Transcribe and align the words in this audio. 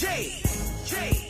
Big 0.00 1.29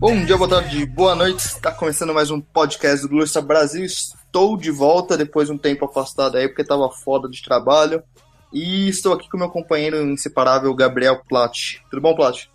Bom 0.00 0.24
dia, 0.24 0.36
boa 0.36 0.48
tarde, 0.48 0.86
boa 0.86 1.16
noite. 1.16 1.44
Está 1.44 1.72
começando 1.72 2.14
mais 2.14 2.30
um 2.30 2.40
podcast 2.40 3.02
do 3.02 3.08
Glúcia 3.08 3.42
Brasil. 3.42 3.84
Estou 3.84 4.56
de 4.56 4.70
volta 4.70 5.16
depois 5.16 5.48
de 5.48 5.54
um 5.54 5.58
tempo 5.58 5.86
afastado 5.86 6.36
aí, 6.36 6.46
porque 6.46 6.62
estava 6.62 6.88
foda 6.88 7.28
de 7.28 7.42
trabalho. 7.42 8.00
E 8.52 8.88
estou 8.88 9.12
aqui 9.12 9.28
com 9.28 9.36
meu 9.36 9.50
companheiro 9.50 10.00
inseparável, 10.02 10.72
Gabriel 10.72 11.20
Platt. 11.28 11.82
Tudo 11.90 12.00
bom, 12.00 12.14
Platt? 12.14 12.48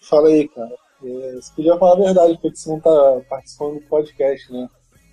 Fala 0.00 0.28
aí, 0.28 0.48
cara. 0.48 0.74
É, 1.04 1.32
você 1.34 1.52
podia 1.56 1.76
falar 1.76 1.92
a 1.92 2.04
verdade, 2.04 2.38
porque 2.40 2.56
você 2.56 2.70
não 2.70 2.80
tá 2.80 3.20
participando 3.28 3.74
do 3.74 3.88
podcast, 3.88 4.50
né? 4.50 4.66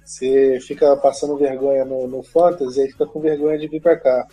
Você 0.05 0.59
fica 0.61 0.95
passando 0.95 1.37
vergonha 1.37 1.83
no, 1.83 2.07
no 2.07 2.23
Fantasy 2.23 2.79
e 2.79 2.83
aí 2.83 2.91
fica 2.91 3.05
com 3.05 3.19
vergonha 3.19 3.59
de 3.59 3.67
vir 3.67 3.81
pra 3.81 3.99
cá. 3.99 4.25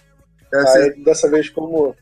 Deve 0.49 0.69
Aí, 0.69 1.03
dessa 1.03 1.29
vez, 1.29 1.51
como, 1.51 1.93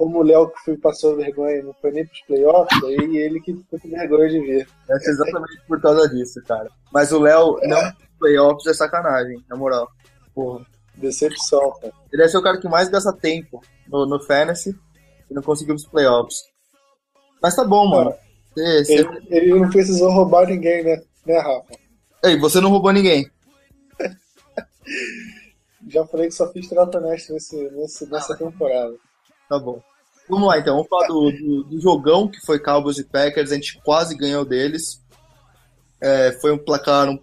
como 0.00 0.20
o 0.20 0.22
Léo 0.22 0.48
que 0.48 0.58
foi, 0.64 0.78
passou 0.78 1.14
vergonha, 1.14 1.62
não 1.62 1.74
foi 1.74 1.90
nem 1.90 2.06
pros 2.06 2.22
playoffs, 2.22 2.82
aí 2.84 3.18
ele 3.18 3.38
que 3.38 3.52
ficou 3.52 3.78
com 3.78 3.90
vergonha 3.90 4.30
de 4.30 4.40
deve 4.40 5.00
ser 5.00 5.10
exatamente 5.10 5.60
por 5.68 5.78
causa 5.78 6.08
disso, 6.08 6.42
cara. 6.48 6.70
Mas 6.90 7.12
o 7.12 7.18
Léo 7.20 7.58
não 7.64 7.92
playoffs 8.18 8.66
é 8.66 8.72
sacanagem, 8.72 9.44
na 9.46 9.56
moral. 9.56 9.86
Porra, 10.34 10.64
decepção, 10.94 11.70
cara. 11.82 11.92
Ele 12.10 12.16
deve 12.22 12.30
ser 12.30 12.38
o 12.38 12.42
cara 12.42 12.58
que 12.58 12.66
mais 12.66 12.88
gasta 12.88 13.12
tempo 13.12 13.60
no, 13.88 14.06
no 14.06 14.18
Fantasy 14.22 14.74
e 15.30 15.34
não 15.34 15.42
conseguiu 15.42 15.74
os 15.74 15.84
playoffs. 15.86 16.44
Mas 17.42 17.54
tá 17.54 17.62
bom, 17.62 17.86
mano. 17.86 18.14
Você- 18.56 18.94
Ele, 18.94 19.26
ele 19.28 19.60
não 19.60 19.68
precisou 19.68 20.10
roubar 20.10 20.46
ninguém, 20.46 20.82
né? 20.82 21.02
Né, 21.26 21.38
Rafa? 21.38 21.74
Ei, 22.24 22.38
você 22.38 22.58
não 22.58 22.70
roubou 22.70 22.90
ninguém. 22.90 23.30
Já 25.88 26.06
falei 26.06 26.28
que 26.28 26.34
só 26.34 26.50
fiz 26.50 26.66
trata 26.70 26.98
nesse, 27.00 28.06
nessa 28.06 28.34
temporada. 28.34 28.94
Tá 29.46 29.58
bom. 29.58 29.82
Vamos 30.30 30.48
lá 30.48 30.58
então, 30.58 30.76
vamos 30.76 30.88
falar 30.88 31.08
do, 31.08 31.30
do, 31.32 31.64
do 31.64 31.80
jogão 31.80 32.28
que 32.28 32.40
foi 32.46 32.58
Cowboys 32.60 32.98
e 32.98 33.04
Packers, 33.04 33.50
a 33.50 33.54
gente 33.56 33.80
quase 33.82 34.16
ganhou 34.16 34.44
deles. 34.44 35.02
É, 36.00 36.32
foi 36.40 36.52
um 36.52 36.58
placar 36.58 37.08
um- 37.08 37.18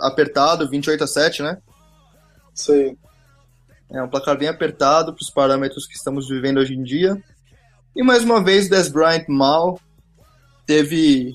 apertado, 0.00 0.68
28 0.68 1.04
a 1.04 1.06
7, 1.06 1.42
né? 1.42 1.58
Aí. 2.70 2.96
É 3.92 4.02
um 4.02 4.08
placar 4.08 4.38
bem 4.38 4.48
apertado 4.48 5.12
para 5.12 5.22
os 5.22 5.30
parâmetros 5.30 5.86
que 5.86 5.94
estamos 5.94 6.28
vivendo 6.28 6.58
hoje 6.58 6.74
em 6.74 6.82
dia. 6.82 7.22
E 7.94 8.02
mais 8.02 8.24
uma 8.24 8.42
vez, 8.42 8.68
Des 8.68 8.88
Bryant 8.88 9.24
mal. 9.28 9.78
Teve 10.64 11.34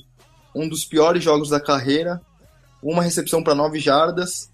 um 0.55 0.67
dos 0.67 0.85
piores 0.85 1.21
jogos 1.23 1.49
da 1.49 1.59
carreira, 1.59 2.21
uma 2.81 3.03
recepção 3.03 3.43
para 3.43 3.53
9 3.53 3.79
jardas 3.79 4.49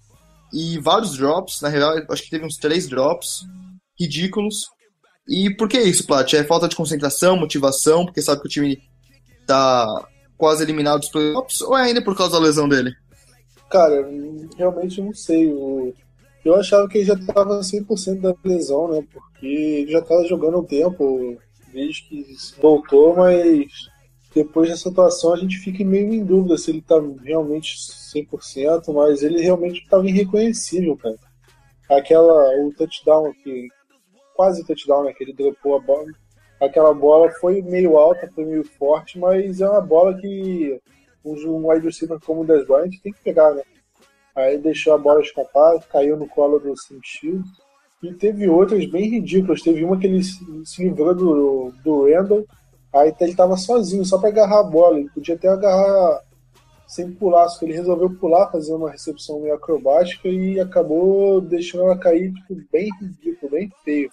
e 0.51 0.79
vários 0.79 1.15
drops. 1.15 1.61
Na 1.61 1.69
real, 1.69 1.93
acho 2.09 2.23
que 2.23 2.29
teve 2.31 2.45
uns 2.45 2.57
3 2.57 2.89
drops 2.89 3.45
ridículos. 3.99 4.55
E 5.31 5.49
por 5.55 5.69
que 5.69 5.79
isso, 5.79 6.05
Plat? 6.05 6.33
É 6.33 6.43
falta 6.43 6.67
de 6.67 6.75
concentração, 6.75 7.37
motivação, 7.37 8.05
porque 8.05 8.21
sabe 8.21 8.41
que 8.41 8.47
o 8.47 8.49
time 8.51 8.81
tá 9.47 9.87
quase 10.37 10.63
eliminado 10.63 10.99
dos 10.99 11.09
playoffs, 11.09 11.61
ou 11.61 11.77
é 11.77 11.83
ainda 11.83 12.03
por 12.03 12.17
causa 12.17 12.33
da 12.33 12.39
lesão 12.39 12.67
dele? 12.67 12.91
Cara, 13.69 13.93
eu 13.95 14.49
realmente 14.57 15.01
não 15.01 15.13
sei. 15.13 15.47
O- 15.53 15.93
Eu 16.43 16.55
achava 16.55 16.87
que 16.89 16.97
ele 16.97 17.05
já 17.05 17.13
estava 17.13 17.61
100% 17.63 18.19
da 18.21 18.35
lesão, 18.43 18.87
né? 18.91 19.03
Porque 19.13 19.45
ele 19.45 19.91
já 19.91 19.99
estava 19.99 20.25
jogando 20.27 20.57
um 20.59 20.63
tempo, 20.65 21.37
desde 21.71 22.01
que 22.09 22.25
voltou, 22.59 23.15
mas 23.15 23.67
depois 24.33 24.67
dessa 24.67 24.89
atuação 24.89 25.33
a 25.33 25.37
gente 25.37 25.59
fica 25.59 25.83
meio 25.85 26.11
em 26.11 26.25
dúvida 26.25 26.57
se 26.57 26.71
ele 26.71 26.79
está 26.79 26.95
realmente 27.23 27.75
100%, 28.11 28.91
mas 28.91 29.21
ele 29.21 29.39
realmente 29.39 29.81
estava 29.83 30.07
irreconhecível, 30.09 30.97
cara. 30.97 31.15
Aquela, 31.89 32.33
o 32.65 32.73
touchdown 32.75 33.31
que 33.43 33.67
quase 34.41 34.65
touchdown, 34.65 35.03
né? 35.03 35.13
Que 35.13 35.23
ele 35.23 35.33
dropou 35.33 35.75
a 35.75 35.79
bola. 35.79 36.07
Aquela 36.59 36.91
bola 36.95 37.29
foi 37.39 37.61
meio 37.61 37.95
alta, 37.95 38.27
foi 38.33 38.43
meio 38.43 38.63
forte, 38.63 39.19
mas 39.19 39.61
é 39.61 39.69
uma 39.69 39.81
bola 39.81 40.17
que 40.17 40.81
um 41.23 41.69
wide 41.69 41.85
receiver 41.85 42.19
como 42.25 42.41
o 42.41 42.45
Des 42.45 42.65
Bryant 42.65 42.91
tem 43.03 43.13
que 43.13 43.23
pegar, 43.23 43.53
né? 43.53 43.61
Aí 44.35 44.57
deixou 44.57 44.93
a 44.93 44.97
bola 44.97 45.21
escapar, 45.21 45.79
caiu 45.91 46.17
no 46.17 46.27
colo 46.27 46.57
do 46.57 46.73
Sim. 46.75 47.43
E 48.01 48.11
teve 48.13 48.49
outras 48.49 48.83
bem 48.89 49.09
ridículas. 49.09 49.61
Teve 49.61 49.83
uma 49.83 49.99
que 49.99 50.07
ele 50.07 50.23
se 50.23 50.83
livrou 50.83 51.13
do, 51.13 51.73
do 51.83 52.05
Randall, 52.05 52.43
aí 52.91 53.13
ele 53.19 53.35
tava 53.35 53.55
sozinho, 53.57 54.03
só 54.03 54.17
para 54.17 54.29
agarrar 54.29 54.61
a 54.61 54.63
bola. 54.63 54.97
Ele 54.97 55.09
podia 55.09 55.35
até 55.35 55.47
agarrar 55.49 56.19
sem 56.87 57.11
pular, 57.11 57.47
só 57.47 57.59
que 57.59 57.65
ele 57.65 57.73
resolveu 57.73 58.09
pular, 58.09 58.51
fazer 58.51 58.73
uma 58.73 58.89
recepção 58.89 59.39
meio 59.39 59.53
acrobática 59.53 60.27
e 60.27 60.59
acabou 60.59 61.39
deixando 61.39 61.83
ela 61.83 61.97
cair 61.97 62.33
tipo, 62.33 62.59
bem 62.71 62.89
ridículo, 62.99 63.51
bem 63.51 63.71
feio. 63.85 64.09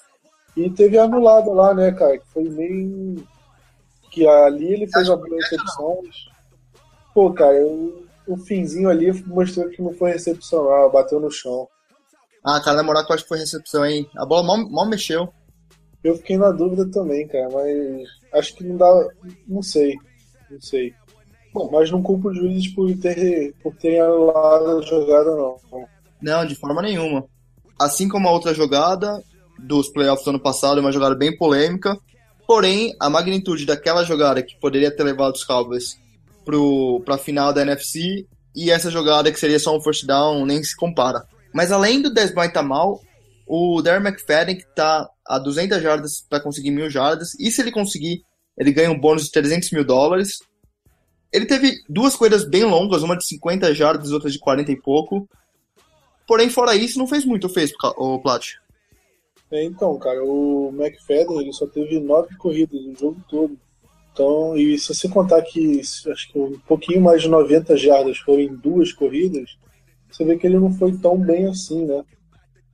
E 0.59 0.69
teve 0.71 0.99
anulado 0.99 1.53
lá, 1.53 1.73
né, 1.73 1.93
cara? 1.93 2.19
Que 2.19 2.27
foi 2.27 2.43
meio. 2.43 3.25
Que 4.11 4.27
ali 4.27 4.73
ele 4.73 4.89
fez 4.89 5.09
uma 5.09 5.17
boa 5.17 5.37
recepção. 5.37 6.01
Pô, 7.15 7.33
cara, 7.33 7.65
o, 7.65 8.05
o 8.27 8.37
finzinho 8.37 8.89
ali 8.89 9.13
mostrou 9.25 9.69
que 9.69 9.81
não 9.81 9.93
foi 9.93 10.11
recepção, 10.11 10.65
não, 10.65 10.91
bateu 10.91 11.21
no 11.21 11.31
chão. 11.31 11.69
Ah, 12.45 12.61
cara, 12.61 12.79
na 12.79 12.83
moral, 12.83 13.07
que 13.07 13.13
eu 13.13 13.15
acho 13.15 13.23
que 13.23 13.29
foi 13.29 13.39
recepção, 13.39 13.87
hein? 13.87 14.11
A 14.17 14.27
bola 14.27 14.43
mal, 14.43 14.69
mal 14.69 14.89
mexeu. 14.89 15.33
Eu 16.03 16.17
fiquei 16.17 16.37
na 16.37 16.51
dúvida 16.51 16.91
também, 16.91 17.29
cara, 17.29 17.49
mas 17.51 18.09
acho 18.35 18.57
que 18.57 18.65
não 18.65 18.77
dá. 18.77 19.09
Não 19.47 19.63
sei. 19.63 19.95
Não 20.51 20.61
sei. 20.61 20.93
Bom. 21.55 21.71
Mas 21.71 21.89
não 21.89 22.03
culpo 22.03 22.31
os 22.31 22.37
juízes 22.37 22.67
por, 22.75 22.93
ter, 22.99 23.55
por 23.63 23.77
terem 23.77 24.01
anulado 24.01 24.79
a 24.79 24.83
jogada, 24.83 25.37
não. 25.37 25.57
Não, 26.21 26.45
de 26.45 26.57
forma 26.57 26.83
nenhuma. 26.83 27.25
Assim 27.79 28.09
como 28.09 28.27
a 28.27 28.33
outra 28.33 28.53
jogada 28.53 29.23
dos 29.59 29.89
playoffs 29.89 30.25
do 30.25 30.31
ano 30.31 30.41
passado, 30.41 30.81
uma 30.81 30.93
jogada 30.93 31.15
bem 31.15 31.37
polêmica. 31.37 31.99
Porém, 32.47 32.95
a 32.99 33.11
magnitude 33.11 33.67
daquela 33.67 34.05
jogada 34.05 34.43
que 34.43 34.59
poderia 34.59 34.91
ter 34.91 35.03
levado 35.03 35.35
os 35.35 35.45
Cowboys 35.45 35.99
para 37.05 37.17
a 37.17 37.19
final 37.19 37.53
da 37.53 37.63
NFC 37.63 38.27
e 38.57 38.71
essa 38.71 38.91
jogada 38.91 39.31
que 39.31 39.39
seria 39.39 39.59
só 39.59 39.77
um 39.77 39.81
first 39.81 40.07
down 40.07 40.47
nem 40.47 40.63
se 40.63 40.75
compara. 40.75 41.27
Mas 41.53 41.71
além 41.71 42.01
do 42.01 42.13
Des 42.13 42.33
Bryant 42.33 42.53
tá 42.53 42.63
mal, 42.63 43.01
o 43.47 43.83
Darren 43.83 44.07
McFadden 44.07 44.57
que 44.57 44.67
tá 44.75 45.09
a 45.27 45.39
200 45.39 45.83
jardas 45.83 46.25
para 46.29 46.41
conseguir 46.41 46.71
mil 46.71 46.89
jardas 46.89 47.35
e 47.39 47.51
se 47.51 47.61
ele 47.61 47.71
conseguir, 47.71 48.23
ele 48.57 48.73
ganha 48.73 48.91
um 48.91 48.99
bônus 48.99 49.25
de 49.25 49.33
300 49.33 49.71
mil 49.71 49.85
dólares. 49.85 50.39
Ele 51.33 51.45
teve 51.45 51.77
duas 51.89 52.17
corridas 52.17 52.49
bem 52.49 52.65
longas, 52.65 53.03
uma 53.03 53.17
de 53.17 53.27
50 53.27 53.75
jardas 53.75 54.11
outra 54.11 54.31
de 54.31 54.39
40 54.39 54.73
e 54.73 54.81
pouco. 54.81 55.29
Porém, 56.27 56.49
fora 56.51 56.75
isso, 56.75 56.99
não 56.99 57.07
fez 57.07 57.25
muito, 57.25 57.49
fez, 57.49 57.73
o 57.97 58.19
Plat. 58.21 58.55
É, 59.51 59.65
então, 59.65 59.99
cara, 59.99 60.23
o 60.23 60.71
McFadden 60.75 61.41
ele 61.41 61.53
só 61.53 61.67
teve 61.67 61.99
nove 61.99 62.37
corridas 62.37 62.81
no 62.85 62.95
jogo 62.95 63.21
todo. 63.29 63.59
Então, 64.13 64.57
e 64.57 64.77
se 64.79 64.95
você 64.95 65.09
contar 65.09 65.43
que 65.43 65.81
acho 65.81 66.33
que 66.33 66.39
um 66.39 66.59
pouquinho 66.67 67.01
mais 67.01 67.23
de 67.23 67.29
90 67.29 67.77
jardas 67.77 68.19
foram 68.19 68.41
em 68.41 68.55
duas 68.55 68.93
corridas, 68.93 69.57
você 70.11 70.25
vê 70.25 70.37
que 70.37 70.47
ele 70.47 70.59
não 70.59 70.73
foi 70.73 70.93
tão 70.99 71.17
bem 71.17 71.47
assim, 71.47 71.87
né? 71.87 72.05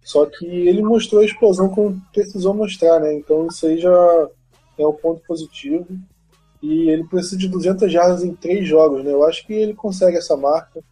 Só 0.02 0.26
que 0.26 0.46
ele 0.46 0.82
mostrou 0.82 1.22
a 1.22 1.24
explosão 1.24 1.68
como 1.68 2.00
precisou 2.12 2.54
mostrar, 2.54 2.98
né? 3.00 3.14
Então 3.14 3.46
isso 3.46 3.66
aí 3.66 3.78
já 3.78 4.28
é 4.78 4.86
um 4.86 4.92
ponto 4.92 5.22
positivo. 5.26 5.86
E 6.62 6.88
ele 6.88 7.04
precisa 7.04 7.36
de 7.36 7.46
200 7.46 7.92
jardas 7.92 8.24
em 8.24 8.34
três 8.34 8.66
jogos, 8.66 9.04
né? 9.04 9.12
Eu 9.12 9.24
acho 9.24 9.46
que 9.46 9.52
ele 9.52 9.74
consegue 9.74 10.16
essa 10.16 10.36
marca. 10.36 10.82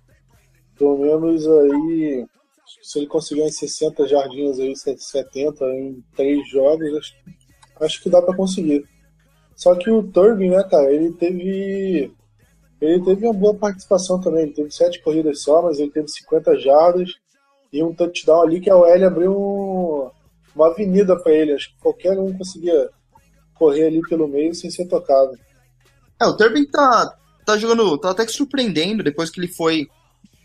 Pelo 0.76 0.99
menos 0.99 1.46
aí 1.46 2.26
se 2.82 2.98
ele 2.98 3.06
conseguir 3.06 3.42
umas 3.42 3.56
60 3.56 4.06
jardinhas 4.06 4.58
aí, 4.58 4.74
70 4.76 5.64
em 5.66 6.04
três 6.16 6.48
jogos, 6.48 6.96
acho, 6.96 7.14
acho 7.80 8.02
que 8.02 8.10
dá 8.10 8.22
para 8.22 8.36
conseguir. 8.36 8.84
Só 9.56 9.74
que 9.74 9.90
o 9.90 10.02
Turbin, 10.02 10.50
né, 10.50 10.62
cara, 10.64 10.92
ele 10.92 11.12
teve. 11.12 12.12
Ele 12.80 13.04
teve 13.04 13.24
uma 13.26 13.32
boa 13.34 13.54
participação 13.54 14.20
também. 14.20 14.42
Ele 14.44 14.52
teve 14.54 14.70
sete 14.72 15.00
corridas 15.02 15.42
só, 15.42 15.62
mas 15.62 15.78
ele 15.78 15.90
teve 15.90 16.08
50 16.08 16.58
jardas 16.58 17.10
e 17.72 17.82
um 17.82 17.94
touchdown 17.94 18.42
ali 18.42 18.60
que 18.60 18.69
a 18.69 18.76
OL 18.76 19.04
abriu 19.06 19.32
um- 19.32 20.10
uma 20.54 20.66
avenida 20.66 21.16
para 21.16 21.32
ele. 21.32 21.52
Acho 21.52 21.68
que 21.68 21.80
qualquer 21.80 22.18
um 22.18 22.36
conseguia 22.36 22.90
correr 23.54 23.86
ali 23.86 24.00
pelo 24.08 24.26
meio 24.26 24.52
sem 24.54 24.68
ser 24.68 24.86
tocado. 24.88 25.38
É, 26.20 26.26
o 26.26 26.36
Turbin 26.36 26.64
tá, 26.66 27.16
tá 27.46 27.56
jogando, 27.56 27.96
tá 27.98 28.10
até 28.10 28.26
que 28.26 28.32
surpreendendo 28.32 29.02
depois 29.04 29.30
que 29.30 29.38
ele 29.40 29.48
foi 29.48 29.86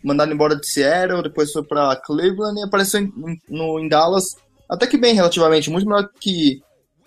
mandado 0.08 0.32
embora 0.32 0.56
de 0.56 0.66
Seattle, 0.66 1.22
depois 1.22 1.52
foi 1.52 1.62
pra 1.62 1.94
Cleveland 1.96 2.58
e 2.58 2.64
apareceu 2.64 3.00
em, 3.00 3.04
em- 3.16 3.40
no, 3.48 3.78
em 3.78 3.88
Dallas 3.88 4.24
até 4.68 4.86
que 4.86 4.98
bem 4.98 5.14
relativamente, 5.14 5.70
muito 5.70 5.86
melhor 5.88 6.08
que, 6.20 6.60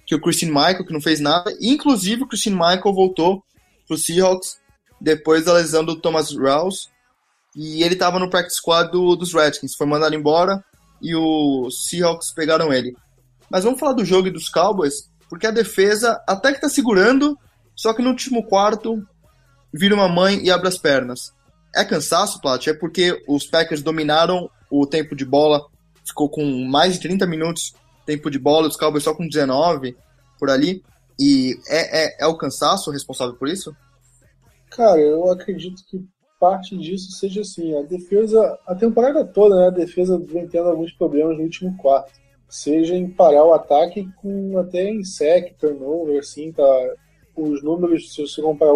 que 0.06 0.15
o 0.15 0.21
Christine 0.21 0.51
Michael, 0.51 0.86
que 0.86 0.94
não 0.94 1.01
fez 1.01 1.19
nada. 1.19 1.53
Inclusive 1.62 2.24
o 2.24 2.27
Christine 2.27 2.56
Michael 2.56 2.94
voltou 2.94 3.44
pro 3.88 3.98
Seahawks 3.98 4.57
depois 5.00 5.45
da 5.45 5.53
lesão 5.53 5.83
do 5.86 5.95
Thomas 5.95 6.33
Rouse. 6.36 6.88
E 7.56 7.83
ele 7.83 7.95
tava 7.95 8.18
no 8.18 8.30
practice 8.30 8.57
squad 8.57 8.92
do, 8.92 9.15
dos 9.15 9.33
Redskins, 9.33 9.75
foi 9.75 9.86
mandado 9.86 10.15
embora 10.15 10.63
e 11.01 11.13
os 11.15 11.83
Seahawks 11.86 12.33
pegaram 12.33 12.71
ele. 12.71 12.95
Mas 13.50 13.63
vamos 13.65 13.80
falar 13.80 13.94
do 13.94 14.06
jogo 14.06 14.27
e 14.27 14.31
dos 14.31 14.48
Cowboys, 14.50 15.09
porque 15.30 15.45
a 15.45 15.51
defesa 15.51 16.19
até 16.27 16.53
que 16.53 16.62
tá 16.62 16.69
segurando, 16.69 17.38
só 17.75 17.94
que 17.94 18.01
no 18.01 18.09
último 18.09 18.44
quarto 18.48 19.06
vira 19.74 19.94
uma 19.94 20.07
mãe 20.07 20.42
e 20.44 20.50
abre 20.50 20.68
as 20.69 20.77
pernas. 20.77 21.33
É 21.75 21.85
cansaço, 21.85 22.41
Plat? 22.41 22.68
É 22.68 22.73
porque 22.73 23.23
os 23.27 23.45
Packers 23.45 23.81
dominaram 23.81 24.50
o 24.69 24.85
tempo 24.85 25.15
de 25.15 25.25
bola, 25.25 25.65
ficou 26.06 26.29
com 26.29 26.45
mais 26.65 26.94
de 26.94 27.01
30 27.01 27.25
minutos 27.25 27.73
tempo 28.06 28.29
de 28.29 28.39
bola, 28.39 28.68
os 28.68 28.75
Cowboys 28.75 29.03
só 29.03 29.13
com 29.13 29.27
19 29.27 29.95
por 30.39 30.50
ali. 30.50 30.83
E 31.19 31.56
é, 31.68 32.06
é, 32.06 32.18
é 32.21 32.27
o 32.27 32.38
cansaço 32.38 32.91
responsável 32.91 33.35
por 33.35 33.47
isso? 33.47 33.75
Cara, 34.69 35.00
eu 35.00 35.29
acredito 35.31 35.83
que 35.85 36.03
parte 36.39 36.75
disso 36.77 37.12
seja 37.12 37.41
assim. 37.41 37.77
A 37.77 37.83
defesa, 37.83 38.57
a 38.65 38.74
temporada 38.74 39.24
toda, 39.24 39.56
né, 39.56 39.67
a 39.67 39.71
defesa 39.71 40.17
vem 40.17 40.47
tendo 40.47 40.69
alguns 40.69 40.91
problemas 40.94 41.38
no 41.38 41.44
último 41.44 41.77
quarto. 41.77 42.12
Seja 42.50 42.95
em 42.95 43.09
parar 43.09 43.45
o 43.45 43.53
ataque 43.53 44.09
com 44.17 44.57
até 44.57 44.89
em 44.89 45.03
sec, 45.03 45.56
turnover, 45.57 46.19
assim, 46.19 46.51
tá. 46.51 46.63
Os 47.33 47.63
números, 47.63 48.13
se 48.13 48.21
você 48.21 48.41
comparar 48.41 48.74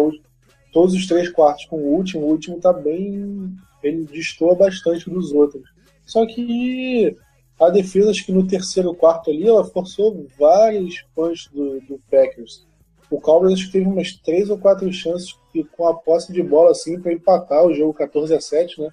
todos 0.76 0.92
os 0.92 1.06
três 1.06 1.30
quartos 1.30 1.64
com 1.64 1.76
o 1.76 1.94
último, 1.94 2.26
o 2.26 2.28
último 2.28 2.60
tá 2.60 2.70
bem. 2.70 3.50
Ele 3.82 4.04
destoa 4.04 4.54
bastante 4.54 5.08
dos 5.08 5.32
outros. 5.32 5.66
Só 6.04 6.26
que 6.26 7.16
a 7.58 7.70
defesa, 7.70 8.10
acho 8.10 8.26
que 8.26 8.30
no 8.30 8.46
terceiro 8.46 8.94
quarto 8.94 9.30
ali, 9.30 9.48
ela 9.48 9.64
forçou 9.64 10.26
vários 10.38 11.02
punts 11.14 11.48
do, 11.50 11.80
do 11.80 11.98
Packers. 12.10 12.66
O 13.10 13.18
Cowboys 13.18 13.54
acho 13.54 13.66
que 13.66 13.72
teve 13.72 13.86
umas 13.86 14.16
três 14.16 14.50
ou 14.50 14.58
quatro 14.58 14.92
chances 14.92 15.34
com 15.74 15.88
a 15.88 15.94
posse 15.94 16.30
de 16.30 16.42
bola 16.42 16.72
assim 16.72 17.00
para 17.00 17.14
empatar 17.14 17.64
o 17.64 17.72
jogo 17.72 17.94
14 17.94 18.34
a 18.34 18.40
7, 18.40 18.78
né? 18.78 18.90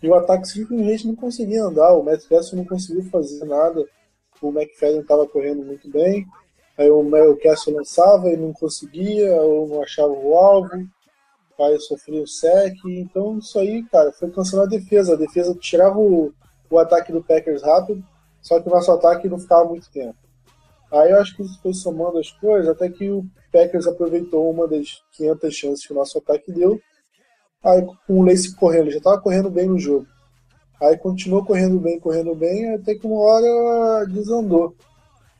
E 0.00 0.08
o 0.08 0.14
ataque 0.14 0.46
simplesmente 0.46 1.04
não 1.04 1.16
conseguia 1.16 1.64
andar. 1.64 1.94
O 1.94 2.04
Matt 2.04 2.28
Castle 2.28 2.58
não 2.58 2.64
conseguiu 2.64 3.02
fazer 3.10 3.44
nada. 3.44 3.84
O 4.40 4.50
McFadden 4.50 5.00
estava 5.00 5.26
correndo 5.26 5.64
muito 5.64 5.90
bem. 5.90 6.24
Aí 6.78 6.88
o 6.88 7.02
Mel 7.02 7.36
Castle 7.38 7.74
lançava 7.74 8.30
e 8.30 8.36
não 8.36 8.52
conseguia, 8.52 9.34
ou 9.42 9.66
não 9.66 9.82
achava 9.82 10.12
o 10.12 10.34
alvo. 10.36 10.68
Sofria 11.80 12.22
o 12.22 12.26
sec. 12.26 12.76
Então 12.86 13.38
isso 13.38 13.58
aí, 13.58 13.82
cara, 13.84 14.12
foi 14.12 14.30
cansando 14.30 14.64
a 14.64 14.66
defesa. 14.66 15.14
A 15.14 15.18
defesa 15.18 15.54
tirava 15.54 15.98
o, 15.98 16.32
o 16.70 16.78
ataque 16.78 17.12
do 17.12 17.22
Packers 17.22 17.62
rápido, 17.62 18.04
só 18.40 18.60
que 18.60 18.68
o 18.68 18.72
nosso 18.72 18.90
ataque 18.90 19.28
não 19.28 19.38
ficava 19.38 19.64
muito 19.64 19.90
tempo. 19.90 20.16
Aí 20.92 21.10
eu 21.10 21.20
acho 21.20 21.34
que 21.36 21.42
isso 21.42 21.60
foi 21.60 21.74
somando 21.74 22.18
as 22.18 22.30
coisas, 22.30 22.68
até 22.68 22.88
que 22.88 23.10
o 23.10 23.24
Packers 23.52 23.86
aproveitou 23.86 24.50
uma 24.50 24.68
das 24.68 25.02
500 25.12 25.54
chances 25.54 25.86
que 25.86 25.92
o 25.92 25.96
nosso 25.96 26.18
ataque 26.18 26.52
deu. 26.52 26.80
Aí 27.64 27.84
com 28.06 28.20
o 28.20 28.24
Lace 28.24 28.54
correndo, 28.54 28.90
já 28.90 28.98
estava 28.98 29.20
correndo 29.20 29.50
bem 29.50 29.66
no 29.66 29.78
jogo. 29.78 30.06
Aí 30.80 30.96
continuou 30.98 31.44
correndo 31.44 31.80
bem, 31.80 31.98
correndo 31.98 32.34
bem, 32.34 32.74
até 32.74 32.94
que 32.94 33.06
uma 33.06 33.20
hora 33.20 34.06
desandou. 34.06 34.76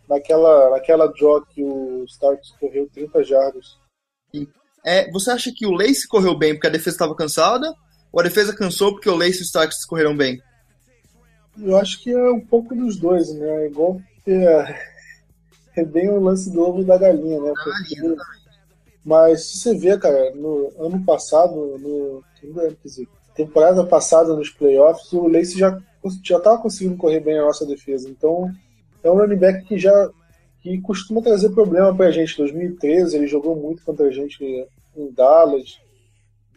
Naquela, 0.09 0.71
naquela 0.71 1.07
draw 1.07 1.45
que 1.47 1.63
o 1.63 2.05
Starks 2.05 2.51
correu 2.59 2.89
30 2.93 3.23
jardas. 3.25 3.79
É, 4.85 5.11
você 5.11 5.31
acha 5.31 5.53
que 5.53 5.67
o 5.67 5.73
Lace 5.73 6.07
correu 6.07 6.37
bem 6.37 6.55
porque 6.55 6.67
a 6.67 6.71
defesa 6.71 6.97
estava 6.97 7.15
cansada? 7.15 7.75
Ou 8.13 8.21
a 8.21 8.25
defesa 8.25 8.55
cansou 8.55 8.93
porque 8.93 9.09
o 9.09 9.17
Lace 9.17 9.39
e 9.39 9.41
o 9.41 9.45
Starks 9.45 9.85
correram 9.85 10.17
bem? 10.17 10.41
Eu 11.59 11.77
acho 11.77 12.03
que 12.03 12.11
é 12.11 12.31
um 12.31 12.41
pouco 12.41 12.75
dos 12.75 12.97
dois, 12.97 13.33
né? 13.35 13.65
É 13.65 13.67
igual 13.67 14.01
é, 14.27 14.81
é 15.81 15.85
bem 15.85 16.09
o 16.11 16.21
lance 16.21 16.51
do 16.51 16.61
ovo 16.61 16.85
da 16.85 16.99
galinha, 16.99 17.41
né? 17.41 17.53
Porque, 17.63 18.17
mas 19.05 19.47
se 19.47 19.59
você 19.59 19.79
vê, 19.79 19.99
cara, 19.99 20.35
no 20.35 20.73
ano 20.79 21.03
passado, 21.05 21.79
no, 21.79 22.23
dizer, 22.85 23.09
temporada 23.35 23.85
passada 23.85 24.35
nos 24.35 24.51
playoffs, 24.51 25.13
o 25.13 25.27
Lace 25.27 25.59
já 25.59 25.81
já 26.23 26.37
estava 26.37 26.61
conseguindo 26.61 26.99
correr 26.99 27.21
bem 27.21 27.39
a 27.39 27.45
nossa 27.45 27.65
defesa. 27.65 28.09
Então, 28.11 28.53
é 29.03 29.11
um 29.11 29.17
running 29.17 29.37
back 29.37 29.65
que 29.65 29.79
já 29.79 30.11
que 30.65 30.81
costuma 30.81 31.21
trazer 31.21 31.51
problema 31.51 31.95
para 31.95 32.07
a 32.07 32.11
gente. 32.11 32.33
Em 32.33 32.39
2013 32.39 33.17
ele 33.17 33.27
jogou 33.27 33.55
muito 33.55 33.85
contra 33.85 34.07
a 34.07 34.11
gente 34.11 34.43
em 34.97 35.13
Dallas. 35.13 35.79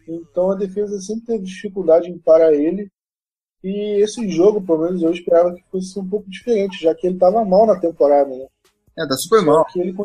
Então 0.08 0.50
a 0.50 0.54
defesa 0.54 0.98
sempre 0.98 1.26
teve 1.26 1.44
dificuldade 1.44 2.08
em 2.08 2.16
parar 2.16 2.54
ele. 2.54 2.90
E 3.62 4.00
esse 4.00 4.26
jogo, 4.30 4.62
pelo 4.62 4.84
menos 4.84 5.02
eu 5.02 5.12
esperava 5.12 5.54
que 5.54 5.62
fosse 5.70 5.98
um 5.98 6.08
pouco 6.08 6.30
diferente, 6.30 6.82
já 6.82 6.94
que 6.94 7.06
ele 7.06 7.16
estava 7.16 7.44
mal 7.44 7.66
na 7.66 7.78
temporada, 7.78 8.30
né? 8.30 8.46
É, 8.98 9.06
tá 9.06 9.14
super 9.16 9.42
mal. 9.42 9.56
Só 9.56 9.72
que 9.72 9.80
ele, 9.80 9.96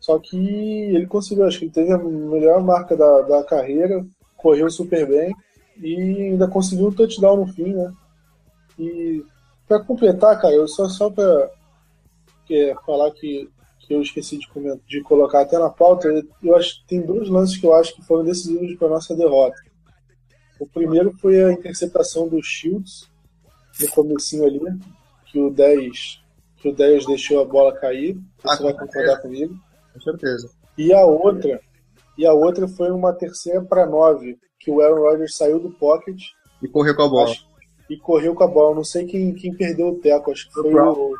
só 0.00 0.18
que 0.18 0.36
ele 0.36 1.06
conseguiu, 1.06 1.44
acho 1.44 1.60
que 1.60 1.64
ele 1.66 1.72
teve 1.72 1.92
a 1.92 1.98
melhor 1.98 2.60
marca 2.60 2.96
da, 2.96 3.22
da 3.22 3.44
carreira, 3.44 4.04
correu 4.36 4.68
super 4.68 5.06
bem 5.06 5.32
e 5.80 5.94
ainda 6.30 6.48
conseguiu 6.48 6.88
um 6.88 6.92
touchdown 6.92 7.36
no 7.36 7.46
fim, 7.46 7.72
né? 7.72 7.92
E 8.76 9.24
para 9.68 9.84
completar, 9.84 10.40
cara, 10.40 10.54
eu 10.54 10.66
só, 10.66 10.88
só 10.88 11.08
para 11.08 11.50
é, 12.54 12.74
falar 12.86 13.10
que, 13.12 13.48
que 13.80 13.94
eu 13.94 14.02
esqueci 14.02 14.38
de, 14.38 14.48
comentar, 14.48 14.78
de 14.86 15.02
colocar 15.02 15.42
até 15.42 15.58
na 15.58 15.70
pauta, 15.70 16.08
eu 16.42 16.56
acho 16.56 16.84
tem 16.86 17.00
dois 17.00 17.28
lances 17.28 17.56
que 17.56 17.66
eu 17.66 17.74
acho 17.74 17.94
que 17.94 18.02
foram 18.02 18.24
decisivos 18.24 18.74
para 18.76 18.88
nossa 18.88 19.14
derrota. 19.16 19.56
O 20.58 20.66
primeiro 20.66 21.12
foi 21.18 21.42
a 21.42 21.52
interceptação 21.52 22.28
do 22.28 22.42
Shields 22.42 23.08
no 23.80 23.88
comecinho 23.90 24.44
ali, 24.44 24.60
que 25.26 25.38
o 25.38 25.50
10, 25.50 26.20
que 26.56 26.68
o 26.68 26.74
10 26.74 27.06
deixou 27.06 27.40
a 27.40 27.44
bola 27.44 27.72
cair. 27.72 28.18
Você 28.42 28.62
ah, 28.62 28.64
vai 28.64 28.74
concordar 28.74 29.20
comigo? 29.20 29.54
Com 29.92 30.00
certeza. 30.00 30.50
E 30.76 30.92
a 30.92 31.04
outra, 31.04 31.60
e 32.16 32.26
a 32.26 32.32
outra 32.32 32.66
foi 32.66 32.90
uma 32.90 33.12
terceira 33.12 33.62
para 33.62 33.86
9, 33.86 34.38
que 34.58 34.70
o 34.70 34.80
Aaron 34.80 35.02
Rodgers 35.02 35.36
saiu 35.36 35.60
do 35.60 35.70
pocket 35.70 36.20
e 36.60 36.68
correu 36.68 36.96
com 36.96 37.02
a 37.02 37.08
bola. 37.08 37.30
Acho, 37.30 37.46
e 37.88 37.96
correu 37.96 38.34
com 38.34 38.44
a 38.44 38.48
bola. 38.48 38.74
Não 38.74 38.84
sei 38.84 39.06
quem, 39.06 39.32
quem 39.34 39.54
perdeu 39.54 39.88
o 39.88 39.98
teco, 39.98 40.32
acho 40.32 40.48
que 40.48 40.54
foi 40.54 40.74
o, 40.74 40.92
o 40.92 41.16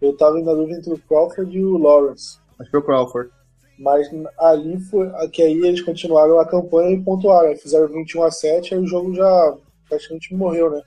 eu 0.00 0.16
tava 0.16 0.40
na 0.40 0.52
dúvida 0.52 0.78
entre 0.78 0.92
o 0.92 0.98
Crawford 0.98 1.56
e 1.56 1.64
o 1.64 1.78
Lawrence. 1.78 2.38
Acho 2.58 2.64
que 2.64 2.70
foi 2.70 2.80
o 2.80 2.84
Crawford. 2.84 3.30
Mas 3.78 4.08
ali 4.38 4.78
foi. 4.78 5.08
Que 5.28 5.42
aí 5.42 5.58
eles 5.66 5.80
continuaram 5.80 6.38
a 6.38 6.46
campanha 6.46 6.90
e 6.90 7.02
pontuaram. 7.02 7.56
Fizeram 7.56 7.88
21 7.88 8.22
a 8.22 8.30
7 8.30 8.74
aí 8.74 8.80
o 8.80 8.86
jogo 8.86 9.14
já 9.14 9.56
praticamente 9.88 10.34
morreu, 10.34 10.70
né? 10.70 10.82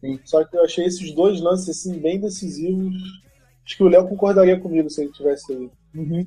Sim. 0.00 0.20
Só 0.24 0.44
que 0.44 0.56
eu 0.56 0.64
achei 0.64 0.86
esses 0.86 1.14
dois 1.14 1.40
lances 1.40 1.68
assim, 1.68 1.98
bem 1.98 2.20
decisivos. 2.20 2.94
Acho 3.64 3.76
que 3.76 3.82
o 3.82 3.88
Léo 3.88 4.08
concordaria 4.08 4.60
comigo 4.60 4.90
se 4.90 5.02
ele 5.02 5.12
tivesse 5.12 5.52
aí. 5.52 5.70
Uhum. 5.94 6.26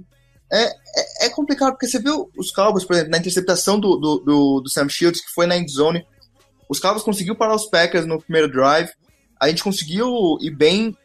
É, 0.51 0.63
é, 0.63 1.25
é, 1.25 1.29
complicado, 1.29 1.73
porque 1.73 1.87
você 1.87 1.99
viu 1.99 2.31
os 2.37 2.51
Cowboys, 2.51 2.85
por 2.85 2.93
exemplo, 2.93 3.11
na 3.11 3.17
interceptação 3.17 3.79
do, 3.79 3.97
do, 3.97 4.17
do, 4.19 4.61
do 4.61 4.69
Sam 4.69 4.87
Shields, 4.87 5.21
que 5.21 5.33
foi 5.33 5.45
na 5.45 5.57
endzone. 5.57 6.05
Os 6.69 6.79
Cowboys 6.79 7.03
conseguiu 7.03 7.35
parar 7.35 7.55
os 7.55 7.69
Packers 7.69 8.05
no 8.05 8.21
primeiro 8.21 8.49
drive. 8.49 8.89
A 9.39 9.49
gente 9.49 9.63
conseguiu 9.63 10.09
ir 10.41 10.51
bem. 10.51 10.95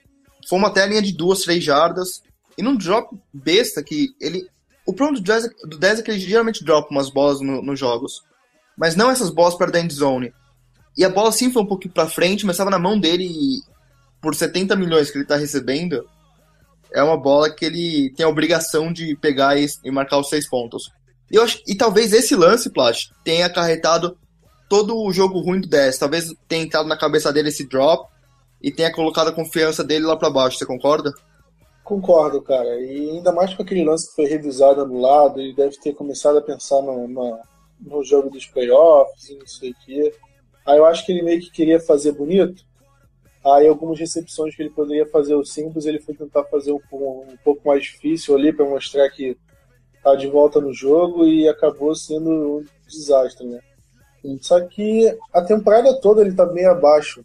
Fomos 0.48 0.70
até 0.70 0.82
a 0.82 0.86
linha 0.86 1.02
de 1.02 1.12
duas, 1.12 1.42
três 1.42 1.62
jardas. 1.62 2.22
E 2.56 2.62
num 2.62 2.76
drop 2.76 3.16
besta 3.32 3.82
que 3.82 4.14
ele 4.20 4.46
o 4.84 4.92
problema 4.92 5.20
do 5.20 5.24
10, 5.24 5.48
do 5.64 5.78
10 5.78 6.00
é 6.00 6.02
que 6.02 6.10
ele 6.10 6.20
geralmente 6.20 6.64
dropa 6.64 6.90
umas 6.90 7.08
bolas 7.08 7.40
no, 7.40 7.62
nos 7.62 7.78
jogos. 7.78 8.22
Mas 8.76 8.96
não 8.96 9.10
essas 9.10 9.30
bolas 9.30 9.54
para 9.54 9.70
dentro 9.70 9.94
zone. 9.94 10.32
E 10.96 11.04
a 11.04 11.08
bola 11.08 11.30
sim 11.32 11.52
foi 11.52 11.62
um 11.62 11.66
pouquinho 11.66 11.94
para 11.94 12.08
frente, 12.08 12.44
mas 12.44 12.54
estava 12.54 12.70
na 12.70 12.78
mão 12.78 12.98
dele 12.98 13.24
e 13.24 13.62
por 14.20 14.34
70 14.34 14.76
milhões 14.76 15.10
que 15.10 15.16
ele 15.16 15.24
está 15.24 15.36
recebendo, 15.36 16.06
é 16.92 17.02
uma 17.02 17.16
bola 17.16 17.50
que 17.50 17.64
ele 17.64 18.12
tem 18.16 18.24
a 18.24 18.28
obrigação 18.28 18.92
de 18.92 19.16
pegar 19.16 19.58
e, 19.58 19.66
e 19.84 19.90
marcar 19.90 20.18
os 20.18 20.28
seis 20.28 20.48
pontos. 20.48 20.90
E, 21.30 21.36
eu 21.36 21.42
acho, 21.42 21.60
e 21.66 21.74
talvez 21.74 22.12
esse 22.12 22.36
lance, 22.36 22.70
Plat, 22.70 23.08
tenha 23.24 23.46
acarretado 23.46 24.16
todo 24.68 24.96
o 24.96 25.12
jogo 25.12 25.40
ruim 25.40 25.60
do 25.60 25.68
10. 25.68 25.98
Talvez 25.98 26.32
tenha 26.46 26.62
entrado 26.62 26.88
na 26.88 26.96
cabeça 26.96 27.32
dele 27.32 27.48
esse 27.48 27.66
drop 27.66 28.11
e 28.62 28.70
tenha 28.70 28.92
colocado 28.92 29.28
a 29.28 29.34
confiança 29.34 29.82
dele 29.82 30.06
lá 30.06 30.16
para 30.16 30.30
baixo. 30.30 30.58
Você 30.58 30.66
concorda? 30.66 31.12
Concordo, 31.82 32.40
cara. 32.40 32.80
E 32.80 33.10
ainda 33.10 33.32
mais 33.32 33.52
com 33.54 33.62
aquele 33.62 33.84
lance 33.84 34.08
que 34.08 34.14
foi 34.14 34.26
revisado 34.26 34.86
no 34.86 35.00
lado, 35.00 35.40
ele 35.40 35.54
deve 35.54 35.76
ter 35.78 35.94
começado 35.94 36.38
a 36.38 36.42
pensar 36.42 36.80
no, 36.80 37.08
no, 37.08 37.38
no 37.80 38.04
jogo 38.04 38.30
dos 38.30 38.46
playoffs 38.46 39.28
e 39.28 39.36
não 39.36 39.46
sei 39.46 39.70
o 39.70 39.76
quê. 39.84 40.14
Aí 40.64 40.78
eu 40.78 40.86
acho 40.86 41.04
que 41.04 41.12
ele 41.12 41.22
meio 41.22 41.40
que 41.40 41.50
queria 41.50 41.80
fazer 41.80 42.12
bonito. 42.12 42.64
Aí 43.44 43.66
algumas 43.66 43.98
recepções 43.98 44.54
que 44.54 44.62
ele 44.62 44.70
poderia 44.70 45.04
fazer 45.06 45.34
o 45.34 45.44
simples, 45.44 45.84
ele 45.84 45.98
foi 45.98 46.14
tentar 46.14 46.44
fazer 46.44 46.70
um, 46.70 46.80
um, 46.92 47.26
um 47.32 47.36
pouco 47.44 47.66
mais 47.66 47.82
difícil 47.82 48.36
ali 48.36 48.52
para 48.52 48.64
mostrar 48.64 49.10
que 49.10 49.36
tá 50.02 50.14
de 50.14 50.28
volta 50.28 50.60
no 50.60 50.72
jogo 50.72 51.26
e 51.26 51.48
acabou 51.48 51.94
sendo 51.94 52.30
um 52.30 52.64
desastre, 52.86 53.46
né? 53.46 53.60
Só 54.40 54.60
que 54.60 55.12
a 55.32 55.42
temporada 55.42 56.00
toda 56.00 56.22
ele 56.22 56.34
tá 56.34 56.46
bem 56.46 56.66
abaixo. 56.66 57.24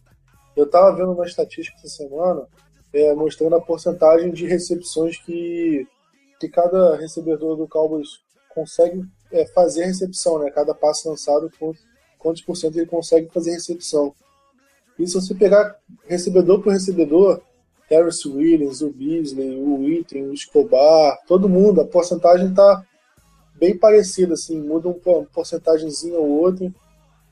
Eu 0.58 0.68
tava 0.68 0.96
vendo 0.96 1.12
uma 1.12 1.26
estatística 1.26 1.78
essa 1.78 1.88
semana 1.88 2.48
é, 2.92 3.14
mostrando 3.14 3.56
a 3.56 3.62
porcentagem 3.62 4.32
de 4.32 4.48
recepções 4.48 5.18
que, 5.18 5.88
que 6.40 6.50
cada 6.50 6.96
recebedor 6.96 7.56
do 7.56 7.68
Cowboys 7.68 8.08
consegue 8.50 9.06
é, 9.32 9.46
fazer 9.54 9.86
recepção, 9.86 10.40
né? 10.40 10.50
Cada 10.50 10.74
passe 10.74 11.08
lançado, 11.08 11.52
quantos 12.18 12.42
por 12.42 12.56
cento 12.56 12.76
ele 12.76 12.88
consegue 12.88 13.30
fazer 13.32 13.52
recepção. 13.52 14.16
E 14.98 15.08
se 15.08 15.14
você 15.14 15.36
pegar 15.36 15.76
recebedor 16.08 16.64
por 16.64 16.74
recebedor, 16.74 17.40
Harris 17.88 18.26
Williams, 18.26 18.82
o 18.82 18.90
Beasley, 18.90 19.60
o 19.60 19.76
Witten, 19.82 20.28
o 20.28 20.34
Escobar, 20.34 21.20
todo 21.28 21.48
mundo, 21.48 21.82
a 21.82 21.86
porcentagem 21.86 22.50
está 22.50 22.84
bem 23.60 23.78
parecida, 23.78 24.34
assim, 24.34 24.60
muda 24.60 24.90
um 24.90 25.26
porcentagemzinho 25.32 26.20
ou 26.20 26.30
outro, 26.42 26.74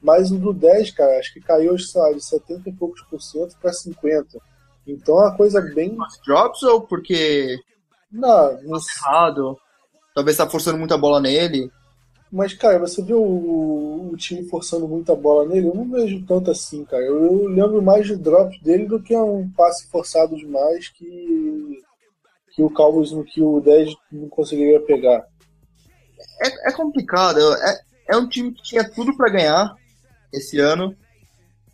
Mas 0.05 0.29
o 0.29 0.37
do 0.37 0.53
10, 0.53 0.91
cara, 0.91 1.17
acho 1.17 1.33
que 1.33 1.41
caiu, 1.41 1.75
de 1.75 1.83
70 1.83 2.69
e 2.69 2.73
poucos 2.73 3.01
por 3.09 3.19
cento 3.19 3.57
para 3.59 3.73
50. 3.73 4.39
Então 4.85 5.17
é 5.17 5.23
uma 5.23 5.35
coisa 5.35 5.59
bem. 5.59 5.97
Drops 6.23 6.61
ou 6.61 6.81
porque 6.81 7.57
Não, 8.11 8.61
não 8.61 8.77
errado? 8.77 9.57
Talvez 10.13 10.37
tá 10.37 10.47
forçando 10.47 10.77
muita 10.77 10.95
bola 10.95 11.19
nele. 11.19 11.71
Mas, 12.31 12.53
cara, 12.53 12.77
você 12.77 13.01
vê 13.01 13.15
o, 13.15 14.11
o 14.11 14.15
time 14.15 14.47
forçando 14.47 14.87
muita 14.87 15.15
bola 15.15 15.47
nele, 15.47 15.69
eu 15.69 15.73
não 15.73 15.89
vejo 15.89 16.23
tanto 16.23 16.51
assim, 16.51 16.85
cara. 16.85 17.03
Eu, 17.03 17.23
eu 17.23 17.47
lembro 17.47 17.81
mais 17.81 18.05
de 18.05 18.15
drops 18.15 18.61
dele 18.61 18.85
do 18.85 19.01
que 19.01 19.15
um 19.15 19.49
passe 19.57 19.87
forçado 19.87 20.35
demais 20.35 20.87
que, 20.89 21.81
que 22.51 22.61
o 22.61 22.69
Cowboys, 22.69 23.09
que 23.33 23.41
o 23.41 23.59
10 23.59 23.91
não 24.11 24.29
conseguiria 24.29 24.79
pegar. 24.81 25.25
É, 26.43 26.69
é 26.69 26.71
complicado. 26.73 27.39
É, 27.55 27.79
é 28.09 28.17
um 28.17 28.29
time 28.29 28.51
que 28.51 28.61
tinha 28.61 28.87
tudo 28.87 29.17
pra 29.17 29.31
ganhar 29.31 29.75
esse 30.33 30.59
ano. 30.59 30.95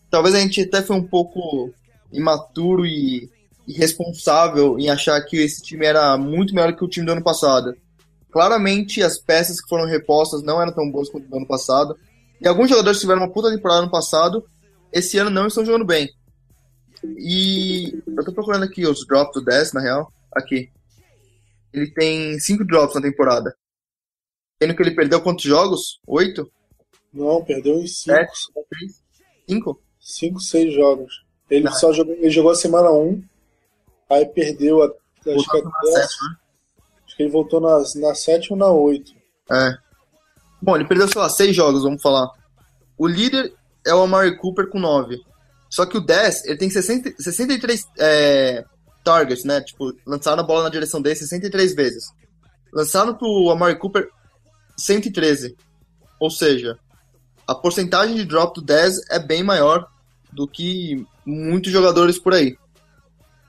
Talvez 0.10 0.36
a 0.36 0.40
gente 0.40 0.62
até 0.62 0.82
foi 0.82 0.96
um 0.96 1.08
pouco 1.08 1.74
imaturo 2.12 2.86
e 2.86 3.30
irresponsável 3.68 4.78
em 4.78 4.90
achar 4.90 5.22
que 5.22 5.38
esse 5.38 5.62
time 5.62 5.86
era 5.86 6.18
muito 6.18 6.54
melhor 6.54 6.76
que 6.76 6.84
o 6.84 6.88
time 6.88 7.06
do 7.06 7.14
ano 7.14 7.24
passado. 7.24 7.74
Claramente, 8.32 9.04
as 9.04 9.18
peças 9.18 9.62
que 9.62 9.70
foram 9.70 9.86
repostas 9.86 10.42
não 10.42 10.62
eram 10.62 10.74
tão 10.74 10.90
boas 10.90 11.10
quanto 11.10 11.28
do 11.28 11.38
ano 11.38 11.48
passado. 11.48 11.98
E 12.40 12.48
alguns 12.48 12.70
jogadores 12.70 13.00
tiveram 13.00 13.22
uma 13.22 13.32
puta 13.32 13.52
temporada 13.52 13.84
no 13.84 13.92
passado, 13.92 14.46
esse 14.92 15.18
ano 15.18 15.30
não 15.30 15.48
estão 15.48 15.66
jogando 15.66 15.86
bem. 15.86 16.10
E 17.04 18.02
eu 18.06 18.24
tô 18.24 18.32
procurando 18.32 18.64
aqui 18.64 18.86
os 18.86 19.06
drops 19.06 19.34
do 19.34 19.46
10, 19.46 19.74
na 19.74 19.82
real. 19.82 20.12
Aqui. 20.34 20.70
Ele 21.74 21.90
tem 21.92 22.40
5 22.40 22.66
drops 22.66 22.96
na 22.96 23.02
temporada. 23.02 23.56
Sendo 24.62 24.76
que 24.76 24.82
ele 24.84 24.96
perdeu 24.96 25.22
quantos 25.22 25.46
jogos? 25.46 26.00
8? 26.06 26.50
Não, 27.14 27.44
perdeu 27.44 27.76
em 27.80 27.88
5, 27.88 28.16
7? 28.16 28.32
5? 29.48 29.82
5, 30.00 30.40
6 30.40 30.74
jogos. 30.74 31.26
Ele 31.50 31.66
Não. 31.66 31.74
só 31.74 31.92
jogou, 31.92 32.14
ele 32.14 32.30
jogou 32.30 32.52
a 32.52 32.56
semana 32.56 32.92
1, 32.92 33.24
aí 34.10 34.26
perdeu 34.26 34.82
a, 34.82 34.86
acho 34.86 35.52
que, 35.52 35.58
até, 35.58 35.92
sétima, 35.92 36.40
acho 37.06 37.16
que 37.18 37.24
ele 37.24 37.32
voltou 37.32 37.60
na, 37.60 37.84
na 37.96 38.16
7 38.16 38.54
ou 38.54 38.58
na 38.58 38.72
8. 38.72 39.14
É. 39.52 39.78
Bom, 40.62 40.76
ele 40.76 40.88
perdeu, 40.88 41.08
sei 41.08 41.22
lá, 41.22 41.28
6 41.28 41.56
jogos, 41.56 41.84
vamos 41.84 42.02
falar. 42.02 42.30
O 42.98 43.08
líder 43.08 43.54
é 43.86 43.94
o 43.94 44.02
Amari 44.02 44.38
Cooper 44.38 44.70
com 44.70 44.80
9. 44.80 45.20
Só 45.70 45.86
que 45.86 45.98
o 45.98 46.02
10, 46.02 46.46
ele 46.46 46.58
tem 46.58 46.70
60, 46.70 47.16
63 47.18 47.88
é, 48.00 48.66
targets, 49.04 49.44
né? 49.44 49.62
Tipo, 49.62 49.94
lançaram 50.06 50.42
a 50.44 50.46
bola 50.46 50.64
na 50.64 50.70
direção 50.70 51.02
dele 51.02 51.16
63 51.16 51.74
vezes. 51.74 52.04
Lançaram 52.74 53.16
pro 53.16 53.50
Amari 53.50 53.78
Cooper 53.78 54.10
113. 54.78 55.56
Ou 56.20 56.30
seja, 56.30 56.78
a 57.52 57.56
porcentagem 57.56 58.16
de 58.16 58.26
drop 58.26 58.56
do 58.56 58.62
10 58.62 59.10
é 59.10 59.20
bem 59.20 59.44
maior 59.44 59.88
do 60.32 60.48
que 60.48 61.06
muitos 61.26 61.72
jogadores 61.72 62.18
por 62.18 62.34
aí. 62.34 62.58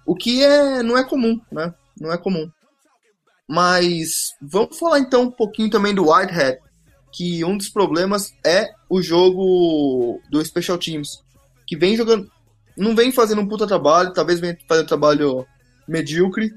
O 0.04 0.16
que 0.16 0.42
é, 0.42 0.82
não 0.82 0.98
é 0.98 1.04
comum, 1.04 1.40
né? 1.50 1.72
Não 1.98 2.12
é 2.12 2.18
comum. 2.18 2.50
Mas 3.48 4.34
vamos 4.40 4.76
falar 4.76 4.98
então 4.98 5.22
um 5.22 5.30
pouquinho 5.30 5.70
também 5.70 5.94
do 5.94 6.10
Whitehead, 6.10 6.58
que 7.12 7.44
um 7.44 7.56
dos 7.56 7.68
problemas 7.68 8.32
é 8.44 8.70
o 8.88 9.00
jogo 9.00 10.20
do 10.28 10.44
Special 10.44 10.78
Teams, 10.78 11.22
que 11.66 11.76
vem 11.76 11.96
jogando, 11.96 12.28
não 12.76 12.96
vem 12.96 13.12
fazendo 13.12 13.40
um 13.40 13.48
puta 13.48 13.66
trabalho, 13.66 14.12
talvez 14.12 14.40
venha 14.40 14.56
fazendo 14.66 14.88
trabalho 14.88 15.46
medíocre. 15.86 16.50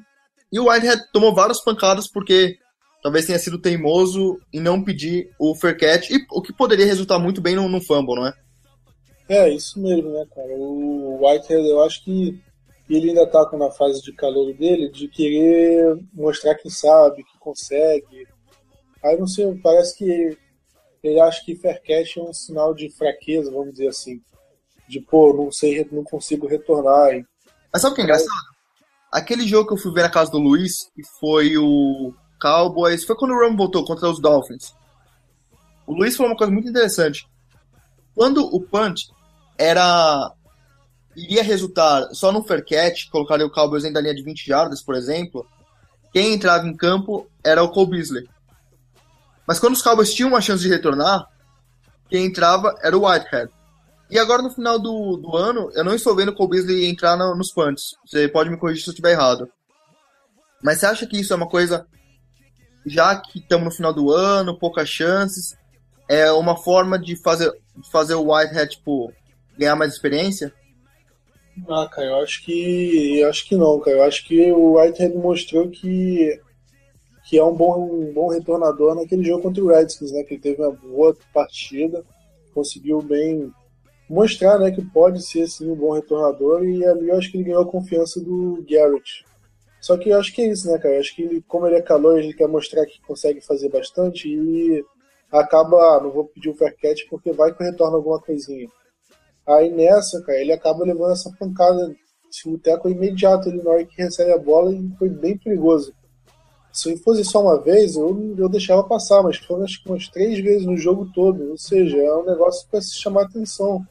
E 0.51 0.59
o 0.59 0.69
Whitehead 0.69 1.03
tomou 1.11 1.35
várias 1.35 1.63
pancadas 1.63 2.07
porque 2.07 2.57
talvez 3.05 3.27
tenha 3.27 3.37
sido 3.37 3.61
teimoso 3.61 4.39
em 4.51 4.59
não 4.59 4.83
pedir 4.83 5.29
o 5.37 5.53
fair 5.53 5.77
catch, 5.77 6.09
e, 6.09 6.25
o 6.31 6.41
que 6.41 6.51
poderia 6.51 6.87
resultar 6.87 7.19
muito 7.19 7.39
bem 7.39 7.55
no, 7.55 7.69
no 7.69 7.79
fumble, 7.79 8.15
não 8.15 8.25
é? 8.25 8.33
É, 9.29 9.47
isso 9.47 9.79
mesmo, 9.79 10.09
né, 10.09 10.25
cara? 10.33 10.47
O 10.57 11.23
Whitehead, 11.23 11.69
eu 11.69 11.83
acho 11.83 12.03
que 12.03 12.41
ele 12.89 13.09
ainda 13.09 13.27
tá 13.27 13.47
na 13.59 13.69
fase 13.69 14.01
de 14.01 14.11
calor 14.11 14.51
dele, 14.55 14.89
de 14.89 15.07
querer 15.07 15.95
mostrar 16.15 16.55
que 16.55 16.67
sabe, 16.67 17.23
que 17.23 17.37
consegue. 17.37 18.27
Aí 19.03 19.15
não 19.19 19.27
sei, 19.27 19.53
parece 19.61 19.95
que 19.99 20.35
ele 21.03 21.19
acha 21.19 21.45
que 21.45 21.55
fair 21.55 21.79
catch 21.83 22.17
é 22.17 22.23
um 22.23 22.33
sinal 22.33 22.73
de 22.73 22.89
fraqueza, 22.89 23.51
vamos 23.51 23.73
dizer 23.73 23.89
assim. 23.89 24.19
De, 24.89 24.99
pô, 24.99 25.31
não 25.31 25.51
sei, 25.51 25.87
não 25.91 26.03
consigo 26.03 26.47
retornar. 26.47 27.13
hein? 27.13 27.23
Mas 27.71 27.83
sabe 27.83 27.93
o 27.93 27.95
que 27.97 28.01
é 28.01 28.03
engraçado? 28.05 28.31
Aquele 29.11 29.47
jogo 29.47 29.67
que 29.67 29.73
eu 29.75 29.77
fui 29.77 29.93
ver 29.93 30.01
na 30.01 30.09
casa 30.09 30.31
do 30.31 30.39
Luiz, 30.39 30.89
que 30.95 31.03
foi 31.19 31.55
o 31.55 32.11
Cowboys, 32.45 33.03
foi 33.03 33.15
quando 33.15 33.31
o 33.31 33.39
Ram 33.39 33.55
voltou 33.55 33.83
contra 33.85 34.07
os 34.09 34.19
Dolphins. 34.21 34.73
O 35.87 35.93
Luiz 35.93 36.15
falou 36.15 36.31
uma 36.31 36.37
coisa 36.37 36.53
muito 36.53 36.69
interessante. 36.69 37.27
Quando 38.13 38.45
o 38.45 38.61
punt 38.61 39.01
era 39.57 40.31
iria 41.15 41.41
resultar 41.43 42.09
só 42.13 42.31
no 42.31 42.43
fair 42.43 42.63
catch, 42.65 43.09
colocaria 43.09 43.45
o 43.45 43.49
Cowboys 43.51 43.83
dentro 43.83 43.95
da 43.95 44.01
linha 44.01 44.13
de 44.13 44.21
20 44.21 44.45
jardas, 44.45 44.81
por 44.83 44.95
exemplo, 44.95 45.47
quem 46.13 46.33
entrava 46.33 46.67
em 46.67 46.75
campo 46.75 47.27
era 47.43 47.63
o 47.63 47.69
Cole 47.69 47.91
Beasley. 47.91 48.27
Mas 49.47 49.59
quando 49.59 49.73
os 49.73 49.81
Cowboys 49.81 50.13
tinham 50.13 50.29
uma 50.29 50.41
chance 50.41 50.61
de 50.61 50.69
retornar, 50.69 51.25
quem 52.09 52.25
entrava 52.25 52.75
era 52.83 52.97
o 52.97 53.07
Whitehead. 53.07 53.51
E 54.11 54.19
agora 54.19 54.41
no 54.41 54.51
final 54.51 54.77
do, 54.77 55.17
do 55.17 55.35
ano, 55.35 55.71
eu 55.73 55.83
não 55.83 55.95
estou 55.95 56.15
vendo 56.15 56.29
o 56.29 56.35
Cole 56.35 56.51
Beasley 56.51 56.85
entrar 56.85 57.17
no- 57.17 57.35
nos 57.35 57.51
punts. 57.51 57.95
Você 58.05 58.27
pode 58.27 58.49
me 58.49 58.57
corrigir 58.57 58.83
se 58.83 58.89
eu 58.89 58.91
estiver 58.91 59.11
errado. 59.13 59.49
Mas 60.61 60.79
você 60.79 60.85
acha 60.85 61.07
que 61.07 61.19
isso 61.19 61.31
é 61.33 61.35
uma 61.35 61.47
coisa, 61.47 61.87
já 62.85 63.15
que 63.15 63.39
estamos 63.39 63.65
no 63.65 63.71
final 63.71 63.93
do 63.93 64.11
ano, 64.11 64.57
poucas 64.57 64.89
chances, 64.89 65.57
é 66.07 66.31
uma 66.31 66.55
forma 66.55 66.99
de 66.99 67.15
fazer, 67.15 67.51
fazer 67.91 68.15
o 68.15 68.31
Whitehead, 68.31 68.77
tipo, 68.77 69.11
ganhar 69.57 69.75
mais 69.75 69.93
experiência? 69.93 70.53
Ah, 71.69 71.87
cara, 71.91 72.07
eu 72.07 72.15
acho 72.17 72.43
que. 72.43 73.19
Eu 73.19 73.29
acho 73.29 73.47
que 73.47 73.55
não, 73.55 73.79
cara. 73.79 73.97
Eu 73.97 74.03
acho 74.03 74.25
que 74.27 74.51
o 74.51 74.73
Whitehead 74.73 75.15
mostrou 75.15 75.69
que, 75.69 76.39
que 77.27 77.37
é 77.37 77.43
um 77.43 77.55
bom, 77.55 78.07
um 78.09 78.13
bom 78.13 78.27
retornador 78.27 78.95
naquele 78.95 79.23
jogo 79.23 79.43
contra 79.43 79.63
o 79.63 79.67
Redskins, 79.67 80.11
né? 80.11 80.23
Que 80.23 80.33
ele 80.33 80.41
teve 80.41 80.61
uma 80.61 80.71
boa 80.71 81.15
partida, 81.33 82.03
conseguiu 82.53 83.01
bem 83.01 83.51
mostrar 84.09 84.59
né, 84.59 84.71
que 84.71 84.83
pode 84.83 85.25
ser 85.25 85.47
sim 85.47 85.71
um 85.71 85.75
bom 85.75 85.93
retornador 85.93 86.63
e 86.63 86.85
ali 86.85 87.09
eu 87.09 87.17
acho 87.17 87.31
que 87.31 87.37
ele 87.37 87.45
ganhou 87.45 87.63
a 87.63 87.71
confiança 87.71 88.21
do 88.21 88.63
Garrett. 88.69 89.25
Só 89.85 89.95
que 89.95 90.09
eu 90.09 90.17
acho 90.17 90.33
que 90.33 90.41
é 90.41 90.47
isso, 90.47 90.67
né, 90.67 90.79
cara? 90.79 90.95
Eu 90.95 90.99
acho 90.99 91.15
que 91.15 91.21
ele, 91.21 91.43
como 91.47 91.67
ele 91.67 91.75
é 91.75 91.81
calor, 91.81 92.17
ele 92.17 92.33
quer 92.33 92.47
mostrar 92.47 92.87
que 92.87 92.99
consegue 93.03 93.39
fazer 93.39 93.69
bastante 93.69 94.27
e 94.27 94.83
acaba, 95.31 95.77
ah, 95.77 96.01
não 96.01 96.09
vou 96.09 96.25
pedir 96.25 96.49
o 96.49 96.55
fair 96.55 96.75
catch 96.75 97.07
porque 97.07 97.31
vai 97.31 97.53
que 97.53 97.63
retorna 97.63 97.95
alguma 97.95 98.19
coisinha. 98.19 98.67
Aí 99.47 99.69
nessa, 99.69 100.19
cara, 100.23 100.39
ele 100.39 100.51
acaba 100.51 100.83
levando 100.83 101.11
essa 101.11 101.31
pancada 101.39 101.87
de 101.87 102.49
um 102.49 102.57
teco 102.57 102.89
imediato 102.89 103.47
ali 103.47 103.61
na 103.61 103.69
hora 103.69 103.85
que 103.85 104.01
recebe 104.01 104.31
a 104.31 104.39
bola 104.39 104.73
e 104.73 104.89
foi 104.97 105.07
bem 105.07 105.37
perigoso. 105.37 105.93
Se 106.73 106.97
fosse 106.97 107.23
só 107.23 107.43
uma 107.43 107.61
vez, 107.61 107.95
eu, 107.95 108.35
eu 108.39 108.49
deixava 108.49 108.83
passar, 108.83 109.21
mas 109.21 109.37
foram 109.37 109.65
acho 109.65 109.83
que 109.83 109.87
umas 109.87 110.07
três 110.07 110.39
vezes 110.39 110.65
no 110.65 110.75
jogo 110.75 111.11
todo. 111.13 111.51
Ou 111.51 111.57
seja, 111.59 111.95
é 111.95 112.15
um 112.15 112.25
negócio 112.25 112.67
para 112.71 112.81
se 112.81 112.95
chamar 112.95 113.25
atenção. 113.25 113.85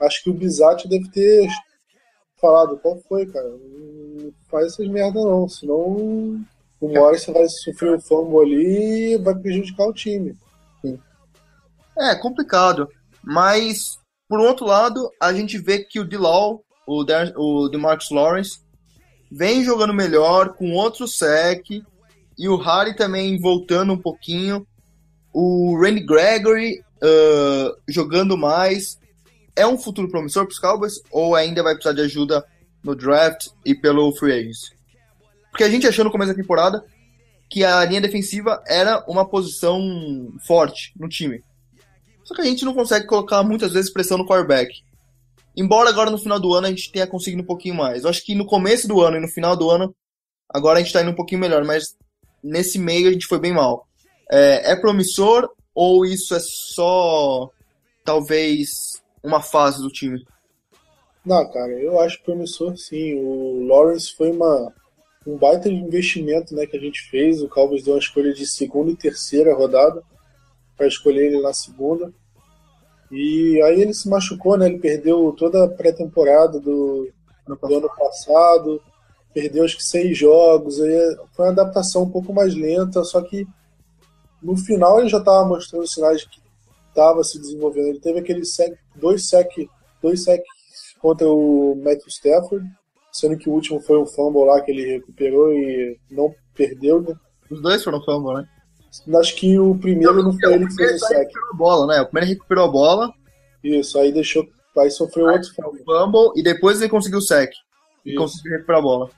Acho 0.00 0.24
que 0.24 0.30
o 0.30 0.34
Bizatti 0.34 0.88
deve 0.88 1.08
ter 1.12 1.48
falado, 2.42 2.76
qual 2.78 3.00
foi, 3.08 3.24
cara? 3.24 3.48
Não 3.48 4.32
faz 4.50 4.74
essas 4.74 4.88
merda 4.88 5.18
não, 5.20 5.48
senão 5.48 6.44
uma 6.80 7.00
hora 7.00 7.16
você 7.16 7.32
vai 7.32 7.48
sofrer 7.48 7.94
o 7.94 8.00
fumble 8.00 8.40
ali 8.40 9.14
e 9.14 9.18
vai 9.18 9.34
prejudicar 9.34 9.86
o 9.86 9.94
time. 9.94 10.36
É 11.96 12.14
complicado, 12.16 12.88
mas 13.22 14.02
por 14.32 14.40
outro 14.40 14.64
lado, 14.64 15.10
a 15.20 15.30
gente 15.32 15.58
vê 15.58 15.84
que 15.84 16.00
o 16.00 16.06
D-Law, 16.06 16.64
o, 16.86 17.04
Der, 17.04 17.34
o 17.36 17.68
DeMarcus 17.68 18.10
Lawrence, 18.10 18.60
vem 19.30 19.62
jogando 19.62 19.92
melhor 19.92 20.54
com 20.54 20.72
outro 20.72 21.06
sec 21.06 21.66
e 22.38 22.48
o 22.48 22.56
Harry 22.56 22.96
também 22.96 23.38
voltando 23.38 23.92
um 23.92 23.98
pouquinho. 23.98 24.66
O 25.34 25.78
Randy 25.78 26.00
Gregory 26.00 26.80
uh, 26.80 27.76
jogando 27.86 28.34
mais. 28.38 28.98
É 29.54 29.66
um 29.66 29.78
futuro 29.78 30.08
promissor 30.08 30.44
para 30.44 30.52
os 30.52 30.58
Cowboys 30.58 30.94
ou 31.10 31.34
ainda 31.34 31.62
vai 31.62 31.74
precisar 31.74 31.94
de 31.94 32.02
ajuda 32.02 32.44
no 32.82 32.94
draft 32.94 33.48
e 33.64 33.74
pelo 33.74 34.14
free 34.16 34.32
agency? 34.32 34.72
Porque 35.50 35.64
a 35.64 35.68
gente 35.68 35.86
achou 35.86 36.04
no 36.04 36.10
começo 36.10 36.32
da 36.32 36.40
temporada 36.40 36.84
que 37.50 37.62
a 37.62 37.84
linha 37.84 38.00
defensiva 38.00 38.62
era 38.66 39.04
uma 39.06 39.28
posição 39.28 39.78
forte 40.46 40.92
no 40.98 41.08
time. 41.08 41.44
Só 42.24 42.34
que 42.34 42.40
a 42.40 42.44
gente 42.44 42.64
não 42.64 42.72
consegue 42.72 43.06
colocar 43.06 43.42
muitas 43.42 43.72
vezes 43.72 43.92
pressão 43.92 44.16
no 44.16 44.26
quarterback. 44.26 44.72
Embora 45.54 45.90
agora 45.90 46.10
no 46.10 46.16
final 46.16 46.40
do 46.40 46.54
ano 46.54 46.66
a 46.66 46.70
gente 46.70 46.90
tenha 46.90 47.06
conseguido 47.06 47.42
um 47.42 47.46
pouquinho 47.46 47.74
mais. 47.74 48.04
Eu 48.04 48.10
acho 48.10 48.24
que 48.24 48.34
no 48.34 48.46
começo 48.46 48.88
do 48.88 49.02
ano 49.02 49.18
e 49.18 49.20
no 49.20 49.28
final 49.28 49.54
do 49.54 49.68
ano, 49.68 49.94
agora 50.48 50.78
a 50.78 50.82
gente 50.82 50.94
tá 50.94 51.02
indo 51.02 51.10
um 51.10 51.16
pouquinho 51.16 51.42
melhor, 51.42 51.62
mas 51.62 51.94
nesse 52.42 52.78
meio 52.78 53.10
a 53.10 53.12
gente 53.12 53.26
foi 53.26 53.38
bem 53.38 53.52
mal. 53.52 53.86
É, 54.30 54.72
é 54.72 54.76
promissor 54.76 55.50
ou 55.74 56.06
isso 56.06 56.34
é 56.34 56.40
só 56.40 57.50
talvez 58.02 59.01
uma 59.22 59.40
fase 59.40 59.82
do 59.82 59.88
time? 59.88 60.24
Não, 61.24 61.48
cara, 61.50 61.72
eu 61.72 62.00
acho 62.00 62.22
promissor 62.22 62.76
sim. 62.76 63.14
O 63.14 63.64
Lawrence 63.66 64.14
foi 64.16 64.30
uma, 64.30 64.72
um 65.26 65.36
baita 65.36 65.68
de 65.68 65.76
investimento 65.76 66.54
né, 66.54 66.66
que 66.66 66.76
a 66.76 66.80
gente 66.80 67.08
fez. 67.08 67.40
O 67.40 67.48
Cowboys 67.48 67.84
deu 67.84 67.94
uma 67.94 68.00
escolha 68.00 68.32
de 68.32 68.46
segunda 68.46 68.90
e 68.90 68.96
terceira 68.96 69.54
rodada 69.54 70.02
para 70.76 70.86
escolher 70.86 71.26
ele 71.26 71.40
na 71.40 71.52
segunda. 71.52 72.12
E 73.10 73.60
aí 73.62 73.80
ele 73.80 73.92
se 73.92 74.08
machucou, 74.08 74.56
né? 74.56 74.66
Ele 74.66 74.78
perdeu 74.78 75.32
toda 75.38 75.64
a 75.64 75.68
pré-temporada 75.68 76.58
do, 76.58 77.08
do 77.46 77.76
ano 77.76 77.90
passado, 77.96 78.80
perdeu 79.34 79.64
acho 79.64 79.76
que 79.76 79.84
seis 79.84 80.16
jogos. 80.16 80.80
Aí 80.80 81.16
foi 81.36 81.44
uma 81.44 81.52
adaptação 81.52 82.04
um 82.04 82.10
pouco 82.10 82.32
mais 82.32 82.54
lenta, 82.54 83.04
só 83.04 83.20
que 83.20 83.46
no 84.42 84.56
final 84.56 84.98
ele 84.98 85.10
já 85.10 85.18
estava 85.18 85.46
mostrando 85.46 85.86
sinais 85.86 86.22
de 86.22 86.28
que 86.30 86.40
estava 86.88 87.22
se 87.22 87.38
desenvolvendo. 87.38 87.88
Ele 87.88 88.00
teve 88.00 88.18
aquele 88.18 88.44
sec, 88.46 88.76
dois 88.96 89.28
sec, 89.28 89.50
dois 90.02 90.24
sec 90.24 90.42
contra 91.00 91.26
o 91.26 91.74
Matthew 91.76 92.08
Stafford, 92.08 92.66
sendo 93.10 93.36
que 93.36 93.48
o 93.48 93.52
último 93.52 93.80
foi 93.80 93.98
um 93.98 94.06
fumble 94.06 94.44
lá 94.44 94.60
que 94.60 94.70
ele 94.70 94.92
recuperou 94.92 95.52
e 95.52 95.98
não 96.10 96.32
perdeu, 96.54 97.02
né? 97.02 97.14
Os 97.50 97.60
dois 97.60 97.82
foram 97.82 98.02
fumble, 98.02 98.34
né? 98.34 98.48
Acho 99.18 99.36
que 99.36 99.58
o 99.58 99.74
primeiro 99.74 100.22
não 100.22 100.38
foi 100.38 100.54
ele 100.54 100.66
que 100.66 100.74
fez 100.74 101.02
o 101.02 101.06
sec. 101.06 101.18
recuperou 101.18 101.50
a 101.50 101.56
bola, 101.56 101.86
né? 101.86 102.00
O 102.02 102.06
primeiro 102.06 102.28
recuperou 102.28 102.64
a 102.64 102.68
bola. 102.68 103.14
Isso, 103.64 103.98
aí 103.98 104.12
deixou. 104.12 104.46
Aí 104.76 104.90
sofreu 104.90 105.28
aí 105.28 105.36
outro 105.36 105.54
fumble. 105.54 105.84
fumble. 105.84 106.32
E 106.36 106.42
depois 106.42 106.80
ele 106.80 106.90
conseguiu 106.90 107.18
o 107.18 107.22
sec. 107.22 107.52
E 108.04 108.14
conseguiu 108.14 108.52
recuperar 108.52 108.80
a 108.80 108.82
bola. 108.82 109.10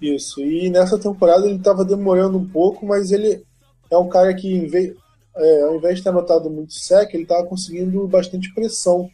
Isso. 0.00 0.40
E 0.40 0.70
nessa 0.70 0.98
temporada 0.98 1.46
ele 1.46 1.56
estava 1.56 1.84
demorando 1.84 2.38
um 2.38 2.48
pouco, 2.48 2.86
mas 2.86 3.10
ele 3.10 3.44
é 3.90 3.96
um 3.96 4.08
cara 4.08 4.34
que, 4.34 4.52
em 4.52 4.66
vez, 4.66 4.94
é, 5.38 5.62
ao 5.62 5.76
invés 5.76 5.98
de 5.98 6.02
ter 6.02 6.08
anotado 6.10 6.50
muito 6.50 6.72
sec, 6.74 7.12
ele 7.14 7.22
estava 7.22 7.46
conseguindo 7.46 8.06
bastante 8.08 8.52
pressão. 8.54 9.08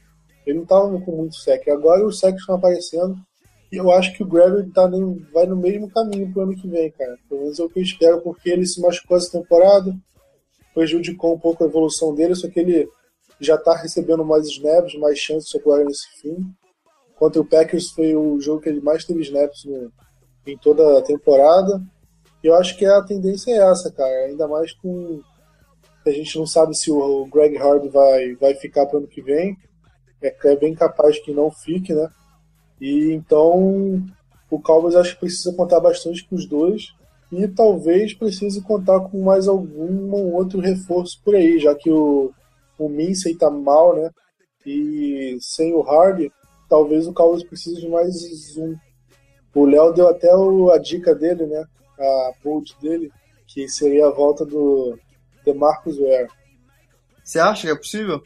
Ele 0.46 0.56
não 0.56 0.64
estava 0.64 1.00
com 1.00 1.16
muito 1.16 1.36
sec. 1.36 1.68
Agora 1.68 2.06
os 2.06 2.18
secs 2.18 2.40
estão 2.40 2.56
aparecendo. 2.56 3.16
E 3.72 3.76
eu 3.76 3.90
acho 3.90 4.12
que 4.14 4.22
o 4.22 4.26
Gregory 4.26 4.70
tá 4.70 4.88
nem, 4.88 5.18
vai 5.32 5.46
no 5.46 5.56
mesmo 5.56 5.90
caminho 5.90 6.32
pro 6.32 6.42
ano 6.42 6.54
que 6.54 6.68
vem, 6.68 6.90
cara. 6.92 7.16
Pelo 7.28 7.42
menos 7.42 7.58
é 7.58 7.62
o 7.62 7.68
que 7.68 7.78
eu 7.78 7.82
espero, 7.82 8.20
porque 8.20 8.50
ele 8.50 8.66
se 8.66 8.80
machucou 8.80 9.16
essa 9.16 9.32
temporada, 9.32 9.94
prejudicou 10.72 11.34
um 11.34 11.38
pouco 11.38 11.64
a 11.64 11.66
evolução 11.66 12.14
dele, 12.14 12.34
só 12.34 12.48
que 12.48 12.60
ele 12.60 12.88
já 13.40 13.58
tá 13.58 13.74
recebendo 13.74 14.24
mais 14.24 14.46
snaps, 14.46 14.94
mais 14.98 15.18
chances 15.18 15.52
agora 15.54 15.84
nesse 15.84 16.06
fim. 16.20 16.36
Contra 17.16 17.40
o 17.40 17.44
Packers 17.44 17.90
foi 17.90 18.14
o 18.14 18.40
jogo 18.40 18.60
que 18.60 18.68
ele 18.68 18.80
mais 18.80 19.04
teve 19.04 19.22
snaps 19.22 19.64
no, 19.64 19.92
em 20.46 20.56
toda 20.58 20.98
a 20.98 21.02
temporada. 21.02 21.82
E 22.42 22.46
eu 22.46 22.54
acho 22.54 22.76
que 22.76 22.84
a 22.84 23.02
tendência 23.02 23.52
é 23.52 23.70
essa, 23.70 23.90
cara. 23.90 24.26
Ainda 24.26 24.46
mais 24.46 24.72
com. 24.72 25.20
A 26.06 26.10
gente 26.10 26.38
não 26.38 26.46
sabe 26.46 26.76
se 26.76 26.90
o 26.90 27.26
Greg 27.26 27.56
Hard 27.56 27.90
vai, 27.90 28.34
vai 28.34 28.54
ficar 28.54 28.86
para 28.86 28.98
ano 28.98 29.08
que 29.08 29.22
vem. 29.22 29.56
É, 30.22 30.34
é 30.44 30.56
bem 30.56 30.74
capaz 30.74 31.18
que 31.18 31.32
não 31.32 31.50
fique, 31.50 31.94
né? 31.94 32.08
E 32.80 33.12
então 33.12 34.04
o 34.50 34.60
Cowboys 34.60 34.94
acho 34.94 35.14
que 35.14 35.20
precisa 35.20 35.54
contar 35.54 35.80
bastante 35.80 36.26
com 36.28 36.36
os 36.36 36.46
dois. 36.46 36.94
E 37.32 37.48
talvez 37.48 38.14
precise 38.14 38.62
contar 38.62 39.00
com 39.00 39.22
mais 39.22 39.48
algum 39.48 40.12
outro 40.34 40.60
reforço 40.60 41.20
por 41.24 41.34
aí, 41.34 41.58
já 41.58 41.74
que 41.74 41.90
o, 41.90 42.32
o 42.78 42.88
Minsey 42.88 43.34
tá 43.34 43.50
mal, 43.50 43.96
né? 43.96 44.10
E 44.64 45.36
sem 45.40 45.74
o 45.74 45.80
Hard, 45.80 46.30
talvez 46.68 47.06
o 47.06 47.12
Cowboys 47.12 47.42
precise 47.42 47.80
de 47.80 47.88
mais 47.88 48.56
um. 48.56 48.76
O 49.54 49.64
Léo 49.64 49.92
deu 49.92 50.08
até 50.08 50.34
o, 50.34 50.70
a 50.70 50.78
dica 50.78 51.14
dele, 51.14 51.46
né? 51.46 51.64
A 51.98 52.32
bolt 52.42 52.72
dele, 52.80 53.10
que 53.46 53.68
seria 53.68 54.06
a 54.06 54.10
volta 54.10 54.44
do 54.44 54.98
DeMarcus 55.44 55.98
Ware. 55.98 56.28
Você 57.22 57.38
acha 57.38 57.66
que 57.66 57.72
é 57.72 57.76
possível? 57.76 58.22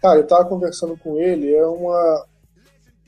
Cara, 0.00 0.20
eu 0.20 0.26
tava 0.26 0.48
conversando 0.48 0.96
com 0.96 1.18
ele, 1.18 1.54
é 1.54 1.66
uma. 1.66 2.26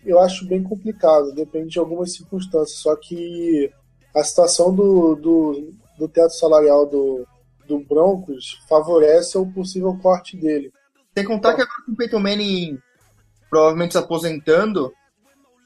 Eu 0.05 0.21
acho 0.21 0.47
bem 0.47 0.63
complicado, 0.63 1.35
depende 1.35 1.71
de 1.71 1.79
algumas 1.79 2.15
circunstâncias. 2.15 2.79
Só 2.79 2.95
que 2.97 3.71
a 4.15 4.23
situação 4.23 4.75
do, 4.75 5.15
do, 5.15 5.75
do 5.99 6.09
teto 6.09 6.31
salarial 6.31 6.87
do, 6.87 7.27
do 7.67 7.81
Broncos 7.81 8.63
favorece 8.69 9.37
o 9.37 9.47
possível 9.53 9.99
corte 10.01 10.37
dele. 10.37 10.73
Sem 11.17 11.25
contar 11.25 11.55
que 11.55 11.63
agora 11.63 11.83
com 11.85 11.93
o 11.93 11.97
Peyton 11.97 12.21
Manning 12.21 12.79
provavelmente 13.51 13.93
se 13.93 13.99
aposentando, 13.99 14.93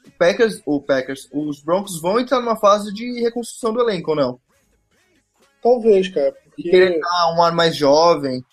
o 0.05 0.11
Packers, 0.17 0.61
o 0.65 0.81
Packers, 0.81 1.27
os 1.31 1.61
Broncos 1.61 2.01
vão 2.01 2.19
entrar 2.19 2.39
numa 2.39 2.55
fase 2.55 2.93
de 2.93 3.21
reconstrução 3.21 3.73
do 3.73 3.81
elenco, 3.81 4.11
ou 4.11 4.15
não? 4.15 4.39
Talvez, 5.61 6.07
cara, 6.09 6.33
E 6.57 6.63
querer 6.63 6.93
porque. 6.93 6.99
dar 7.01 7.33
um 7.35 7.41
ar 7.43 7.51
mais 7.53 7.75
jovem. 7.75 8.43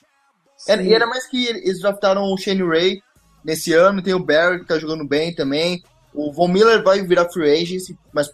Era, 0.66 0.82
Sim. 0.82 0.88
e 0.88 0.94
era 0.94 1.06
mais 1.06 1.26
que 1.26 1.46
eles 1.46 1.80
draftaram 1.80 2.22
o 2.24 2.36
Shane 2.36 2.62
Ray 2.66 3.00
nesse 3.44 3.72
ano, 3.72 4.02
tem 4.02 4.14
o 4.14 4.24
Barry 4.24 4.60
que 4.60 4.66
tá 4.66 4.78
jogando 4.78 5.06
bem 5.06 5.34
também. 5.34 5.82
O 6.12 6.32
Von 6.32 6.48
Miller 6.48 6.82
vai 6.82 7.00
virar 7.02 7.30
free 7.30 7.50
agent, 7.50 7.96
mas 8.12 8.28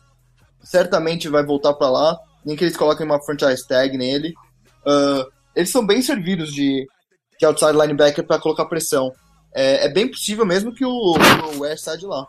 certamente 0.63 1.29
vai 1.29 1.45
voltar 1.45 1.75
pra 1.75 1.91
lá. 1.91 2.19
Nem 2.45 2.57
que 2.57 2.65
eles 2.65 2.77
coloquem 2.77 3.05
uma 3.07 3.23
franchise 3.23 3.67
tag 3.67 3.97
nele. 3.97 4.33
Ah, 4.87 5.27
eles 5.55 5.71
são 5.71 5.87
bem 5.87 6.03
servidos 6.03 6.53
de, 6.53 6.87
de 7.39 7.47
outside 7.47 7.73
linebacker 7.73 8.27
pra 8.27 8.39
colocar 8.41 8.65
pressão. 8.67 9.13
É, 9.55 9.87
é 9.87 9.89
bem 9.89 10.11
possível 10.11 10.45
mesmo 10.45 10.75
que 10.75 10.85
o, 10.85 10.91
o 10.91 11.61
West 11.61 11.85
saia 11.85 11.99
de 11.99 12.07
lá. 12.07 12.27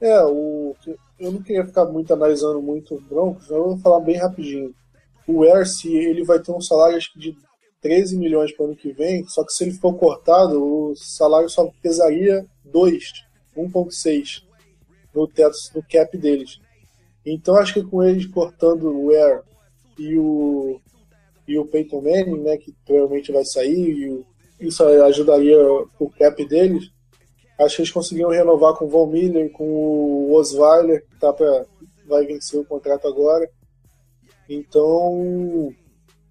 É, 0.00 0.20
o, 0.24 0.74
eu 1.18 1.32
não 1.32 1.42
queria 1.42 1.64
ficar 1.66 1.84
muito 1.84 2.12
analisando 2.12 2.62
muito 2.62 2.94
o 2.94 3.00
Broncos, 3.00 3.50
eu 3.50 3.64
vou 3.64 3.78
falar 3.78 4.00
bem 4.00 4.16
rapidinho. 4.16 4.72
O 5.28 5.44
Erce, 5.44 5.94
ele 5.94 6.24
vai 6.24 6.40
ter 6.40 6.52
um 6.52 6.60
salário 6.60 6.96
acho 6.96 7.12
que 7.12 7.18
de 7.18 7.36
13 7.82 8.16
milhões 8.16 8.50
para 8.52 8.64
o 8.64 8.66
ano 8.68 8.76
que 8.76 8.92
vem, 8.92 9.24
só 9.28 9.44
que 9.44 9.52
se 9.52 9.62
ele 9.62 9.74
for 9.74 9.94
cortado, 9.94 10.60
o 10.60 10.96
salário 10.96 11.48
só 11.48 11.70
pesaria 11.82 12.44
2, 12.64 13.12
1.6 13.56 14.42
no 15.14 15.28
teto, 15.28 15.56
no 15.74 15.82
cap 15.82 16.16
deles. 16.16 16.58
Então 17.24 17.56
acho 17.56 17.74
que 17.74 17.82
com 17.82 18.02
eles 18.02 18.26
cortando 18.26 18.90
o 18.90 19.10
Air 19.10 19.42
e 19.98 20.16
o 20.16 20.80
e 21.46 21.58
o 21.58 21.64
Peyton 21.64 22.02
Manning, 22.02 22.42
né, 22.42 22.58
que 22.58 22.74
provavelmente 22.84 23.32
vai 23.32 23.42
sair, 23.42 24.24
e 24.60 24.66
isso 24.66 24.84
ajudaria 24.84 25.56
o 25.98 26.10
cap 26.18 26.44
deles. 26.44 26.90
Acho 27.58 27.76
que 27.76 27.82
eles 27.82 27.90
conseguiram 27.90 28.28
renovar 28.28 28.74
com 28.74 28.84
o 28.84 28.88
Von 28.88 29.06
Miller, 29.06 29.50
com 29.52 29.64
o 29.64 30.34
Osweiler, 30.34 31.02
que 31.08 31.18
tá 31.18 31.32
pra, 31.32 31.64
vai 32.06 32.26
vencer 32.26 32.60
o 32.60 32.66
contrato 32.66 33.08
agora. 33.08 33.48
Então, 34.48 35.74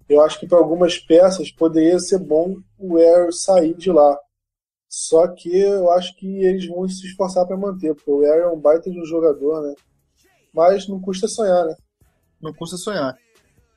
eu 0.08 0.20
acho 0.22 0.40
que 0.40 0.46
para 0.46 0.58
algumas 0.58 0.98
peças 0.98 1.52
poderia 1.52 1.98
ser 1.98 2.18
bom 2.18 2.56
o 2.78 2.96
Air 2.96 3.32
sair 3.32 3.74
de 3.74 3.92
lá. 3.92 4.18
Só 4.88 5.28
que 5.28 5.54
eu 5.54 5.90
acho 5.92 6.16
que 6.16 6.26
eles 6.42 6.66
vão 6.66 6.88
se 6.88 7.06
esforçar 7.06 7.46
para 7.46 7.56
manter, 7.56 7.94
porque 7.94 8.10
o 8.10 8.22
Air 8.22 8.44
é 8.44 8.48
um 8.48 8.58
baita 8.58 8.90
de 8.90 9.00
um 9.00 9.04
jogador, 9.04 9.62
né? 9.62 9.74
Mas 10.52 10.88
não 10.88 10.98
custa 10.98 11.28
sonhar, 11.28 11.66
né? 11.66 11.76
Não 12.40 12.52
custa 12.52 12.76
sonhar. 12.76 13.16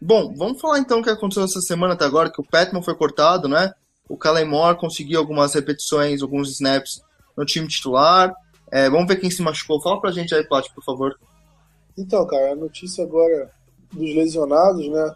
Bom, 0.01 0.33
vamos 0.35 0.59
falar 0.59 0.79
então 0.79 0.99
o 0.99 1.03
que 1.03 1.09
aconteceu 1.09 1.43
essa 1.43 1.61
semana 1.61 1.93
até 1.93 2.05
agora, 2.05 2.31
que 2.31 2.41
o 2.41 2.47
Petman 2.47 2.81
foi 2.81 2.95
cortado, 2.95 3.47
né? 3.47 3.73
O 4.09 4.17
Kalen 4.17 4.45
Moore 4.45 4.79
conseguiu 4.79 5.19
algumas 5.19 5.53
repetições, 5.53 6.21
alguns 6.21 6.49
snaps 6.49 7.01
no 7.37 7.45
time 7.45 7.67
titular. 7.67 8.33
É, 8.71 8.89
vamos 8.89 9.07
ver 9.07 9.17
quem 9.17 9.29
se 9.29 9.41
machucou. 9.41 9.81
Fala 9.81 10.01
pra 10.01 10.11
gente 10.11 10.33
aí, 10.33 10.47
Plat, 10.47 10.67
por 10.73 10.83
favor. 10.83 11.19
Então, 11.97 12.25
cara, 12.25 12.53
a 12.53 12.55
notícia 12.55 13.03
agora 13.03 13.51
dos 13.91 14.15
lesionados, 14.15 14.87
né? 14.87 15.13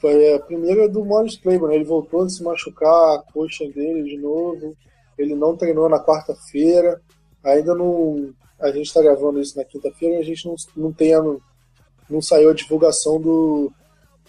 Foi 0.00 0.34
a 0.34 0.38
primeira 0.38 0.88
do 0.88 1.04
Morris 1.04 1.36
Claiborne. 1.36 1.76
Ele 1.76 1.84
voltou 1.84 2.22
a 2.22 2.28
se 2.28 2.42
machucar, 2.42 3.14
a 3.16 3.22
coxa 3.32 3.66
dele 3.68 4.02
de 4.02 4.18
novo. 4.18 4.76
Ele 5.16 5.34
não 5.34 5.56
treinou 5.56 5.88
na 5.88 5.98
quarta-feira. 5.98 7.00
Ainda 7.42 7.74
não. 7.74 8.32
A 8.60 8.70
gente 8.70 8.86
está 8.86 9.02
gravando 9.02 9.40
isso 9.40 9.56
na 9.56 9.64
quinta-feira 9.64 10.18
a 10.18 10.22
gente 10.22 10.46
não, 10.46 10.54
não 10.76 10.92
tem 10.92 11.14
a, 11.14 11.20
não 12.08 12.22
saiu 12.22 12.50
a 12.50 12.54
divulgação 12.54 13.20
do, 13.20 13.72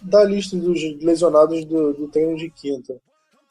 da 0.01 0.23
lista 0.23 0.57
dos 0.57 0.81
lesionados 1.01 1.63
do, 1.65 1.93
do 1.93 2.07
treino 2.07 2.35
de 2.35 2.49
quinta. 2.49 2.99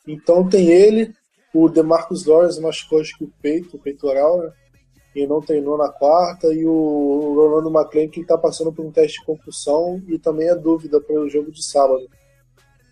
Então 0.06 0.48
tem 0.48 0.68
ele, 0.68 1.14
o 1.54 1.68
DeMarcus 1.68 2.26
Lawrence 2.26 2.60
machucou 2.60 3.00
acho 3.00 3.16
que 3.16 3.24
o 3.24 3.32
peito, 3.40 3.76
o 3.76 3.80
peitoral, 3.80 4.38
né? 4.38 4.52
E 5.14 5.26
não 5.26 5.40
treinou 5.40 5.78
na 5.78 5.88
quarta, 5.88 6.52
e 6.52 6.66
o 6.66 7.34
Rolando 7.34 7.70
McClain 7.70 8.08
que 8.08 8.20
está 8.20 8.36
passando 8.36 8.72
por 8.72 8.84
um 8.84 8.90
teste 8.90 9.20
de 9.20 9.26
concussão 9.26 10.02
e 10.08 10.18
também 10.18 10.48
é 10.48 10.54
dúvida 10.56 11.00
para 11.00 11.20
o 11.20 11.28
jogo 11.28 11.52
de 11.52 11.64
sábado. 11.64 12.08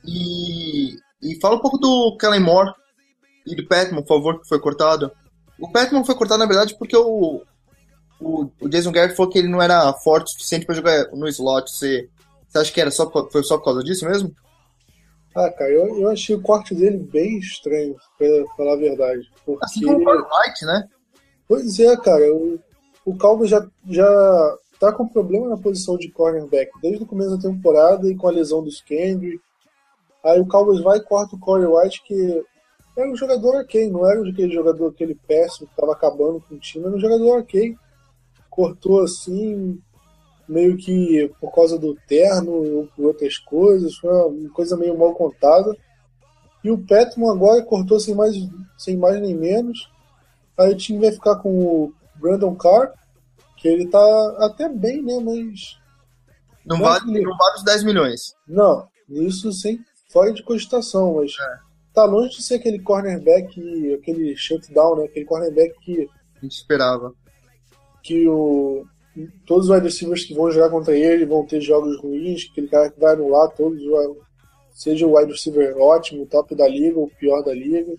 E, 0.05 0.97
e 1.21 1.41
fala 1.41 1.57
um 1.57 1.61
pouco 1.61 1.79
do 1.79 2.17
Kellen 2.19 2.41
Moore 2.41 2.73
e 3.47 3.57
do 3.57 3.67
Petman, 3.67 4.03
por 4.03 4.17
favor, 4.17 4.41
que 4.41 4.49
foi 4.49 4.61
cortado. 4.61 5.11
O 5.59 5.71
Petman 5.71 6.05
foi 6.05 6.15
cortado, 6.15 6.39
na 6.39 6.47
verdade, 6.47 6.77
porque 6.79 6.97
o, 6.97 7.43
o, 8.21 8.51
o 8.61 8.69
Jason 8.69 8.93
Garrett 8.93 9.17
falou 9.17 9.31
que 9.31 9.39
ele 9.39 9.49
não 9.49 9.61
era 9.61 9.93
forte 9.95 10.29
o 10.29 10.31
suficiente 10.31 10.65
para 10.65 10.77
jogar 10.77 11.09
no 11.13 11.29
slot. 11.29 11.71
Você, 11.71 12.09
você 12.49 12.59
acha 12.59 12.73
que 12.73 12.81
era 12.81 12.91
só, 12.91 13.11
foi 13.31 13.43
só 13.43 13.59
por 13.59 13.65
causa 13.65 13.83
disso 13.83 14.05
mesmo? 14.05 14.33
Ah, 15.35 15.51
cara, 15.51 15.71
eu, 15.71 15.99
eu 15.99 16.11
achei 16.11 16.37
o 16.37 16.43
corte 16.43 16.75
dele 16.75 16.99
bem 16.99 17.39
estranho, 17.39 17.97
para 18.19 18.29
falar 18.57 18.75
a 18.75 18.77
verdade. 18.77 19.31
Porque... 19.45 19.65
Assim 19.65 19.87
como 19.87 20.09
o 20.09 20.41
White, 20.41 20.65
né? 20.67 20.89
Pois 21.53 21.79
é, 21.79 21.95
cara, 21.99 22.33
o, 22.33 22.59
o 23.05 23.15
Calvo 23.15 23.47
já, 23.47 23.63
já 23.87 24.57
tá 24.81 24.91
com 24.91 25.07
problema 25.07 25.51
na 25.51 25.59
posição 25.59 25.99
de 25.99 26.11
cornerback 26.11 26.73
desde 26.81 27.05
o 27.05 27.07
começo 27.07 27.37
da 27.37 27.43
temporada 27.43 28.11
e 28.11 28.17
com 28.17 28.27
a 28.27 28.31
lesão 28.31 28.65
dos 28.65 28.81
Kendrick. 28.81 29.39
Aí 30.25 30.41
o 30.41 30.47
Cowboys 30.47 30.81
vai 30.81 30.97
e 30.97 31.03
corta 31.03 31.37
o 31.37 31.39
Corey 31.39 31.67
White, 31.67 32.05
que 32.05 32.43
era 32.97 33.07
um 33.07 33.15
jogador 33.15 33.57
ok, 33.57 33.91
não 33.91 34.11
era 34.11 34.27
aquele 34.27 34.55
jogador, 34.55 34.89
aquele 34.89 35.15
péssimo 35.15 35.69
que 35.69 35.77
tava 35.77 35.93
acabando 35.93 36.43
com 36.49 36.55
o 36.55 36.59
time, 36.59 36.87
era 36.87 36.97
um 36.97 37.01
jogador 37.01 37.41
ok. 37.41 37.77
Cortou 38.49 39.03
assim, 39.03 39.79
meio 40.49 40.79
que 40.79 41.31
por 41.39 41.55
causa 41.55 41.79
do 41.79 41.95
terno 42.09 42.51
ou 42.51 42.89
por 42.97 43.09
outras 43.09 43.37
coisas, 43.37 43.95
foi 43.97 44.11
uma 44.11 44.49
coisa 44.55 44.75
meio 44.75 44.97
mal 44.97 45.13
contada. 45.13 45.77
E 46.65 46.71
o 46.71 46.79
Petman 46.79 47.31
agora 47.31 47.63
cortou 47.63 48.01
sem 48.01 48.15
mais, 48.15 48.37
sem 48.79 48.97
mais 48.97 49.21
nem 49.21 49.35
menos. 49.35 49.92
Aí 50.63 50.73
o 50.73 50.77
time 50.77 51.01
vai 51.01 51.13
ficar 51.13 51.37
com 51.37 51.51
o 51.51 51.95
Brandon 52.17 52.55
Carr, 52.55 52.93
que 53.57 53.69
ele 53.69 53.87
tá 53.89 54.37
até 54.41 54.69
bem, 54.69 55.03
né? 55.03 55.19
Mas. 55.23 55.79
Não, 56.65 56.77
Não 56.79 56.85
vale, 56.85 57.21
não 57.21 57.37
vale 57.37 57.57
os 57.57 57.65
10 57.65 57.83
milhões. 57.85 58.35
Não, 58.47 58.87
isso 59.09 59.53
sem 59.53 59.81
fora 60.13 60.33
de 60.33 60.43
cogitação, 60.43 61.15
mas 61.17 61.33
É. 61.41 61.59
tá 61.93 62.05
longe 62.05 62.37
de 62.37 62.43
ser 62.43 62.57
aquele 62.57 62.79
cornerback, 62.81 63.95
aquele 63.95 64.37
shutdown, 64.37 64.97
né? 64.97 65.05
Aquele 65.05 65.25
cornerback 65.25 65.75
que, 65.81 66.09
A 66.37 66.41
gente 66.41 66.53
esperava. 66.53 67.13
que 68.03 68.29
o, 68.29 68.85
todos 69.47 69.69
os 69.69 69.75
wide 69.75 69.87
receivers 69.87 70.25
que 70.25 70.35
vão 70.35 70.51
jogar 70.51 70.71
contra 70.71 70.97
ele 70.97 71.27
vão 71.27 71.45
ter 71.47 71.61
jogos 71.61 71.99
ruins, 72.01 72.49
aquele 72.51 72.69
cara 72.69 72.91
que 72.91 73.01
vai 73.01 73.13
anular 73.15 73.49
todos, 73.51 73.81
os- 73.83 74.17
seja 74.75 75.07
o 75.07 75.17
wide 75.17 75.33
receiver 75.33 75.77
ótimo, 75.79 76.27
top 76.27 76.55
da 76.55 76.67
liga, 76.69 76.99
ou 76.99 77.09
pior 77.19 77.43
da 77.43 77.53
liga. 77.53 77.93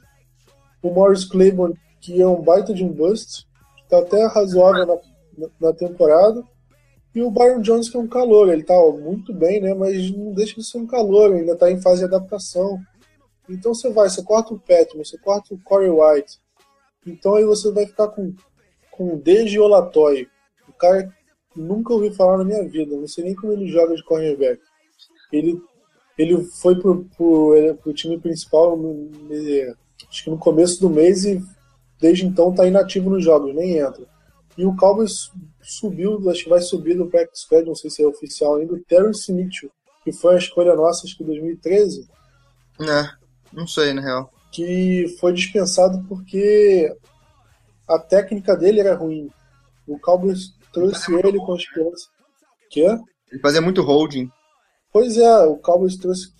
O 0.81 0.89
Morris 0.89 1.23
Claiborne, 1.25 1.75
que 2.03 2.21
é 2.21 2.27
um 2.27 2.41
baita 2.41 2.73
de 2.73 2.83
um 2.83 2.91
bust, 2.91 3.47
que 3.77 3.87
tá 3.87 3.99
até 3.99 4.25
razoável 4.27 5.01
na, 5.37 5.47
na, 5.59 5.73
temporada. 5.73 6.43
E 7.15 7.21
o 7.21 7.31
Byron 7.31 7.61
Jones, 7.61 7.89
que 7.89 7.95
é 7.95 7.99
um 7.99 8.09
calor, 8.09 8.51
ele 8.51 8.63
tá 8.63 8.75
muito 8.91 9.33
bem, 9.33 9.61
né? 9.61 9.73
Mas 9.73 10.11
não 10.11 10.33
deixa 10.33 10.55
de 10.55 10.65
ser 10.65 10.79
um 10.79 10.85
calor, 10.85 11.33
ainda 11.33 11.55
tá 11.55 11.71
em 11.71 11.81
fase 11.81 11.99
de 11.99 12.05
adaptação. 12.05 12.77
Então 13.49 13.73
você 13.73 13.89
vai, 13.89 14.09
você 14.09 14.21
corta 14.21 14.53
o 14.53 14.59
Petman, 14.59 15.05
você 15.05 15.17
corta 15.17 15.53
o 15.53 15.59
Corey 15.63 15.89
White. 15.89 16.39
Então 17.07 17.35
aí 17.35 17.45
você 17.45 17.71
vai 17.71 17.85
ficar 17.85 18.09
com, 18.09 18.33
com 18.91 19.13
o 19.13 19.17
Deji 19.17 19.59
Olatoy, 19.59 20.27
o 20.67 20.73
cara 20.73 21.03
que 21.51 21.61
nunca 21.61 21.93
ouvi 21.93 22.13
falar 22.13 22.37
na 22.37 22.43
minha 22.43 22.67
vida, 22.67 22.97
não 22.97 23.07
sei 23.07 23.23
nem 23.23 23.35
como 23.35 23.53
ele 23.53 23.67
joga 23.67 23.95
de 23.95 24.03
cornerback. 24.03 24.59
Ele, 25.31 25.61
ele 26.17 26.43
foi 26.43 26.79
pro, 26.79 27.05
pro, 27.15 27.75
pro 27.81 27.93
time 27.93 28.19
principal 28.19 28.77
acho 30.09 30.23
que 30.23 30.29
no 30.29 30.37
começo 30.37 30.81
do 30.81 30.89
mês 30.89 31.23
e 31.25 31.41
desde 32.03 32.25
então 32.25 32.53
tá 32.53 32.67
inativo 32.67 33.09
nos 33.09 33.23
jogos, 33.23 33.55
nem 33.55 33.77
entra. 33.77 34.05
E 34.57 34.65
o 34.65 34.75
Cowboys 34.75 35.31
subiu, 35.61 36.29
acho 36.29 36.43
que 36.43 36.49
vai 36.49 36.59
subir 36.61 36.97
do 36.97 37.07
practice 37.07 37.43
squad, 37.43 37.65
não 37.65 37.73
sei 37.73 37.89
se 37.89 38.03
é 38.03 38.05
oficial 38.07 38.55
ainda, 38.57 38.73
o 38.73 38.83
Terrence 38.83 39.31
Mitchell, 39.31 39.71
que 40.03 40.11
foi 40.11 40.35
a 40.35 40.37
escolha 40.37 40.75
nossa, 40.75 41.05
acho 41.05 41.15
que 41.15 41.23
em 41.23 41.27
2013, 41.27 42.05
Né? 42.77 43.09
Não 43.53 43.65
sei, 43.65 43.93
na 43.93 44.01
real. 44.01 44.29
que 44.51 45.15
foi 45.19 45.31
dispensado 45.31 46.03
porque 46.09 46.93
a 47.87 47.97
técnica 47.97 48.55
dele 48.57 48.81
era 48.81 48.95
ruim. 48.95 49.29
O 49.87 49.97
Cowboys 49.97 50.53
trouxe 50.73 51.13
ele 51.13 51.37
com 51.37 51.53
a 51.53 51.55
esperança. 51.57 52.07
Quê? 52.69 52.85
Ele 53.31 53.41
fazia 53.41 53.61
muito 53.61 53.81
holding. 53.81 54.29
Pois 54.91 55.17
é, 55.17 55.37
o 55.45 55.55
Cowboys 55.57 55.95
trouxe, 55.97 56.31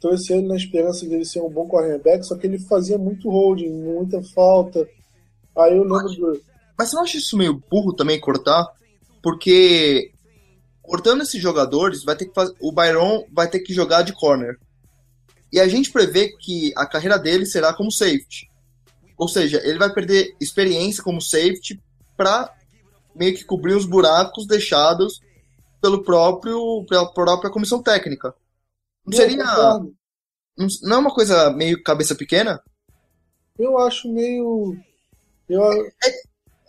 trouxe 0.00 0.32
ele 0.32 0.48
na 0.48 0.56
esperança 0.56 1.06
dele 1.06 1.24
ser 1.24 1.40
um 1.42 1.50
bom 1.50 1.68
cornerback, 1.68 2.24
só 2.24 2.36
que 2.36 2.46
ele 2.46 2.58
fazia 2.58 2.96
muito 2.98 3.28
holding, 3.28 3.70
muita 3.70 4.22
falta. 4.34 4.88
Aí 5.56 5.76
eu 5.76 5.82
lembro 5.82 6.08
do. 6.08 6.42
Mas 6.78 6.90
você 6.90 6.96
não 6.96 7.02
acha 7.02 7.18
isso 7.18 7.36
meio 7.36 7.62
burro 7.70 7.92
também 7.92 8.18
cortar? 8.18 8.66
Porque 9.22 10.12
cortando 10.82 11.22
esses 11.22 11.40
jogadores, 11.40 12.02
vai 12.02 12.16
ter 12.16 12.26
que 12.26 12.34
faz... 12.34 12.50
o 12.60 12.72
Byron 12.72 13.24
vai 13.32 13.48
ter 13.48 13.60
que 13.60 13.72
jogar 13.72 14.02
de 14.02 14.12
corner. 14.12 14.58
E 15.52 15.60
a 15.60 15.68
gente 15.68 15.92
prevê 15.92 16.28
que 16.28 16.72
a 16.76 16.86
carreira 16.86 17.18
dele 17.18 17.44
será 17.44 17.72
como 17.72 17.92
safety. 17.92 18.48
Ou 19.16 19.28
seja, 19.28 19.60
ele 19.64 19.78
vai 19.78 19.92
perder 19.92 20.34
experiência 20.40 21.02
como 21.02 21.20
safety 21.20 21.80
para 22.16 22.52
meio 23.14 23.34
que 23.34 23.44
cobrir 23.44 23.74
os 23.74 23.84
buracos 23.84 24.46
deixados 24.46 25.20
pelo 25.80 26.02
próprio 26.02 26.84
pela 26.88 27.12
própria 27.12 27.50
comissão 27.50 27.82
técnica. 27.82 28.34
Não 29.04 29.16
seria 29.16 29.44
não 30.82 30.96
é 30.96 30.98
uma 30.98 31.14
coisa 31.14 31.50
meio 31.50 31.82
cabeça 31.82 32.14
pequena? 32.14 32.62
Eu 33.58 33.78
acho 33.78 34.12
meio. 34.12 34.76
Eu, 35.50 35.90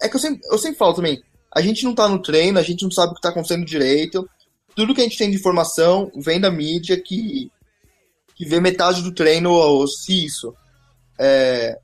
É 0.02 0.10
que 0.10 0.16
eu 0.16 0.20
sempre, 0.20 0.42
eu 0.50 0.58
sempre 0.58 0.78
falo 0.78 0.94
também, 0.94 1.22
a 1.54 1.62
gente 1.62 1.84
não 1.84 1.94
tá 1.94 2.08
no 2.08 2.22
treino, 2.22 2.58
a 2.58 2.64
gente 2.64 2.84
não 2.84 2.92
sabe 2.92 3.12
o 3.12 3.16
que 3.16 3.22
tá 3.22 3.30
acontecendo 3.30 3.66
direito. 3.66 4.28
Tudo 4.76 4.96
que 4.96 5.02
a 5.02 5.04
gente 5.04 5.18
tem 5.18 5.30
de 5.30 5.36
informação 5.36 6.12
vem 6.16 6.40
da 6.40 6.50
mídia 6.50 7.00
que, 7.02 7.52
que 8.36 8.46
vê 8.46 8.60
metade 8.60 9.04
do 9.04 9.14
treino, 9.14 9.52
ou 9.52 9.88
se 9.88 10.26
isso. 10.26 10.56
É, 11.20 11.78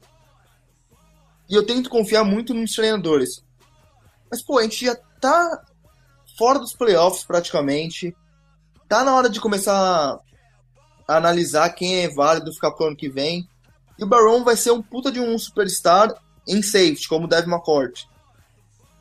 E 1.50 1.54
eu 1.54 1.66
tento 1.66 1.90
confiar 1.90 2.24
muito 2.24 2.54
nos 2.54 2.72
treinadores. 2.72 3.44
Mas, 4.32 4.42
pô, 4.42 4.58
a 4.58 4.64
gente 4.64 4.86
já 4.86 4.96
tá 4.96 5.64
fora 6.38 6.60
dos 6.60 6.74
playoffs 6.74 7.24
praticamente. 7.24 8.16
Tá 8.88 9.04
na 9.04 9.16
hora 9.16 9.30
de 9.30 9.40
começar 9.40 10.18
a 11.08 11.18
analisar 11.18 11.70
quem 11.72 12.04
é 12.04 12.10
válido 12.10 12.54
ficar 12.54 12.72
pro 12.72 12.88
ano 12.88 12.96
que 12.96 13.10
vem. 13.10 13.48
E 14.00 14.04
o 14.04 14.08
Baron 14.08 14.44
vai 14.44 14.56
ser 14.56 14.72
um 14.72 14.82
puta 14.82 15.12
de 15.12 15.20
um 15.20 15.38
superstar 15.38 16.14
em 16.48 16.62
safety, 16.62 17.08
como 17.08 17.26
o 17.26 17.28
Devin 17.28 17.50
McCourt. 17.50 18.06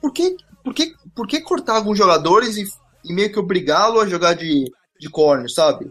Por 0.00 0.12
que, 0.12 0.36
por 0.64 0.74
que, 0.74 0.94
por 1.14 1.26
que 1.26 1.40
cortar 1.40 1.76
alguns 1.76 1.96
jogadores 1.98 2.56
e, 2.56 2.64
e 3.04 3.12
meio 3.12 3.32
que 3.32 3.38
obrigá-lo 3.38 4.00
a 4.00 4.06
jogar 4.06 4.34
de, 4.34 4.70
de 4.98 5.08
corner, 5.10 5.50
sabe? 5.50 5.90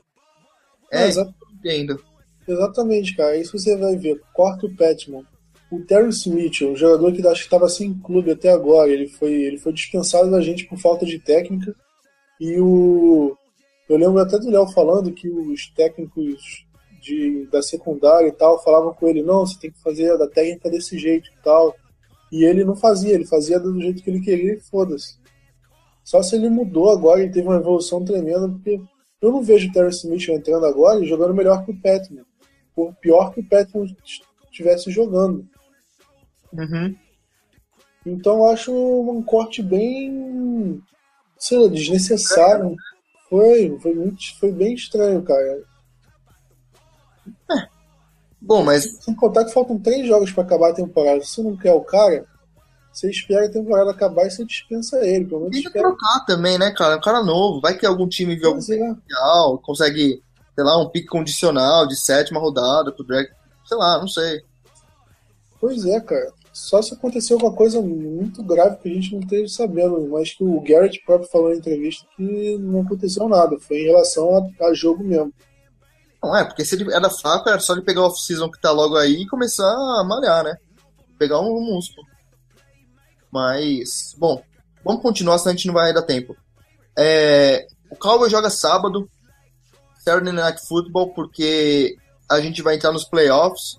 É, 0.91 1.09
eu 1.09 1.33
entendo. 1.53 2.03
Exatamente, 2.47 3.15
cara. 3.15 3.37
Isso 3.37 3.57
você 3.57 3.75
vai 3.77 3.95
ver. 3.97 4.21
Corta 4.33 4.65
o 4.65 4.75
Petman. 4.75 5.25
O 5.71 5.81
Terrence 5.81 6.29
Mitchell, 6.29 6.71
um 6.71 6.75
jogador 6.75 7.11
que 7.11 7.27
acho 7.27 7.41
que 7.41 7.47
estava 7.47 7.67
sem 7.67 7.93
clube 7.99 8.31
até 8.31 8.51
agora, 8.51 8.91
ele 8.91 9.07
foi, 9.07 9.33
ele 9.33 9.57
foi 9.57 9.73
dispensado 9.73 10.29
da 10.29 10.39
gente 10.39 10.65
por 10.65 10.77
falta 10.77 11.05
de 11.05 11.19
técnica. 11.19 11.75
E 12.39 12.59
o. 12.59 13.35
Eu 13.89 13.97
lembro 13.97 14.19
até 14.19 14.37
do 14.39 14.49
Léo 14.49 14.67
falando 14.67 15.11
que 15.11 15.29
os 15.29 15.67
técnicos 15.75 16.64
de, 17.05 17.45
da 17.51 17.61
secundária 17.61 18.27
e 18.27 18.31
tal 18.31 18.61
falavam 18.63 18.93
com 18.93 19.07
ele: 19.07 19.21
não, 19.21 19.45
você 19.45 19.59
tem 19.59 19.71
que 19.71 19.81
fazer 19.81 20.17
da 20.17 20.27
técnica 20.27 20.69
desse 20.69 20.97
jeito 20.97 21.29
e 21.29 21.43
tal. 21.43 21.75
E 22.31 22.43
ele 22.43 22.65
não 22.65 22.75
fazia, 22.75 23.13
ele 23.13 23.25
fazia 23.25 23.59
do 23.59 23.79
jeito 23.79 24.03
que 24.03 24.09
ele 24.09 24.19
queria 24.19 24.55
e 24.55 24.59
foda-se. 24.59 25.17
Só 26.03 26.21
se 26.21 26.35
ele 26.35 26.49
mudou 26.49 26.89
agora 26.89 27.23
e 27.23 27.31
teve 27.31 27.47
uma 27.47 27.57
evolução 27.57 28.03
tremenda, 28.03 28.49
porque 28.49 28.81
eu 29.21 29.31
não 29.31 29.41
vejo 29.41 29.69
o 29.69 29.71
Terrence 29.71 30.07
Mitchell 30.07 30.35
entrando 30.35 30.65
agora 30.65 30.99
e 31.03 31.07
jogando 31.07 31.33
melhor 31.33 31.63
que 31.63 31.71
o 31.71 31.81
Petman. 31.81 32.25
Por 32.75 32.93
pior 32.95 33.31
que 33.31 33.39
o 33.39 33.47
Petman 33.47 33.95
estivesse 34.51 34.91
jogando. 34.91 35.47
Uhum. 36.51 36.95
Então 38.05 38.37
eu 38.37 38.45
acho 38.47 38.71
um 38.71 39.23
corte 39.23 39.63
bem, 39.63 40.81
sei 41.37 41.57
lá, 41.57 41.67
desnecessário. 41.67 42.75
Foi, 43.29 43.77
foi, 43.79 43.93
muito, 43.93 44.39
foi 44.39 44.51
bem 44.51 44.73
estranho, 44.73 45.23
cara. 45.23 45.63
Bom, 48.45 48.63
mas 48.63 48.97
Sem 49.01 49.15
contar 49.15 49.43
que 49.43 49.53
faltam 49.53 49.79
três 49.79 50.07
jogos 50.07 50.31
pra 50.31 50.43
acabar 50.43 50.69
a 50.69 50.75
temporada. 50.75 51.19
Se 51.21 51.31
você 51.31 51.41
não 51.41 51.57
quer 51.57 51.73
o 51.73 51.81
cara, 51.81 52.25
você 52.93 53.09
espera 53.09 53.47
a 53.47 53.51
temporada 53.51 53.89
acabar 53.89 54.27
e 54.27 54.31
você 54.31 54.45
dispensa 54.45 55.03
ele. 55.05 55.25
Pelo 55.25 55.41
menos 55.41 55.57
espera. 55.57 55.89
trocar 55.89 56.25
também, 56.25 56.57
né, 56.57 56.71
cara? 56.71 56.93
É 56.93 56.97
um 56.97 57.01
cara 57.01 57.23
novo. 57.23 57.59
Vai 57.59 57.75
que 57.75 57.85
algum 57.85 58.07
time 58.07 58.35
vê 58.35 58.45
algum 58.45 58.59
é. 58.59 58.77
potencial, 58.77 59.57
consegue, 59.57 60.21
sei 60.53 60.63
lá, 60.63 60.77
um 60.77 60.89
pique 60.89 61.07
condicional 61.07 61.87
de 61.87 61.95
sétima 61.95 62.39
rodada 62.39 62.91
pro 62.91 63.03
drag. 63.03 63.27
Sei 63.65 63.75
lá, 63.75 63.97
não 63.99 64.07
sei. 64.07 64.43
Pois 65.59 65.83
é, 65.85 65.99
cara. 65.99 66.31
Só 66.53 66.81
se 66.81 66.93
aconteceu 66.93 67.35
alguma 67.35 67.53
coisa 67.53 67.81
muito 67.81 68.41
grave 68.41 68.77
que 68.77 68.87
a 68.87 68.93
gente 68.93 69.11
não 69.11 69.19
esteja 69.19 69.53
sabendo, 69.53 70.07
mas 70.07 70.33
que 70.33 70.41
o 70.41 70.61
Garrett 70.61 71.03
próprio 71.05 71.29
falou 71.29 71.49
na 71.49 71.55
entrevista 71.55 72.07
que 72.15 72.57
não 72.59 72.81
aconteceu 72.81 73.27
nada. 73.27 73.59
Foi 73.59 73.77
em 73.79 73.85
relação 73.87 74.37
a, 74.37 74.67
a 74.67 74.73
jogo 74.73 75.03
mesmo. 75.03 75.33
Não 76.25 76.35
é, 76.35 76.43
porque 76.43 76.65
se 76.65 76.73
ele 76.73 76.91
era 76.91 77.07
fraco, 77.07 77.47
era 77.47 77.59
só 77.59 77.73
ele 77.73 77.83
pegar 77.83 78.01
o 78.01 78.05
off-season 78.05 78.49
que 78.49 78.59
tá 78.59 78.71
logo 78.71 78.97
aí 78.97 79.21
e 79.21 79.27
começar 79.27 79.71
a 79.71 80.03
malhar, 80.03 80.43
né? 80.43 80.57
Pegar 81.19 81.39
um 81.39 81.61
músculo. 81.61 82.07
Mas, 83.31 84.15
bom, 84.17 84.43
vamos 84.83 85.03
continuar, 85.03 85.37
senão 85.37 85.53
a 85.53 85.55
gente 85.55 85.67
não 85.67 85.75
vai 85.75 85.93
dar 85.93 86.01
tempo. 86.01 86.35
É, 86.97 87.67
o 87.91 87.95
Cowboy 87.95 88.27
joga 88.27 88.49
sábado, 88.49 89.07
Saturday 89.99 90.33
Night 90.33 90.65
Football, 90.67 91.13
porque 91.13 91.95
a 92.27 92.41
gente 92.41 92.63
vai 92.63 92.73
entrar 92.73 92.91
nos 92.91 93.05
playoffs 93.05 93.77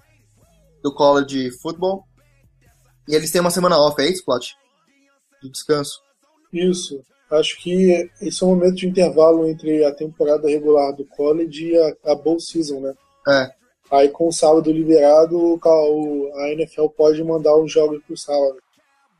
do 0.85 0.94
college 0.94 1.50
football. 1.61 2.04
E 3.09 3.14
eles 3.16 3.32
têm 3.32 3.40
uma 3.40 3.50
semana 3.50 3.76
off, 3.76 4.00
é 4.00 4.09
isso, 4.09 4.24
Plot? 4.24 4.56
De 5.42 5.50
descanso. 5.50 6.00
Isso. 6.52 7.02
Acho 7.31 7.59
que 7.61 8.09
esse 8.21 8.43
é 8.43 8.47
o 8.47 8.51
momento 8.51 8.77
de 8.77 8.89
intervalo 8.89 9.47
entre 9.49 9.85
a 9.85 9.93
temporada 9.93 10.49
regular 10.49 10.95
do 10.95 11.05
college 11.05 11.71
e 11.73 11.79
a, 11.79 12.12
a 12.12 12.15
bowl 12.15 12.39
season, 12.39 12.81
né? 12.81 12.95
É, 13.29 13.51
Aí 13.91 14.09
com 14.09 14.29
o 14.29 14.33
sábado 14.33 14.73
liberado, 14.73 15.37
o 15.39 16.33
a 16.35 16.49
NFL 16.53 16.89
pode 16.89 17.23
mandar 17.23 17.57
os 17.57 17.71
jogos 17.73 18.03
pro 18.05 18.17
sábado. 18.17 18.57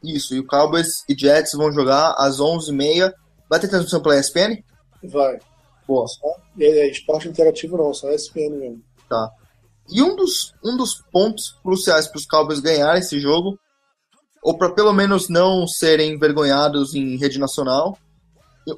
isso. 0.03 0.35
E 0.35 0.41
o 0.41 0.47
Cowboys 0.47 0.89
e 1.09 1.17
Jets 1.17 1.53
vão 1.53 1.73
jogar 1.73 2.15
às 2.19 2.39
11h30. 2.39 3.13
Vai 3.49 3.61
ter 3.61 3.69
transmissão 3.69 4.03
pela 4.03 4.19
ESPN? 4.19 4.63
Vai. 5.05 5.39
Boa. 5.87 6.07
Só, 6.09 6.27
é, 6.59 6.65
é 6.65 6.91
esporte 6.91 7.29
interativo 7.29 7.77
não, 7.77 7.95
só 7.95 8.11
SPN 8.11 8.57
mesmo. 8.57 8.83
Tá. 9.09 9.31
E 9.89 10.03
um 10.03 10.17
dos, 10.17 10.53
um 10.65 10.77
dos 10.77 11.01
pontos 11.13 11.57
cruciais 11.63 12.09
para 12.09 12.19
os 12.19 12.27
Cowboys 12.27 12.59
ganharem 12.59 12.99
esse 12.99 13.21
jogo, 13.21 13.57
ou 14.47 14.57
para 14.57 14.71
pelo 14.71 14.93
menos 14.93 15.29
não 15.29 15.67
serem 15.67 16.13
envergonhados 16.13 16.95
em 16.95 17.17
rede 17.17 17.37
nacional, 17.37 17.99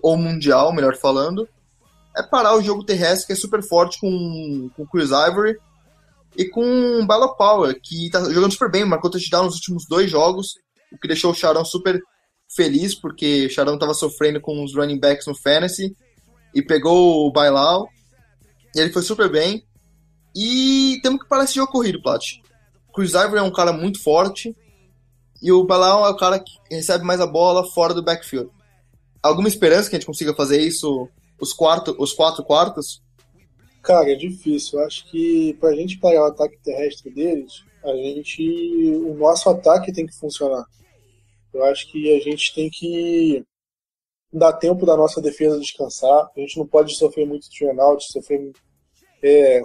ou 0.01 0.17
mundial, 0.17 0.73
melhor 0.73 0.97
falando, 0.97 1.47
é 2.17 2.23
parar 2.23 2.57
o 2.57 2.63
jogo 2.63 2.83
terrestre, 2.83 3.27
que 3.27 3.33
é 3.35 3.37
super 3.37 3.63
forte 3.63 4.01
com, 4.01 4.71
com 4.75 4.87
Chris 4.87 5.11
Ivory 5.11 5.59
e 6.39 6.47
com 6.47 7.05
Bala 7.07 7.37
Power, 7.37 7.79
que 7.83 8.09
tá 8.09 8.25
jogando 8.33 8.53
super 8.53 8.71
bem, 8.71 8.87
marcou 8.87 9.11
touchdown 9.11 9.45
nos 9.45 9.57
últimos 9.57 9.85
dois 9.87 10.11
jogos, 10.11 10.55
o 10.91 10.99
que 10.99 11.07
deixou 11.07 11.33
o 11.33 11.35
Charão 11.35 11.67
super 11.67 12.01
feliz, 12.57 12.95
porque 12.95 13.45
o 13.45 13.51
Charão 13.51 13.79
tava 13.79 13.93
sofrendo 13.93 14.41
com 14.41 14.65
os 14.65 14.75
running 14.75 14.99
backs 14.99 15.27
no 15.27 15.37
Fantasy, 15.37 15.95
e 16.55 16.63
pegou 16.63 17.27
o 17.27 17.31
Bailau, 17.31 17.91
e 18.75 18.81
ele 18.81 18.91
foi 18.91 19.03
super 19.03 19.31
bem. 19.31 19.63
E 20.35 20.99
temos 21.03 21.23
que 21.23 21.29
parar 21.29 21.45
esse 21.45 21.57
jogo 21.57 21.71
corrido, 21.71 22.01
Plat. 22.01 22.25
Chris 22.95 23.11
Ivory 23.11 23.37
é 23.37 23.43
um 23.43 23.53
cara 23.53 23.71
muito 23.71 24.03
forte, 24.03 24.57
e 25.43 25.53
o 25.53 25.65
Bailau 25.65 26.07
é 26.07 26.11
o 26.11 26.17
cara 26.17 26.39
que 26.39 26.53
recebe 26.71 27.05
mais 27.05 27.21
a 27.21 27.27
bola 27.27 27.65
fora 27.71 27.95
do 27.95 28.03
backfield. 28.03 28.51
Alguma 29.23 29.49
esperança 29.49 29.89
que 29.89 29.97
a 29.97 29.99
gente 29.99 30.07
consiga 30.07 30.35
fazer 30.35 30.61
isso 30.61 31.09
os, 31.41 31.53
quarto, 31.53 31.95
os 31.99 32.13
quatro 32.13 32.45
quartos? 32.45 33.03
Cara, 33.83 34.11
é 34.11 34.15
difícil. 34.15 34.79
Eu 34.79 34.87
acho 34.87 35.09
que 35.11 35.55
pra 35.61 35.75
gente 35.75 35.99
parar 35.99 36.23
o 36.23 36.27
ataque 36.27 36.59
terrestre 36.63 37.11
deles, 37.11 37.65
a 37.85 37.95
gente. 37.95 38.43
O 39.05 39.15
nosso 39.15 39.49
ataque 39.49 39.93
tem 39.93 40.07
que 40.07 40.19
funcionar. 40.19 40.65
Eu 41.53 41.65
acho 41.65 41.91
que 41.91 42.15
a 42.15 42.21
gente 42.21 42.55
tem 42.55 42.69
que 42.69 43.45
dar 44.33 44.53
tempo 44.53 44.85
da 44.85 44.97
nossa 44.97 45.21
defesa 45.21 45.59
descansar. 45.59 46.31
A 46.37 46.41
gente 46.41 46.59
não 46.59 46.67
pode 46.67 46.95
sofrer 46.97 47.27
muito 47.27 47.49
turnout, 47.51 48.05
sofrer. 48.13 48.53
É, 49.23 49.63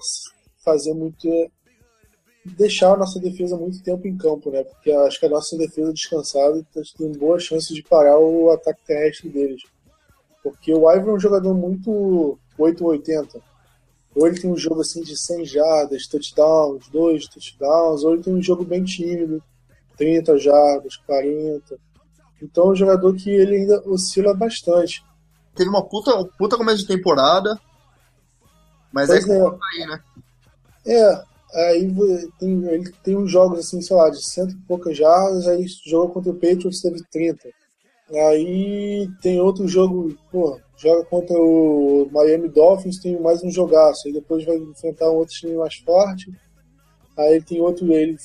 fazer 0.64 0.94
muito. 0.94 1.28
Deixar 2.46 2.94
a 2.94 2.98
nossa 2.98 3.20
defesa 3.20 3.58
muito 3.58 3.82
tempo 3.82 4.08
em 4.08 4.18
campo, 4.18 4.52
né? 4.52 4.64
Porque 4.64 4.92
acho 4.92 5.20
que 5.20 5.26
a 5.26 5.30
nossa 5.30 5.58
defesa 5.58 5.94
descansada 5.94 6.66
tem 6.98 7.12
boa 7.14 7.40
chance 7.40 7.74
de 7.74 7.84
parar 7.84 8.20
o 8.20 8.52
ataque 8.52 8.86
terrestre 8.86 9.30
deles. 9.30 9.62
Porque 10.44 10.74
o 10.74 10.92
Ivan 10.92 11.12
é 11.12 11.14
um 11.14 11.20
jogador 11.20 11.54
muito 11.54 12.38
880 12.58 13.54
ou 14.16 14.28
ele 14.28 14.40
tem 14.40 14.52
um 14.52 14.58
jogo 14.58 14.82
assim 14.82 15.02
de 15.02 15.18
100 15.18 15.46
jardas, 15.46 16.08
touchdowns, 16.08 16.88
dois 16.90 17.26
touchdowns, 17.28 18.04
ou 18.04 18.14
ele 18.14 18.24
tem 18.24 18.34
um 18.34 18.42
jogo 18.42 18.64
bem 18.64 18.84
tímido, 18.84 19.44
30 19.98 20.38
jardas, 20.38 20.96
40. 20.98 21.78
Então 22.42 22.66
é 22.66 22.72
um 22.72 22.76
jogador 22.76 23.16
que 23.16 23.30
ele 23.30 23.56
ainda 23.56 23.82
oscila 23.90 24.36
bastante. 24.36 25.04
Teve 25.56 25.70
uma 25.70 25.84
puta, 25.84 26.12
puta 26.38 26.58
começo 26.58 26.80
de 26.80 26.88
temporada, 26.88 27.60
mas 28.92 29.08
Pois 29.08 29.28
é, 29.28 29.38
é. 29.38 29.42
aí, 29.42 29.88
né? 29.88 30.04
É, 30.86 31.24
aí 31.54 31.94
tem, 32.40 32.66
ele 32.68 32.92
tem 33.04 33.16
uns 33.16 33.32
jogos 33.32 33.60
assim, 33.60 33.82
sei 33.82 33.96
lá, 33.96 34.10
de 34.10 34.24
cento 34.24 34.54
e 34.54 34.68
poucas 34.68 34.98
jardas, 34.98 35.48
aí 35.48 35.66
jogou 35.86 36.10
contra 36.10 36.32
o 36.32 36.36
Patriots, 36.36 36.82
teve 36.82 37.04
30. 37.12 37.50
Aí 38.12 39.08
tem 39.22 39.40
outro 39.40 39.68
jogo, 39.68 40.16
pô, 40.32 40.60
joga 40.78 41.06
contra 41.06 41.36
o 41.36 42.10
Miami 42.12 42.50
Dolphins, 42.50 43.00
tem 43.00 43.20
mais 43.20 43.44
um 43.44 43.50
jogaço, 43.50 44.08
aí 44.08 44.14
depois 44.14 44.46
vai 44.46 44.58
enfrentar 44.58 45.10
um 45.10 45.16
outro 45.16 45.34
time 45.36 45.56
mais 45.56 45.76
forte, 45.76 46.32
aí 47.18 47.42
tem 47.42 47.62
outro, 47.62 47.92
ele 47.92 48.18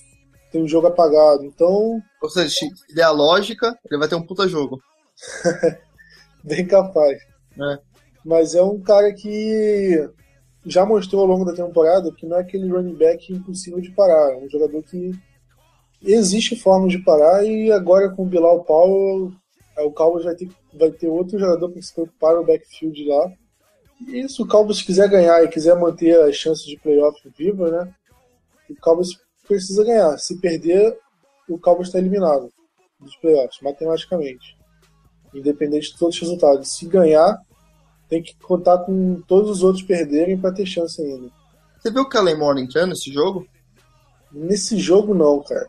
tem 0.51 0.63
um 0.63 0.69
jogo 0.69 0.87
apagado. 0.87 1.45
Então, 1.45 2.03
Ou 2.23 2.31
seja, 2.31 2.49
se 2.49 2.95
der 2.95 3.05
a 3.05 3.11
lógica, 3.11 3.79
ele 3.91 3.99
vai 3.99 4.09
ter 4.09 4.15
um 4.15 4.27
puta 4.27 4.49
jogo. 4.49 4.81
bem 6.43 6.67
capaz. 6.67 7.19
É. 7.61 7.79
Mas 8.25 8.55
é 8.55 8.63
um 8.63 8.81
cara 8.81 9.13
que 9.13 10.11
já 10.69 10.85
mostrou 10.85 11.23
ao 11.23 11.27
longo 11.27 11.45
da 11.45 11.55
temporada 11.55 12.13
que 12.13 12.27
não 12.27 12.37
é 12.37 12.41
aquele 12.41 12.69
running 12.69 12.95
back 12.95 13.33
impossível 13.33 13.81
de 13.81 13.91
parar. 13.91 14.33
É 14.33 14.37
um 14.37 14.49
jogador 14.49 14.83
que 14.83 15.13
existe 16.03 16.57
forma 16.57 16.89
de 16.89 16.99
parar 16.99 17.45
e 17.45 17.73
agora 17.73 18.11
com 18.11 18.23
o 18.23 18.29
Bilal 18.29 18.63
Powell, 18.65 19.33
aí 19.77 19.85
o 19.85 19.93
Cowboys 19.93 20.25
vai 20.25 20.35
ter, 20.35 20.49
vai 20.75 20.91
ter 20.91 21.09
outro 21.09 21.39
jogador 21.39 21.71
para 21.71 21.83
se 21.83 21.93
preocupar 21.93 22.37
no 22.37 22.45
backfield 22.45 23.05
lá. 23.05 23.33
E 24.07 24.29
se 24.29 24.41
o 24.41 24.47
Cowboys 24.47 24.83
quiser 24.83 25.09
ganhar 25.09 25.43
e 25.43 25.49
quiser 25.49 25.75
manter 25.75 26.21
as 26.21 26.37
chances 26.37 26.65
de 26.65 26.79
playoff 26.79 27.21
viva, 27.37 27.71
né? 27.71 27.95
O 28.71 28.77
Cowboys 28.81 29.09
precisa 29.47 29.85
ganhar. 29.85 30.17
Se 30.19 30.39
perder, 30.41 30.97
o 31.49 31.59
Cowboys 31.59 31.89
está 31.89 31.99
eliminado 31.99 32.53
dos 33.01 33.17
playoffs, 33.17 33.61
matematicamente. 33.63 34.57
Independente 35.35 35.93
de 35.93 35.99
todos 35.99 36.15
os 36.15 36.21
resultados. 36.21 36.77
Se 36.77 36.87
ganhar, 36.87 37.41
tem 38.09 38.23
que 38.23 38.35
contar 38.37 38.79
com 38.79 39.21
todos 39.27 39.51
os 39.51 39.63
outros 39.63 39.83
perderem 39.85 40.39
para 40.39 40.53
ter 40.55 40.67
chance 40.67 41.01
ainda. 41.03 41.31
Você 41.79 41.91
viu 41.91 42.03
o 42.03 42.09
Kellen 42.09 42.37
Moore 42.39 42.61
entrando 42.63 42.91
nesse 42.91 43.13
jogo? 43.13 43.47
Nesse 44.33 44.79
jogo, 44.79 45.15
não, 45.15 45.43
cara. 45.43 45.69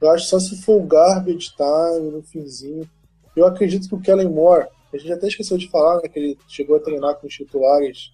Eu 0.00 0.10
acho 0.10 0.26
só 0.26 0.38
se 0.38 0.60
for 0.62 0.80
o 0.80 0.86
garbage 0.86 1.50
time 1.54 2.10
no 2.10 2.22
finzinho. 2.22 2.88
Eu 3.36 3.46
acredito 3.46 3.88
que 3.88 3.94
o 3.94 4.00
Kellen 4.00 4.28
Moore, 4.28 4.66
a 4.92 4.96
gente 4.98 5.12
até 5.12 5.26
esqueceu 5.28 5.56
de 5.58 5.68
falar, 5.68 5.96
né, 6.02 6.08
que 6.08 6.18
ele 6.18 6.38
chegou 6.48 6.76
a 6.76 6.80
treinar 6.80 7.16
com 7.16 7.26
os 7.26 7.34
titulares 7.34 8.12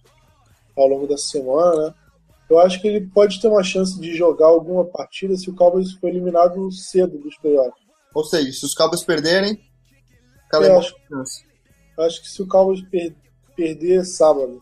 ao 0.75 0.87
longo 0.87 1.07
dessa 1.07 1.27
semana, 1.27 1.87
né? 1.87 1.93
Eu 2.49 2.59
acho 2.59 2.81
que 2.81 2.87
ele 2.87 3.07
pode 3.07 3.39
ter 3.39 3.47
uma 3.47 3.63
chance 3.63 3.99
de 3.99 4.13
jogar 4.15 4.47
alguma 4.47 4.83
partida 4.83 5.35
se 5.37 5.49
o 5.49 5.55
Cowboys 5.55 5.93
for 5.93 6.07
eliminado 6.09 6.69
cedo 6.71 7.17
dos 7.17 7.37
playoffs. 7.37 7.81
Ou 8.13 8.23
seja, 8.25 8.51
se 8.51 8.65
os 8.65 8.73
Cowboys 8.73 9.03
perderem, 9.05 9.57
Kellen 10.51 10.69
Moore 10.71 10.85
acho- 10.85 10.95
chance. 11.07 11.45
Eu 11.97 12.03
acho 12.03 12.21
que 12.21 12.27
se 12.29 12.41
o 12.41 12.47
Cowboys 12.47 12.81
per- 12.89 13.15
perder 13.55 14.05
sábado, 14.05 14.61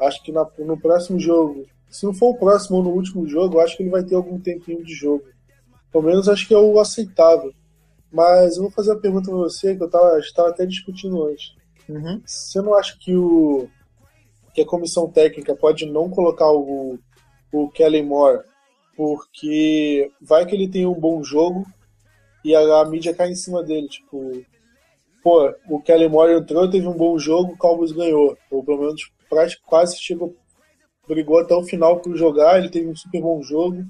acho 0.00 0.22
que 0.22 0.32
na- 0.32 0.48
no 0.58 0.78
próximo 0.78 1.18
jogo, 1.18 1.66
se 1.88 2.04
não 2.04 2.14
for 2.14 2.30
o 2.30 2.38
próximo 2.38 2.78
ou 2.78 2.82
no 2.82 2.90
último 2.90 3.26
jogo, 3.26 3.60
acho 3.60 3.76
que 3.76 3.82
ele 3.82 3.90
vai 3.90 4.02
ter 4.02 4.14
algum 4.14 4.38
tempinho 4.38 4.84
de 4.84 4.94
jogo. 4.94 5.24
Pelo 5.90 6.04
menos 6.04 6.28
acho 6.28 6.46
que 6.46 6.54
é 6.54 6.58
o 6.58 6.78
aceitável. 6.78 7.52
Mas 8.10 8.56
eu 8.56 8.62
vou 8.62 8.70
fazer 8.70 8.90
uma 8.92 9.00
pergunta 9.00 9.30
pra 9.30 9.38
você 9.38 9.76
que 9.76 9.82
eu 9.82 9.90
tava, 9.90 10.18
estava 10.18 10.48
até 10.48 10.64
discutindo 10.64 11.24
antes. 11.24 11.54
Uhum. 11.88 12.20
Você 12.24 12.60
não 12.60 12.74
acha 12.74 12.96
que 12.98 13.14
o 13.14 13.68
que 14.54 14.62
a 14.62 14.66
comissão 14.66 15.08
técnica 15.08 15.54
pode 15.54 15.86
não 15.86 16.10
colocar 16.10 16.50
o, 16.50 16.98
o 17.52 17.68
Kellen 17.70 18.04
Moore 18.04 18.42
porque 18.96 20.10
vai 20.20 20.44
que 20.44 20.54
ele 20.54 20.68
tem 20.68 20.84
um 20.84 20.98
bom 20.98 21.22
jogo 21.22 21.64
e 22.44 22.54
a, 22.56 22.80
a 22.80 22.84
mídia 22.84 23.14
cai 23.14 23.30
em 23.30 23.36
cima 23.36 23.62
dele, 23.62 23.86
tipo, 23.86 24.42
pô, 25.28 25.54
o 25.68 25.82
Kellen 25.82 26.08
Moore 26.08 26.32
entrou, 26.32 26.70
teve 26.70 26.86
um 26.88 26.96
bom 26.96 27.18
jogo, 27.18 27.52
o 27.52 27.58
Cowboys 27.58 27.92
ganhou, 27.92 28.34
ou 28.50 28.64
pelo 28.64 28.80
menos 28.80 29.12
quase 29.66 29.98
chegou, 30.00 30.34
brigou 31.06 31.38
até 31.38 31.54
o 31.54 31.62
final 31.62 32.00
por 32.00 32.16
jogar, 32.16 32.58
ele 32.58 32.70
teve 32.70 32.88
um 32.88 32.96
super 32.96 33.20
bom 33.20 33.42
jogo, 33.42 33.84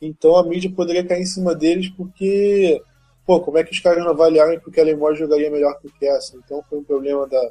então 0.00 0.36
a 0.36 0.46
mídia 0.46 0.70
poderia 0.70 1.04
cair 1.04 1.22
em 1.22 1.26
cima 1.26 1.56
deles 1.56 1.90
porque, 1.90 2.80
pô, 3.26 3.40
como 3.40 3.58
é 3.58 3.64
que 3.64 3.72
os 3.72 3.80
caras 3.80 4.04
não 4.04 4.12
avaliaram 4.12 4.60
que 4.60 4.68
o 4.68 4.72
Kellen 4.72 4.96
Moore 4.96 5.16
jogaria 5.16 5.50
melhor 5.50 5.76
que 5.80 5.88
o 5.88 5.92
Kessler? 5.98 6.40
Então 6.44 6.62
foi 6.70 6.78
um 6.78 6.84
problema 6.84 7.26
da, 7.26 7.50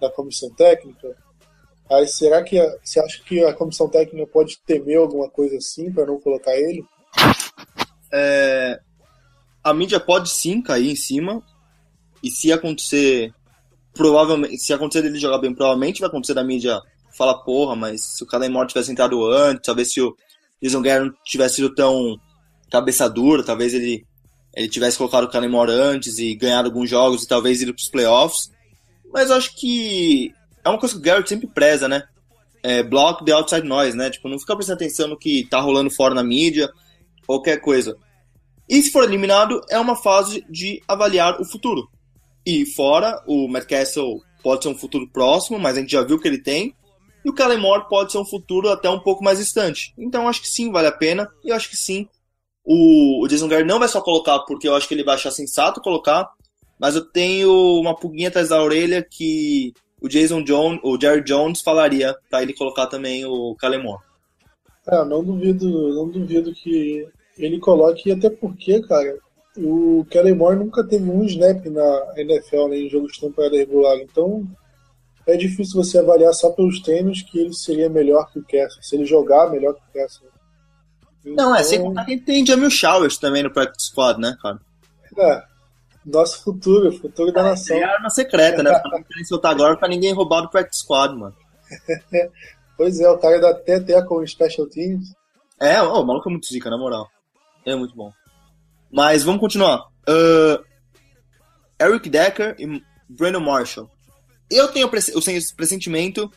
da 0.00 0.10
comissão 0.10 0.50
técnica. 0.50 1.16
Aí 1.88 2.08
será 2.08 2.42
que 2.42 2.60
você 2.82 2.98
acha 2.98 3.22
que 3.22 3.44
a 3.44 3.54
comissão 3.54 3.88
técnica 3.88 4.26
pode 4.26 4.58
temer 4.66 4.98
alguma 4.98 5.30
coisa 5.30 5.56
assim 5.56 5.92
para 5.92 6.04
não 6.04 6.20
colocar 6.20 6.56
ele? 6.56 6.84
É, 8.12 8.80
a 9.62 9.72
mídia 9.72 10.00
pode 10.00 10.30
sim 10.30 10.60
cair 10.60 10.90
em 10.90 10.96
cima. 10.96 11.44
E 12.26 12.30
se 12.30 12.50
acontecer, 12.50 13.32
provavelmente, 13.94 14.58
se 14.58 14.72
acontecer 14.72 15.00
dele 15.02 15.16
jogar 15.16 15.38
bem, 15.38 15.54
provavelmente 15.54 16.00
vai 16.00 16.08
acontecer 16.08 16.34
da 16.34 16.42
mídia 16.42 16.80
falar, 17.16 17.34
porra, 17.44 17.76
mas 17.76 18.02
se 18.02 18.24
o 18.24 18.26
Kellen 18.26 18.50
Moore 18.50 18.66
tivesse 18.66 18.90
entrado 18.90 19.24
antes, 19.30 19.64
talvez 19.64 19.92
se 19.92 20.00
o 20.00 20.12
Jason 20.60 20.82
Garrett 20.82 21.06
não 21.06 21.16
tivesse 21.24 21.56
sido 21.56 21.72
tão 21.72 22.18
cabeça 22.68 23.08
dura, 23.08 23.44
talvez 23.44 23.72
ele, 23.74 24.04
ele 24.56 24.68
tivesse 24.68 24.98
colocado 24.98 25.24
o 25.24 25.28
Kellen 25.28 25.48
Moore 25.48 25.70
antes 25.70 26.18
e 26.18 26.34
ganhado 26.34 26.66
alguns 26.66 26.90
jogos 26.90 27.22
e 27.22 27.28
talvez 27.28 27.62
ido 27.62 27.72
pros 27.72 27.88
playoffs. 27.88 28.50
Mas 29.12 29.30
eu 29.30 29.36
acho 29.36 29.54
que 29.54 30.34
é 30.64 30.68
uma 30.68 30.80
coisa 30.80 30.96
que 30.96 31.00
o 31.00 31.04
Garrett 31.04 31.28
sempre 31.28 31.46
preza, 31.46 31.86
né? 31.86 32.02
É, 32.60 32.82
block 32.82 33.24
the 33.24 33.30
outside 33.30 33.64
noise, 33.64 33.96
né? 33.96 34.10
Tipo, 34.10 34.28
não 34.28 34.40
fica 34.40 34.56
prestando 34.56 34.82
atenção 34.82 35.06
no 35.06 35.16
que 35.16 35.46
tá 35.48 35.60
rolando 35.60 35.94
fora 35.94 36.12
na 36.12 36.24
mídia, 36.24 36.68
qualquer 37.24 37.60
coisa. 37.60 37.96
E 38.68 38.82
se 38.82 38.90
for 38.90 39.04
eliminado, 39.04 39.60
é 39.70 39.78
uma 39.78 39.94
fase 39.94 40.44
de 40.50 40.82
avaliar 40.88 41.40
o 41.40 41.44
futuro. 41.44 41.88
E 42.46 42.64
fora, 42.64 43.20
o 43.26 43.48
Matt 43.48 43.66
Castle 43.66 44.20
pode 44.42 44.62
ser 44.62 44.68
um 44.68 44.78
futuro 44.78 45.08
próximo, 45.12 45.58
mas 45.58 45.76
a 45.76 45.80
gente 45.80 45.90
já 45.90 46.02
viu 46.02 46.18
que 46.20 46.28
ele 46.28 46.40
tem. 46.40 46.72
E 47.24 47.28
o 47.28 47.34
Kellen 47.34 47.60
pode 47.88 48.12
ser 48.12 48.18
um 48.18 48.24
futuro 48.24 48.70
até 48.70 48.88
um 48.88 49.00
pouco 49.00 49.24
mais 49.24 49.38
distante. 49.38 49.92
Então 49.98 50.28
acho 50.28 50.40
que 50.40 50.48
sim, 50.48 50.70
vale 50.70 50.86
a 50.86 50.92
pena. 50.92 51.28
E 51.42 51.50
acho 51.50 51.68
que 51.68 51.76
sim, 51.76 52.08
o, 52.64 53.24
o 53.24 53.26
Jason 53.26 53.48
Garrett 53.48 53.68
não 53.68 53.80
vai 53.80 53.88
só 53.88 54.00
colocar 54.00 54.38
porque 54.40 54.68
eu 54.68 54.76
acho 54.76 54.86
que 54.86 54.94
ele 54.94 55.02
vai 55.02 55.16
achar 55.16 55.32
sensato 55.32 55.80
colocar. 55.80 56.30
Mas 56.78 56.94
eu 56.94 57.04
tenho 57.04 57.50
uma 57.80 57.96
pulguinha 57.96 58.28
atrás 58.28 58.50
da 58.50 58.62
orelha 58.62 59.02
que 59.02 59.72
o 60.00 60.08
Jason 60.08 60.44
Jones, 60.44 60.78
o 60.84 60.96
Jerry 61.00 61.24
Jones 61.24 61.62
falaria 61.62 62.14
pra 62.30 62.42
ele 62.42 62.52
colocar 62.52 62.86
também 62.86 63.24
o 63.24 63.56
Kellen. 63.56 63.82
É, 64.86 65.04
não 65.04 65.24
duvido, 65.24 65.94
não 65.94 66.08
duvido 66.08 66.52
que 66.52 67.08
ele 67.36 67.58
coloque, 67.58 68.12
até 68.12 68.30
porque, 68.30 68.80
cara, 68.82 69.18
o 69.58 70.04
Kellen 70.10 70.34
Moore 70.34 70.56
nunca 70.58 70.84
teve 70.84 71.08
um 71.10 71.24
snap 71.24 71.64
na 71.66 72.12
NFL, 72.16 72.68
né, 72.68 72.78
em 72.78 72.88
jogos 72.88 73.12
de 73.12 73.20
temporada 73.20 73.56
regular, 73.56 73.96
então 73.98 74.46
é 75.26 75.36
difícil 75.36 75.82
você 75.82 75.98
avaliar 75.98 76.32
só 76.34 76.50
pelos 76.50 76.80
treinos 76.80 77.22
que 77.22 77.38
ele 77.38 77.52
seria 77.52 77.88
melhor 77.88 78.30
que 78.30 78.38
o 78.38 78.44
Kessler, 78.44 78.84
se 78.84 78.96
ele 78.96 79.04
jogar 79.04 79.50
melhor 79.50 79.74
que 79.74 79.80
o 79.80 79.92
Kessler. 79.92 80.30
Não, 81.24 81.54
é, 81.54 81.62
sem 81.64 81.78
Então, 81.78 81.88
contar 81.88 82.04
que 82.04 82.18
tem 82.18 82.46
Jamil 82.46 82.70
Showers 82.70 83.18
também 83.18 83.42
no 83.42 83.52
Practice 83.52 83.88
Squad, 83.88 84.20
né, 84.20 84.36
cara? 84.40 84.60
é, 85.18 85.42
nosso 86.04 86.42
futuro, 86.44 86.92
futuro 86.92 87.32
da 87.32 87.42
nação. 87.42 87.76
É 87.76 87.82
arma 87.82 88.10
secreta, 88.10 88.62
né? 88.62 88.70
Não 88.70 89.02
querem 89.02 89.24
soltar 89.24 89.50
agora 89.50 89.76
pra 89.76 89.88
ninguém 89.88 90.12
roubar 90.12 90.42
do 90.42 90.50
Practice 90.50 90.82
Squad, 90.82 91.16
mano. 91.16 91.34
Pois 92.76 93.00
é, 93.00 93.08
o 93.08 93.16
cara 93.16 93.40
dá 93.40 93.50
até 93.52 93.80
teco 93.80 94.22
em 94.22 94.26
Special 94.26 94.66
Teams. 94.68 95.14
É, 95.58 95.80
ó, 95.80 96.02
o 96.02 96.06
maluco 96.06 96.28
é 96.28 96.32
muito 96.32 96.46
zica, 96.46 96.68
na 96.68 96.76
moral. 96.76 97.08
É 97.64 97.74
muito 97.74 97.96
bom. 97.96 98.12
Mas 98.92 99.22
vamos 99.22 99.40
continuar. 99.40 99.86
Uh, 100.08 100.64
Eric 101.80 102.08
Decker 102.08 102.54
e 102.58 102.82
Brandon 103.08 103.40
Marshall. 103.40 103.90
Eu 104.50 104.68
tenho 104.68 104.86
o 104.86 104.90
press- 104.90 105.14
o 105.14 105.20
sen- 105.20 105.38
pressentimento 105.56 106.30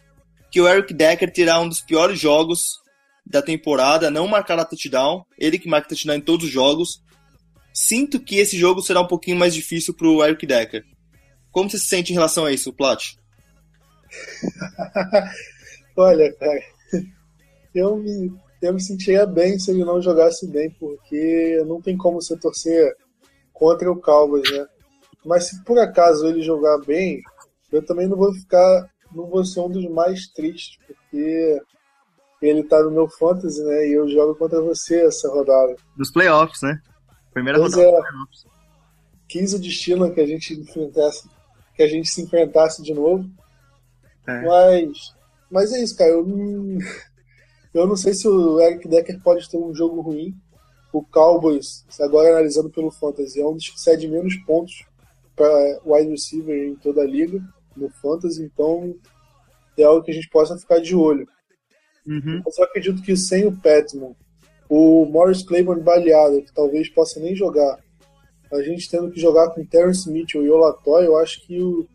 que 0.51 0.59
o 0.59 0.67
Eric 0.67 0.93
Decker 0.93 1.31
terá 1.31 1.59
um 1.59 1.69
dos 1.69 1.81
piores 1.81 2.19
jogos 2.19 2.79
da 3.25 3.41
temporada, 3.41 4.09
não 4.09 4.27
marcará 4.27 4.65
touchdown. 4.65 5.23
Ele 5.37 5.59
que 5.59 5.69
marca 5.69 5.89
touchdown 5.89 6.15
em 6.17 6.21
todos 6.21 6.47
os 6.47 6.51
jogos. 6.51 7.03
Sinto 7.71 8.19
que 8.19 8.37
esse 8.37 8.57
jogo 8.57 8.81
será 8.81 8.99
um 9.01 9.07
pouquinho 9.07 9.37
mais 9.37 9.53
difícil 9.53 9.93
pro 9.93 10.23
Eric 10.25 10.45
Decker. 10.45 10.83
Como 11.51 11.69
você 11.69 11.77
se 11.77 11.85
sente 11.85 12.11
em 12.11 12.15
relação 12.15 12.45
a 12.45 12.51
isso, 12.51 12.73
Plat? 12.73 13.13
Olha, 15.95 16.33
cara, 16.33 16.61
eu 17.75 17.97
me, 17.97 18.31
eu 18.61 18.73
me 18.73 18.81
sentiria 18.81 19.25
bem 19.25 19.57
se 19.57 19.71
ele 19.71 19.85
não 19.85 20.01
jogasse 20.01 20.47
bem, 20.47 20.69
porque 20.71 21.63
não 21.65 21.81
tem 21.81 21.95
como 21.95 22.21
você 22.21 22.37
torcer 22.37 22.95
contra 23.53 23.91
o 23.91 23.99
Cowboys, 23.99 24.49
né? 24.51 24.65
Mas 25.25 25.45
se 25.45 25.63
por 25.63 25.77
acaso 25.77 26.27
ele 26.27 26.41
jogar 26.41 26.77
bem, 26.79 27.21
eu 27.71 27.85
também 27.85 28.07
não 28.07 28.17
vou 28.17 28.33
ficar, 28.33 28.89
não 29.13 29.27
vou 29.27 29.45
ser 29.45 29.59
um 29.61 29.69
dos 29.69 29.89
mais 29.89 30.27
tristes, 30.27 30.77
porque 30.85 31.61
ele 32.41 32.63
tá 32.63 32.81
no 32.81 32.91
meu 32.91 33.07
fantasy, 33.07 33.61
né? 33.63 33.87
E 33.87 33.93
eu 33.93 34.09
jogo 34.09 34.35
contra 34.35 34.61
você 34.61 35.05
essa 35.05 35.29
rodada. 35.29 35.75
Nos 35.97 36.11
playoffs, 36.11 36.61
né? 36.61 36.79
Primeira 37.33 37.59
Pois 37.59 37.73
rodada 37.73 37.97
é. 37.97 38.01
playoffs. 38.01 38.45
Quis 39.27 39.53
o 39.53 39.59
destino 39.59 40.11
que 40.11 40.21
a 40.21 40.25
gente 40.25 40.53
enfrentasse, 40.53 41.29
que 41.75 41.83
a 41.83 41.87
gente 41.87 42.09
se 42.09 42.21
enfrentasse 42.21 42.81
de 42.81 42.93
novo. 42.93 43.29
É. 44.25 44.41
Mas, 44.41 45.13
mas 45.51 45.73
é 45.73 45.83
isso, 45.83 45.95
cara. 45.95 46.11
Eu 46.11 46.25
não, 46.25 46.79
eu 47.73 47.87
não 47.87 47.95
sei 47.95 48.13
se 48.13 48.27
o 48.27 48.59
Eric 48.59 48.87
Decker 48.87 49.19
pode 49.21 49.49
ter 49.49 49.57
um 49.57 49.73
jogo 49.73 50.01
ruim. 50.01 50.35
O 50.91 51.03
Cowboys, 51.03 51.85
agora 52.01 52.29
analisando 52.29 52.69
pelo 52.69 52.89
Fantasy, 52.89 53.39
é 53.39 53.45
um 53.45 53.53
dos 53.53 53.69
que 53.69 53.79
cede 53.79 54.07
menos 54.07 54.35
pontos 54.37 54.83
para 55.35 55.79
wide 55.85 56.09
receiver 56.09 56.67
em 56.67 56.75
toda 56.75 57.01
a 57.01 57.05
liga, 57.05 57.39
no 57.77 57.89
Fantasy. 57.89 58.41
Então, 58.43 58.95
é 59.77 59.83
algo 59.83 60.03
que 60.03 60.09
a 60.11 60.13
gente 60.13 60.29
possa 60.29 60.57
ficar 60.57 60.79
de 60.79 60.95
olho. 60.95 61.27
Uhum. 62.07 62.41
Eu 62.57 62.63
acredito 62.63 63.03
que 63.03 63.15
sem 63.15 63.45
o 63.45 63.55
Petman, 63.55 64.15
o 64.67 65.05
Morris 65.05 65.43
Claiborne 65.43 65.83
baleado, 65.83 66.41
que 66.41 66.51
talvez 66.51 66.89
possa 66.89 67.19
nem 67.19 67.35
jogar, 67.35 67.77
a 68.51 68.61
gente 68.63 68.89
tendo 68.89 69.11
que 69.11 69.21
jogar 69.21 69.51
com 69.51 69.63
Terrence 69.63 70.09
Mitchell 70.09 70.43
e 70.43 70.49
Olatoy, 70.49 71.05
eu 71.05 71.17
acho 71.19 71.45
que 71.45 71.61
o, 71.61 71.87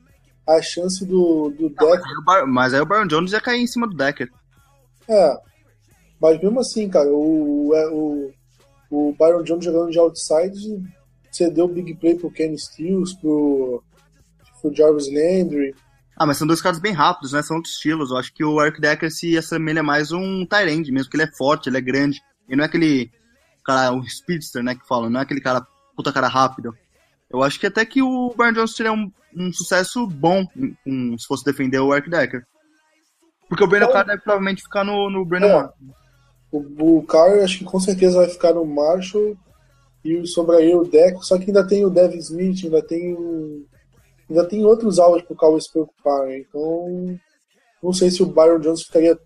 a 0.47 0.63
chance 0.63 1.05
do, 1.05 1.51
do 1.51 1.69
Decker 1.69 2.01
Aí 2.05 2.17
o 2.21 2.25
Bar- 2.25 2.47
Mas 2.47 2.73
aí 2.73 2.81
o 2.81 2.87
Byron 2.87 3.09
Jones 3.09 3.33
ia 3.33 3.41
cair 3.41 3.61
em 3.61 3.67
cima 3.67 3.89
do 3.89 3.97
Decker. 3.97 4.31
É. 5.09 5.37
Mas 6.21 6.41
mesmo 6.41 6.61
assim, 6.61 6.89
cara, 6.89 7.09
o, 7.11 7.73
é, 7.75 7.89
o, 7.89 8.31
o 8.91 9.13
Byron 9.19 9.43
Jones 9.43 9.65
jogando 9.65 9.91
de 9.91 9.99
outside 9.99 10.83
cedeu 11.31 11.65
o 11.67 11.69
big 11.69 11.95
play 11.97 12.15
pro 12.15 12.31
Kenny 12.31 12.59
Stills, 12.59 13.17
pro, 13.21 13.83
pro 14.61 14.75
Jarvis 14.75 15.09
Landry. 15.09 15.75
Ah, 16.17 16.25
mas 16.27 16.37
são 16.37 16.47
dois 16.47 16.63
caras 16.63 16.79
bem 16.79 16.93
rápidos, 16.93 17.33
né? 17.33 17.43
São 17.43 17.57
outros 17.57 17.75
estilos. 17.75 18.11
Eu 18.11 18.17
acho 18.17 18.33
que 18.33 18.45
o 18.45 18.63
Eric 18.63 18.81
Decker 18.81 19.11
se 19.11 19.37
assemelha 19.37 19.83
mais 19.83 20.13
a 20.13 20.17
um 20.17 20.47
Tyrande, 20.47 20.93
mesmo 20.93 21.11
que 21.11 21.17
ele 21.17 21.25
é 21.25 21.37
forte, 21.37 21.69
ele 21.69 21.77
é 21.79 21.81
grande. 21.81 22.21
Ele 22.49 22.57
não 22.57 22.65
é 22.65 22.69
aquele 22.69 23.11
cara, 23.65 23.93
um 23.93 24.03
speedster, 24.05 24.63
né, 24.63 24.75
que 24.77 24.87
falam. 24.87 25.11
Não 25.11 25.19
é 25.21 25.23
aquele 25.25 25.41
cara, 25.41 25.67
puta 25.97 26.13
cara 26.13 26.29
rápido. 26.29 26.73
Eu 27.29 27.43
acho 27.43 27.59
que 27.59 27.67
até 27.67 27.85
que 27.85 28.01
o 28.01 28.33
Byron 28.37 28.53
Jones 28.53 28.75
teria 28.75 28.93
um, 28.93 29.11
um 29.37 29.53
sucesso 29.53 30.07
bom 30.07 30.47
em- 30.87 31.19
se 31.19 31.27
fosse 31.27 31.45
defender 31.45 31.81
o 31.81 31.93
Eric 31.93 32.09
Decker. 32.09 32.45
Porque 33.49 33.65
o 33.65 33.67
Brandon 33.67 33.87
Então- 33.87 33.95
Carr 33.97 34.07
deve 34.07 34.23
provavelmente 34.23 34.63
ficar 34.63 34.85
no, 34.85 35.11
no 35.11 35.25
Brandon 35.25 35.49
É. 35.49 35.53
Marshall. 35.53 35.75
O, 36.57 36.99
o 36.99 37.03
Carr 37.03 37.43
acho 37.43 37.59
que 37.59 37.65
com 37.65 37.81
certeza 37.81 38.19
vai 38.19 38.29
ficar 38.29 38.53
no 38.55 38.65
Marshall 38.65 39.37
e 40.05 40.27
sobraria 40.27 40.77
o 40.79 40.85
Deck, 40.87 41.25
só 41.27 41.37
que 41.39 41.47
ainda 41.47 41.67
tem 41.67 41.85
o 41.85 41.91
Devin 41.91 42.19
Smith, 42.19 42.65
ainda 42.65 42.83
tem 42.83 43.13
o- 43.15 43.65
ainda 44.29 44.45
tem 44.47 44.65
outros 44.65 44.99
alvos 44.99 45.23
pro 45.23 45.35
Cowboys 45.37 45.65
se 45.65 45.73
preocupar, 45.73 46.27
né? 46.27 46.39
Então 46.39 47.19
não 47.83 47.93
sei 47.93 48.11
se 48.11 48.23
o 48.23 48.27
Byron 48.27 48.61
Jones 48.61 48.83
ficaria 48.83 49.19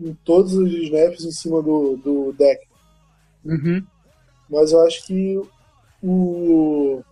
em 0.00 0.14
todos 0.24 0.54
os 0.54 0.72
snaps 0.72 1.24
em 1.24 1.30
cima 1.32 1.62
do, 1.62 1.96
do 1.96 2.32
Deck. 2.32 2.66
Uhum. 3.44 3.82
mas 4.50 4.72
eu 4.72 4.80
acho 4.86 5.06
que 5.06 5.40
o, 6.02 7.02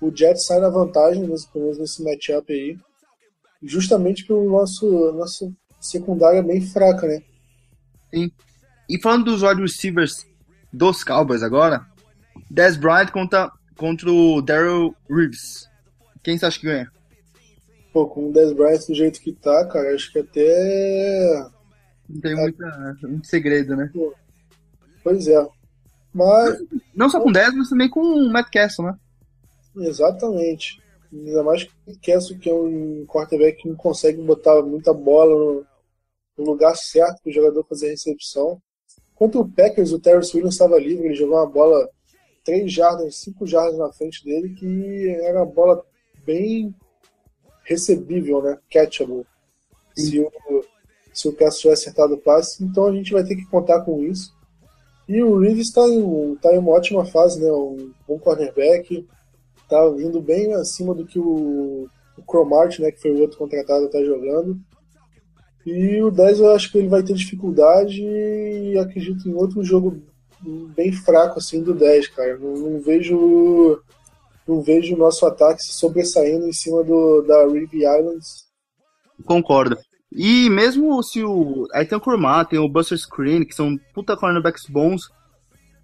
o 0.00 0.10
Jets 0.16 0.44
sai 0.46 0.58
na 0.60 0.68
vantagem, 0.68 1.26
nesse, 1.26 1.48
pelo 1.52 1.64
menos 1.64 1.78
nesse 1.78 2.02
matchup 2.02 2.52
aí, 2.52 2.76
justamente 3.62 4.24
pelo 4.26 4.48
nosso 4.50 5.12
nossa 5.12 5.52
secundária 5.80 6.42
bem 6.42 6.60
fraca, 6.60 7.06
né? 7.06 7.22
E 8.88 9.00
falando 9.00 9.24
dos 9.24 9.42
wide 9.42 9.60
receivers 9.60 10.26
dos 10.72 11.04
Cowboys 11.04 11.42
agora, 11.42 11.86
Dez 12.50 12.76
Bryant 12.76 13.10
contra, 13.10 13.50
contra 13.76 14.10
o 14.10 14.40
Daryl 14.40 14.94
Reeves. 15.08 15.68
Quem 16.22 16.38
você 16.38 16.46
acha 16.46 16.58
que 16.58 16.66
ganha? 16.66 16.90
Pô, 17.92 18.06
com 18.06 18.28
o 18.28 18.32
Dez 18.32 18.52
Bryant 18.52 18.86
do 18.86 18.94
jeito 18.94 19.20
que 19.20 19.32
tá, 19.32 19.66
cara, 19.66 19.94
acho 19.94 20.12
que 20.12 20.18
até. 20.18 21.50
Não 22.08 22.20
tem 22.20 22.34
muita, 22.34 22.96
muito 23.02 23.26
segredo, 23.26 23.76
né? 23.76 23.90
Pois 25.02 25.26
é. 25.26 25.46
Mas, 26.14 26.58
Não 26.94 27.08
só 27.08 27.20
com 27.20 27.32
10, 27.32 27.54
mas 27.54 27.68
também 27.70 27.88
com 27.88 28.00
o 28.00 28.30
Matt 28.30 28.50
Castle, 28.50 28.86
né? 28.86 28.96
exatamente. 29.76 30.80
Ainda 31.12 31.42
mais 31.42 31.64
que 31.64 31.72
o 31.86 31.98
Kessel, 31.98 32.38
que 32.38 32.48
é 32.48 32.54
um 32.54 33.04
quarterback 33.06 33.62
que 33.62 33.68
não 33.68 33.76
consegue 33.76 34.20
botar 34.22 34.62
muita 34.62 34.92
bola 34.92 35.34
no, 35.34 35.66
no 36.38 36.44
lugar 36.44 36.74
certo 36.74 37.22
para 37.22 37.30
o 37.30 37.32
jogador 37.32 37.64
fazer 37.64 37.88
a 37.88 37.90
recepção. 37.90 38.60
Contra 39.22 39.40
o 39.40 39.48
Packers, 39.48 39.92
o 39.92 40.00
Terrence 40.00 40.34
Williams 40.34 40.54
estava 40.54 40.76
livre, 40.80 41.06
ele 41.06 41.14
jogou 41.14 41.36
uma 41.36 41.46
bola 41.46 41.88
3 42.44 42.72
jardas, 42.72 43.20
5 43.20 43.46
jardas 43.46 43.78
na 43.78 43.92
frente 43.92 44.24
dele, 44.24 44.52
que 44.52 45.10
era 45.22 45.38
uma 45.38 45.46
bola 45.46 45.80
bem 46.26 46.74
recebível, 47.62 48.42
né? 48.42 48.58
Catchable. 48.68 49.24
Se 49.96 50.18
o, 50.18 50.28
se 51.14 51.28
o 51.28 51.32
tiver 51.32 51.72
acertado 51.72 52.14
o 52.14 52.18
passe, 52.18 52.64
então 52.64 52.84
a 52.84 52.92
gente 52.92 53.12
vai 53.12 53.22
ter 53.22 53.36
que 53.36 53.46
contar 53.46 53.82
com 53.82 54.02
isso. 54.02 54.34
E 55.08 55.22
o 55.22 55.38
Reeves 55.38 55.68
está 55.68 55.82
em, 55.82 56.34
tá 56.42 56.52
em 56.52 56.58
uma 56.58 56.72
ótima 56.72 57.04
fase, 57.04 57.40
né? 57.40 57.48
Um 57.52 57.92
bom 58.08 58.18
cornerback, 58.18 59.06
tá 59.68 59.88
vindo 59.90 60.20
bem 60.20 60.52
acima 60.54 60.96
do 60.96 61.06
que 61.06 61.20
o, 61.20 61.88
o 62.18 62.22
Cromart, 62.26 62.80
né, 62.80 62.90
que 62.90 63.00
foi 63.00 63.12
o 63.12 63.20
outro 63.20 63.38
contratado, 63.38 63.88
tá 63.88 64.02
jogando. 64.02 64.58
E 65.64 66.02
o 66.02 66.10
10 66.10 66.40
eu 66.40 66.52
acho 66.52 66.70
que 66.70 66.78
ele 66.78 66.88
vai 66.88 67.02
ter 67.02 67.14
dificuldade 67.14 68.02
e 68.02 68.76
acredito 68.78 69.28
em 69.28 69.34
outro 69.34 69.62
jogo 69.62 70.02
bem 70.74 70.92
fraco 70.92 71.38
assim 71.38 71.62
do 71.62 71.72
10, 71.72 72.08
cara. 72.08 72.36
Não, 72.38 72.54
não 72.54 72.80
vejo 72.80 73.80
não 74.46 74.60
vejo 74.60 74.94
o 74.94 74.98
nosso 74.98 75.24
ataque 75.24 75.62
se 75.62 75.72
sobressaindo 75.72 76.48
em 76.48 76.52
cima 76.52 76.82
do 76.82 77.22
da 77.22 77.46
Reeve 77.46 77.78
Islands. 77.78 78.46
Concordo. 79.24 79.78
E 80.10 80.50
mesmo 80.50 81.02
se 81.02 81.22
o. 81.24 81.66
Aí 81.72 81.86
tem 81.86 81.96
o 81.96 82.00
Kurmat, 82.00 82.48
tem 82.48 82.58
o 82.58 82.68
Buster 82.68 82.98
Screen, 82.98 83.44
que 83.44 83.54
são 83.54 83.78
puta 83.94 84.16
cornerbacks 84.16 84.66
bons. 84.68 85.10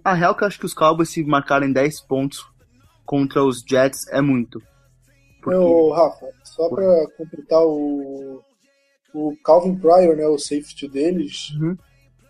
A 0.05 0.13
real 0.13 0.35
que 0.35 0.43
eu 0.43 0.49
acho 0.49 0.59
que 0.59 0.67
os 0.67 0.75
Cowboys, 0.75 1.11
se 1.11 1.23
marcarem 1.25 1.73
10 1.73 2.03
pontos 2.03 2.45
contra 3.07 3.43
os 3.43 3.63
Jets, 3.67 4.07
é 4.09 4.21
muito. 4.21 4.61
Porque... 5.43 5.95
Rafa, 5.95 6.27
só 6.45 6.69
para 6.69 7.07
completar 7.17 7.63
o 7.63 8.43
o 9.15 9.35
Calvin 9.45 9.77
Pryor, 9.77 10.17
né, 10.17 10.27
o 10.27 10.39
safety 10.39 10.89
deles, 10.89 11.51
Uhum. 11.61 11.77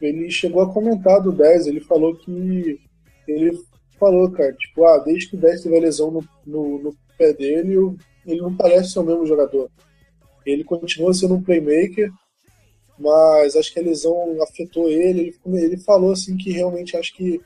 ele 0.01 0.31
chegou 0.31 0.62
a 0.62 0.73
comentar 0.73 1.21
do 1.21 1.33
10, 1.33 1.67
ele 1.67 1.81
falou 1.81 2.14
que 2.17 2.81
ele 3.27 3.59
falou, 3.99 4.31
cara, 4.31 4.53
tipo, 4.55 4.85
ah, 4.87 4.99
desde 4.99 5.29
que 5.31 5.37
o 5.37 5.41
10 5.41 5.62
teve 5.62 5.77
a 5.77 5.81
lesão 5.81 6.11
no, 6.11 6.25
no, 6.47 6.79
no 6.83 6.97
pé 7.19 7.33
dele, 7.33 7.77
ele 8.25 8.41
não 8.41 8.55
parece 8.57 8.93
ser 8.93 9.01
o 9.01 9.05
mesmo 9.05 9.27
jogador. 9.27 9.69
Ele 10.47 10.64
continua 10.64 11.12
sendo 11.12 11.35
um 11.35 11.43
playmaker, 11.43 12.11
mas 12.99 13.55
acho 13.57 13.73
que 13.73 13.81
a 13.81 13.83
lesão 13.83 14.14
afetou 14.43 14.89
ele. 14.89 15.35
Ele, 15.45 15.59
ele 15.64 15.76
falou 15.79 16.12
assim 16.12 16.37
que 16.37 16.51
realmente 16.51 16.97
acho 16.97 17.14
que, 17.14 17.41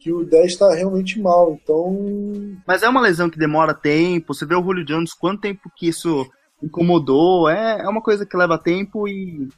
que 0.00 0.12
o 0.12 0.24
10 0.24 0.52
está 0.52 0.74
realmente 0.74 1.18
mal. 1.20 1.58
Então, 1.62 1.96
Mas 2.66 2.82
é 2.82 2.88
uma 2.88 3.00
lesão 3.00 3.30
que 3.30 3.38
demora 3.38 3.72
tempo. 3.72 4.34
Você 4.34 4.44
vê 4.44 4.54
o 4.54 4.62
Julio 4.62 4.84
Jones, 4.84 5.14
quanto 5.14 5.40
tempo 5.42 5.70
que 5.76 5.88
isso 5.88 6.28
incomodou. 6.62 7.48
É, 7.48 7.80
é 7.80 7.88
uma 7.88 8.02
coisa 8.02 8.26
que 8.26 8.36
leva 8.36 8.58
tempo 8.58 9.06
e 9.08 9.48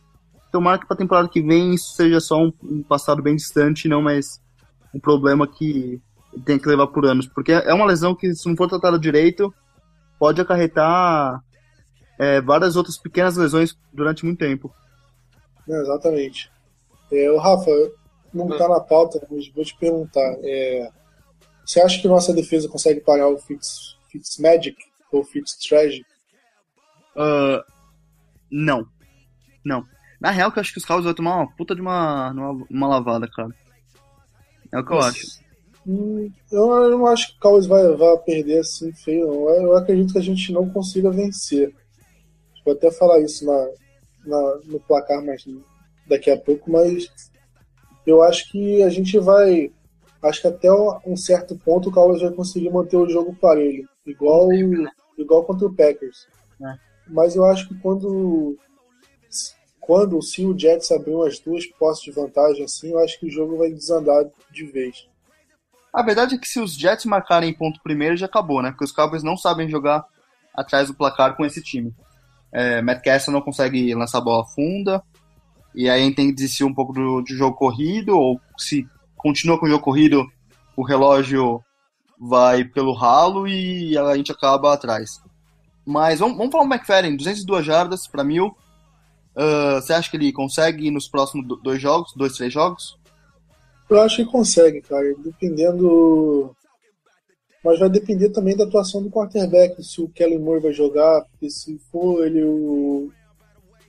tomara 0.53 0.79
que 0.79 0.87
pra 0.87 0.97
temporada 0.97 1.29
que 1.29 1.41
vem 1.41 1.75
isso 1.75 1.95
seja 1.95 2.21
só 2.21 2.39
um, 2.43 2.53
um 2.63 2.83
passado 2.83 3.23
bem 3.23 3.37
distante, 3.37 3.89
não 3.89 4.03
mais 4.03 4.41
um 4.95 4.99
problema 4.99 5.47
que 5.47 6.01
tem 6.45 6.59
que 6.59 6.69
levar 6.69 6.89
por 6.89 7.07
anos. 7.07 7.27
Porque 7.27 7.53
é 7.53 7.73
uma 7.73 7.87
lesão 7.87 8.15
que, 8.15 8.35
se 8.35 8.49
não 8.49 8.57
for 8.57 8.69
tratada 8.69 8.99
direito, 8.99 9.53
pode 10.19 10.41
acarretar 10.41 11.43
é, 12.19 12.41
várias 12.41 12.77
outras 12.77 12.99
pequenas 12.99 13.37
lesões 13.37 13.77
durante 13.93 14.25
muito 14.25 14.39
tempo. 14.39 14.73
né, 15.67 15.81
exatamente. 15.81 16.51
É, 17.13 17.31
o 17.31 17.39
Rafa, 17.39 17.71
não 18.33 18.51
está 18.51 18.69
na 18.69 18.81
pauta, 18.81 19.21
mas 19.31 19.49
vou 19.49 19.65
te 19.65 19.77
perguntar. 19.77 20.37
é, 20.43 20.89
você 21.65 21.81
acha 21.81 22.01
que 22.01 22.09
nossa 22.09 22.33
defesa 22.33 22.69
consegue 22.69 23.01
parar 23.01 23.29
o 23.29 23.39
Fitz, 23.39 23.97
Fitzmagic 24.11 24.77
ou 25.13 25.25
Fitztragic? 25.25 26.05
Ah, 27.17 27.65
não. 28.51 28.87
Não. 29.65 29.85
Na 30.21 30.31
real, 30.31 30.53
que 30.53 30.59
eu 30.59 30.61
acho 30.61 30.73
que 30.73 30.79
os 30.79 30.85
Cowboys 30.85 31.05
vão 31.05 31.15
tomar 31.15 31.37
uma 31.37 31.51
puta 31.57 31.75
de 31.75 31.81
uma, 31.81 32.31
uma, 32.31 32.67
uma 32.71 32.89
lavada, 32.89 33.29
cara. 33.29 33.51
É 34.73 34.79
o 34.79 34.85
que 34.85 34.93
eu 34.93 35.01
acho. 35.01 35.41
Hum, 35.87 36.31
Eu 36.53 36.91
não 36.91 37.07
acho 37.07 37.29
que 37.33 37.37
o 37.39 37.41
Cowboys 37.41 37.67
vai, 37.67 37.87
vai 37.97 38.19
perder 38.19 38.61
assim 38.61 38.93
feio, 38.93 39.27
não. 39.27 39.49
Eu 39.49 39.63
eu 39.63 39.77
acredito 39.77 40.13
que 40.13 40.19
a 40.19 40.23
gente 40.23 40.53
não 40.53 40.69
consiga 40.69 41.11
vencer. 41.11 41.75
Vou 42.65 42.75
até 42.75 42.91
falar 42.93 43.21
isso 43.21 43.47
na, 43.47 43.69
na- 44.27 44.59
no 44.67 44.79
placar 44.81 45.25
mais 45.25 45.43
daqui 46.07 46.31
a 46.31 46.37
pouco, 46.39 46.71
mas 46.71 47.11
eu 48.07 48.23
acho 48.23 48.51
que 48.53 48.83
a 48.83 48.91
gente 48.91 49.19
vai. 49.19 49.73
Acho 50.23 50.43
que 50.43 50.49
até 50.49 50.71
um 51.07 51.17
certo 51.17 51.57
ponto 51.59 51.89
o 51.89 51.93
Cowboys 51.93 52.21
vai 52.21 52.31
conseguir 52.31 52.69
manter 52.71 52.97
o 52.99 53.09
jogo 53.09 53.35
parelho, 53.37 53.89
igual, 54.07 54.49
igual 55.17 55.45
contra 55.45 55.67
o 55.67 55.75
Packers. 55.75 56.29
É. 56.63 56.90
Mas 57.11 57.35
eu 57.35 57.45
acho 57.45 57.69
que 57.69 57.75
quando, 57.81 58.57
quando 59.81 60.23
se 60.23 60.47
o 60.47 60.57
Jets 60.57 60.91
abrir 60.91 61.15
umas 61.15 61.39
duas 61.41 61.67
posses 61.67 62.05
de 62.05 62.13
vantagem 62.13 62.65
assim, 62.65 62.91
eu 62.91 62.99
acho 63.01 63.19
que 63.19 63.27
o 63.27 63.31
jogo 63.31 63.59
vai 63.59 63.71
desandar 63.71 64.25
de 64.51 64.65
vez. 64.67 65.09
A 65.93 66.03
verdade 66.03 66.37
é 66.37 66.39
que 66.39 66.47
se 66.47 66.61
os 66.61 66.75
Jets 66.75 67.05
marcarem 67.05 67.53
ponto 67.53 67.81
primeiro, 67.83 68.17
já 68.17 68.27
acabou, 68.27 68.63
né? 68.63 68.71
Porque 68.71 68.85
os 68.85 68.93
Cowboys 68.93 69.25
não 69.25 69.37
sabem 69.37 69.69
jogar 69.69 70.05
atrás 70.55 70.89
do 70.89 70.95
placar 70.95 71.37
com 71.37 71.45
esse 71.45 71.61
time. 71.63 71.93
É, 72.53 72.81
Matt 72.81 73.03
Castle 73.03 73.33
não 73.33 73.41
consegue 73.41 73.93
lançar 73.95 74.21
bola 74.21 74.45
funda, 74.47 75.03
e 75.75 75.89
aí 75.89 76.03
a 76.03 76.15
tem 76.15 76.29
que 76.29 76.35
desistir 76.35 76.65
um 76.65 76.75
pouco 76.75 76.93
do, 76.93 77.23
de 77.23 77.35
jogo 77.35 77.57
corrido, 77.57 78.17
ou 78.17 78.41
se 78.59 78.87
continua 79.17 79.59
com 79.59 79.67
o 79.67 79.69
jogo 79.69 79.83
corrido, 79.83 80.27
o 80.77 80.85
relógio 80.85 81.63
vai 82.19 82.65
pelo 82.65 82.93
ralo 82.93 83.47
e 83.47 83.97
a 83.97 84.17
gente 84.17 84.33
acaba 84.33 84.73
atrás. 84.73 85.21
Mas 85.85 86.21
vamos, 86.21 86.37
vamos 86.37 86.53
falar 86.53 86.65
do 86.65 86.73
McFadden, 86.75 87.17
202 87.17 87.65
jardas 87.65 88.07
para 88.07 88.23
mil. 88.25 88.55
Ah, 89.37 89.81
você 89.81 89.93
acha 89.93 90.11
que 90.11 90.17
ele 90.17 90.33
consegue 90.33 90.91
nos 90.91 91.09
próximos 91.09 91.47
do- 91.47 91.57
dois 91.57 91.81
jogos, 91.81 92.13
dois, 92.17 92.35
três 92.35 92.53
jogos? 92.53 92.99
Eu 93.89 94.01
acho 94.01 94.17
que 94.17 94.25
consegue, 94.31 94.81
cara, 94.83 95.15
dependendo. 95.19 96.55
Mas 97.65 97.79
vai 97.79 97.91
depender 97.91 98.31
também 98.31 98.57
da 98.57 98.65
atuação 98.65 99.03
do 99.03 99.11
quarterback, 99.11 99.83
se 99.83 100.01
o 100.01 100.09
Kellen 100.09 100.39
Moore 100.39 100.63
vai 100.63 100.73
jogar, 100.73 101.23
porque 101.27 101.51
se 101.51 101.79
for 101.91 102.25
ele, 102.27 102.43
o, 102.43 103.11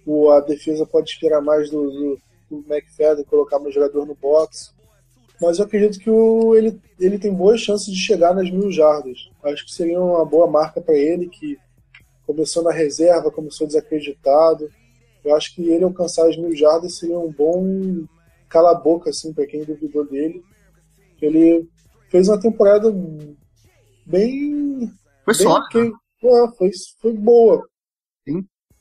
o- 0.06 0.30
a 0.32 0.42
defesa 0.42 0.86
pode 0.86 1.10
esperar 1.10 1.42
mais 1.42 1.70
do, 1.70 1.90
do, 1.90 2.20
do 2.50 2.74
McFadden, 2.74 3.24
colocar 3.26 3.60
mais 3.60 3.74
jogador 3.74 4.06
no 4.06 4.16
box. 4.16 4.74
Mas 5.42 5.58
eu 5.58 5.66
acredito 5.66 6.00
que 6.00 6.10
o, 6.10 6.54
ele, 6.56 6.80
ele 7.00 7.18
tem 7.18 7.34
boas 7.34 7.62
chances 7.62 7.88
de 7.94 8.00
chegar 8.00 8.34
nas 8.34 8.50
mil 8.52 8.72
jardas. 8.72 9.30
Acho 9.44 9.66
que 9.66 9.72
seria 9.74 10.00
uma 10.00 10.26
boa 10.26 10.48
marca 10.48 10.82
para 10.82 10.96
ele, 10.96 11.30
que 11.30 11.58
começou 12.34 12.64
na 12.64 12.72
reserva, 12.72 13.30
começou 13.30 13.68
desacreditado. 13.68 14.70
Eu 15.24 15.36
acho 15.36 15.54
que 15.54 15.70
ele 15.70 15.84
alcançar 15.84 16.28
as 16.28 16.38
mil 16.38 16.56
jardas 16.56 16.98
seria 16.98 17.20
um 17.20 17.32
bom 17.32 18.06
cala-boca, 18.50 19.10
assim, 19.10 19.34
para 19.34 19.46
quem 19.46 19.64
duvidou 19.64 20.06
dele. 20.06 20.42
Ele 21.22 21.68
fez 22.10 22.28
uma 22.28 22.40
temporada 22.40 22.90
bem. 24.06 24.92
Foi 25.26 25.34
bem 25.34 25.44
sólido. 25.44 25.66
ok. 25.66 25.94
É, 26.24 26.58
foi, 26.58 26.72
foi 27.02 27.14
boa. 27.14 27.68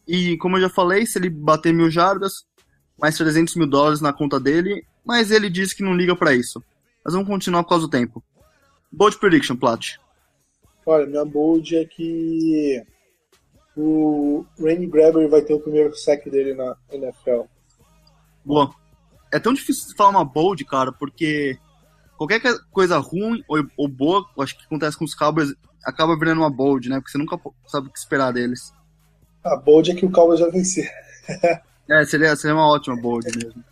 E 0.07 0.37
como 0.39 0.57
eu 0.57 0.63
já 0.63 0.69
falei, 0.69 1.05
se 1.07 1.19
ele 1.19 1.29
bater 1.29 1.73
mil 1.73 1.91
jardas, 1.91 2.33
mais 2.99 3.17
300 3.17 3.57
mil 3.57 3.67
dólares 3.67 4.01
na 4.01 4.13
conta 4.13 4.39
dele, 4.41 4.85
mas 5.05 5.31
ele 5.31 5.51
disse 5.51 5.77
que 5.77 5.83
não 5.83 5.95
liga 5.95 6.15
pra 6.17 6.35
isso. 6.35 6.63
Mas 7.05 7.15
vamos 7.15 7.29
continuar 7.29 7.63
por 7.65 7.71
causa 7.71 7.87
do 7.87 7.91
tempo. 7.91 8.23
Bold 8.93 9.19
Prediction, 9.19 9.57
Plat. 9.57 9.97
Olha, 10.85 11.07
minha 11.07 11.25
bold 11.25 11.77
é 11.77 11.85
que 11.85 12.83
o 13.81 14.47
Randy 14.59 14.87
Grabber 14.87 15.29
vai 15.29 15.43
ter 15.43 15.55
o 15.55 15.61
primeiro 15.61 15.95
sack 15.97 16.29
dele 16.31 16.55
na 16.55 16.77
NFL. 16.93 17.43
Boa. 18.45 18.75
É 19.33 19.39
tão 19.39 19.53
difícil 19.53 19.95
falar 19.97 20.11
uma 20.11 20.25
bold, 20.25 20.65
cara, 20.65 20.93
porque 20.93 21.59
qualquer 22.17 22.41
que- 22.41 22.59
coisa 22.71 22.99
ruim 22.99 23.43
ou, 23.49 23.65
ou 23.77 23.89
boa, 23.89 24.25
acho 24.41 24.57
que 24.59 24.65
acontece 24.65 24.97
com 24.99 25.05
os 25.05 25.15
Cowboys, 25.15 25.53
acaba 25.85 26.19
virando 26.19 26.41
uma 26.41 26.51
bold, 26.51 26.89
né? 26.89 26.97
Porque 26.97 27.11
você 27.13 27.19
nunca 27.19 27.39
sabe 27.67 27.89
o 27.89 27.93
que 27.93 27.99
esperar 27.99 28.33
deles. 28.33 28.73
A 29.45 29.57
bold 29.57 29.91
é 29.91 29.95
que 29.95 30.05
o 30.07 30.11
Cowboys 30.11 30.41
vai 30.41 30.51
vencer. 30.51 30.91
É, 31.93 32.05
seria, 32.05 32.37
seria 32.37 32.55
uma 32.55 32.69
ótima 32.69 32.95
bold 32.95 33.27
mesmo. 33.37 33.65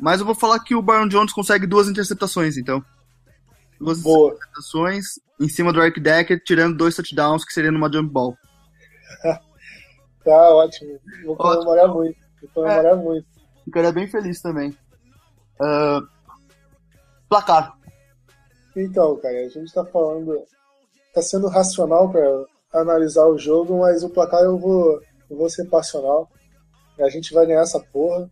Mas 0.00 0.18
eu 0.18 0.26
vou 0.26 0.34
falar 0.34 0.58
que 0.58 0.74
o 0.74 0.82
Byron 0.82 1.06
Jones 1.06 1.32
consegue 1.32 1.64
duas 1.64 1.88
interceptações, 1.88 2.56
então. 2.56 2.84
Duas 3.80 4.02
Boa. 4.02 4.32
interceptações 4.32 5.04
em 5.40 5.48
cima 5.48 5.72
do 5.72 5.80
Eric 5.80 6.00
Decker, 6.00 6.42
tirando 6.44 6.76
dois 6.76 6.96
touchdowns, 6.96 7.44
que 7.44 7.52
seria 7.52 7.70
numa 7.70 7.88
jump 7.92 8.10
ball. 8.12 8.36
Tá 10.26 10.50
ótimo. 10.56 10.98
Vou 11.24 11.36
Ótimo. 11.38 11.52
comemorar 11.52 11.88
muito. 11.88 12.18
Vou 12.42 12.50
comemorar 12.52 12.96
muito. 12.96 13.26
Ficaria 13.64 13.92
bem 13.92 14.08
feliz 14.08 14.42
também. 14.42 14.76
Ah, 15.60 16.00
placar. 17.28 17.78
Então, 18.74 19.16
cara, 19.18 19.38
a 19.38 19.48
gente 19.48 19.72
tá 19.72 19.84
falando. 19.84 20.42
Tá 21.14 21.22
sendo 21.22 21.46
racional 21.46 22.10
para 22.10 22.44
analisar 22.72 23.24
o 23.26 23.38
jogo, 23.38 23.78
mas 23.78 24.02
o 24.02 24.10
placar 24.10 24.42
eu 24.42 24.58
vou, 24.58 25.00
eu 25.30 25.36
vou 25.36 25.48
ser 25.48 25.64
passional. 25.66 26.28
A 26.98 27.08
gente 27.08 27.32
vai 27.32 27.46
ganhar 27.46 27.62
essa 27.62 27.78
porra. 27.78 28.28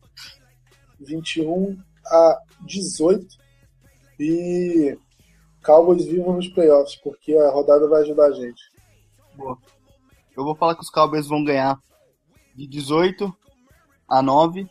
21 0.98 1.78
a 2.06 2.40
18. 2.66 3.24
E 4.18 4.98
Cowboys 5.64 6.04
vivam 6.04 6.34
nos 6.34 6.48
playoffs, 6.48 6.96
porque 6.96 7.36
a 7.36 7.50
rodada 7.50 7.88
vai 7.88 8.02
ajudar 8.02 8.26
a 8.26 8.32
gente. 8.32 8.62
Boa. 9.36 9.56
Eu 10.36 10.44
vou 10.44 10.54
falar 10.56 10.74
que 10.74 10.82
os 10.82 10.90
Cowboys 10.90 11.28
vão 11.28 11.44
ganhar 11.44 11.78
de 12.54 12.66
18 12.66 13.34
a 14.08 14.22
9. 14.22 14.68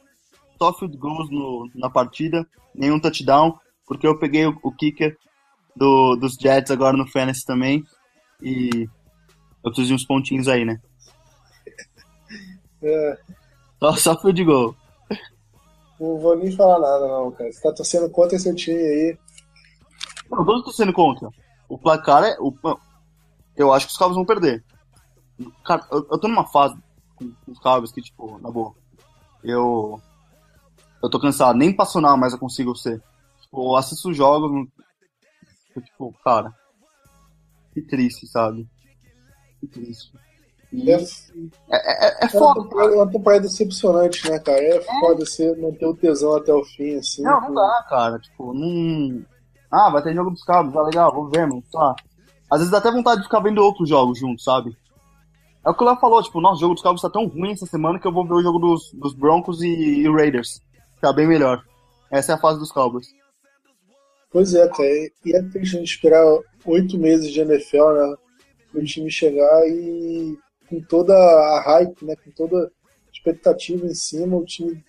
Só 0.58 0.74
field 0.74 0.98
goals 0.98 1.30
no, 1.30 1.70
na 1.76 1.90
partida, 1.90 2.48
nenhum 2.74 3.00
touchdown, 3.00 3.58
porque 3.86 4.08
eu 4.08 4.18
peguei 4.18 4.46
o, 4.46 4.58
o 4.64 4.72
kicker 4.72 5.18
do, 5.76 6.16
dos 6.16 6.36
Jets 6.36 6.72
agora 6.72 6.96
no 6.96 7.08
Fantasy 7.08 7.46
também. 7.46 7.84
E 8.42 8.88
eu 9.64 9.72
preciso 9.72 9.88
de 9.88 9.94
uns 9.94 10.06
pontinhos 10.06 10.48
aí, 10.48 10.64
né? 10.64 10.80
É, 12.82 13.18
Só, 13.80 13.94
só 13.96 14.22
field 14.22 14.44
goal. 14.44 14.76
não 16.00 16.20
vou 16.20 16.36
nem 16.36 16.52
falar 16.52 16.80
nada, 16.80 17.08
não, 17.08 17.32
cara. 17.32 17.52
Você 17.52 17.62
tá 17.62 17.74
torcendo 17.74 18.10
contra 18.10 18.36
esse 18.36 18.54
time 18.56 18.78
aí. 18.78 19.18
Não, 20.30 20.46
todos 20.46 20.66
tô 20.66 20.72
sendo 20.72 20.94
contra. 20.94 21.30
O 21.70 21.78
placar 21.78 22.24
é. 22.24 22.36
O, 22.40 22.54
eu 23.56 23.72
acho 23.74 23.86
que 23.86 23.92
os 23.92 23.98
Cowboys 23.98 24.16
vão 24.16 24.26
perder. 24.26 24.64
Cara, 25.64 25.86
eu, 25.92 26.08
eu 26.12 26.18
tô 26.18 26.28
numa 26.28 26.46
fase 26.46 26.76
com, 27.16 27.32
com 27.32 27.52
os 27.52 27.60
Cowboys 27.60 27.92
que, 27.92 28.02
tipo, 28.02 28.40
na 28.40 28.52
boa. 28.52 28.74
Eu. 29.44 30.02
Eu 31.02 31.10
tô 31.10 31.20
cansado. 31.20 31.58
Nem 31.58 31.76
passional 31.76 32.18
mais 32.18 32.34
eu 32.34 32.40
consigo 32.40 32.76
ser. 32.76 33.02
Tipo, 33.42 33.72
eu 33.72 33.76
assisto 33.76 34.10
os 34.10 34.18
jogos. 34.18 34.68
tipo, 35.84 36.14
cara. 36.24 36.54
Que 37.74 37.82
triste, 37.82 38.28
sabe? 38.28 38.68
Que 39.60 39.68
triste. 39.68 40.14
É, 41.70 41.76
é, 41.76 42.08
é, 42.08 42.24
é 42.24 42.26
é 42.26 42.30
foda. 42.30 42.64
temporada, 42.64 42.96
uma 42.96 43.12
temporada 43.12 43.42
decepcionante, 43.42 44.30
né, 44.30 44.40
cara? 44.40 44.60
É 44.60 44.82
foda 44.82 45.26
você 45.26 45.56
manter 45.56 45.86
o 45.86 45.96
tesão 45.96 46.36
até 46.36 46.52
o 46.52 46.64
fim, 46.64 46.96
assim. 46.96 47.22
Não, 47.22 47.42
não 47.42 47.54
dá, 47.54 47.86
cara. 47.90 48.20
Tipo, 48.20 48.54
não. 48.54 49.24
Ah, 49.70 49.90
vai 49.90 50.02
ter 50.02 50.16
jogo 50.16 50.32
dos 50.32 50.44
cabos, 50.44 50.74
tá 50.74 50.82
legal, 50.82 51.14
vou 51.14 51.30
ver, 51.30 51.48
mano. 51.48 51.64
Tá. 51.72 51.96
Às 52.50 52.60
vezes 52.60 52.72
dá 52.72 52.78
até 52.78 52.92
vontade 52.92 53.22
de 53.22 53.28
ficar 53.28 53.40
vendo 53.40 53.60
outros 53.60 53.90
jogos 53.90 54.20
juntos, 54.20 54.44
sabe? 54.44 54.76
É 55.66 55.70
o 55.70 55.74
que 55.74 55.84
o 55.84 55.88
Léo 55.88 55.98
falou, 55.98 56.22
tipo, 56.22 56.42
nosso 56.42 56.60
jogo 56.60 56.74
dos 56.74 56.84
cabos 56.84 57.02
tá 57.02 57.10
tão 57.10 57.26
ruim 57.28 57.52
essa 57.54 57.66
semana 57.66 57.98
que 58.00 58.06
eu 58.06 58.12
vou 58.12 58.28
ver 58.28 58.34
o 58.34 58.42
jogo 58.42 58.60
dos, 58.60 58.92
dos 58.94 59.14
Broncos 59.14 59.62
e, 59.62 59.68
e 59.68 60.12
Raiders. 60.12 60.62
Tá 61.00 61.14
bem 61.14 61.28
melhor. 61.28 61.64
Essa 62.12 62.34
é 62.34 62.36
a 62.36 62.40
fase 62.40 62.60
dos 62.60 62.72
Cowboys. 62.72 63.08
Pois 64.32 64.54
é, 64.54 64.68
cara. 64.68 64.90
E 65.26 65.36
é 65.36 65.42
triste 65.50 65.76
a 65.76 65.80
gente 65.80 65.94
esperar 65.94 66.24
oito 66.66 66.98
meses 66.98 67.32
de 67.32 67.40
NFL, 67.40 67.92
né? 67.94 68.16
Pro 68.72 68.84
time 68.84 69.10
chegar 69.10 69.68
e 69.68 70.38
com 70.70 70.82
toda 70.82 71.14
a 71.14 71.62
hype, 71.62 72.06
né? 72.06 72.16
Com 72.24 72.32
toda 72.32 72.66
a 72.66 72.70
expectativa 73.14 73.86
em 73.86 73.94
cima, 73.94 74.36
o 74.38 74.46
time 74.46 74.84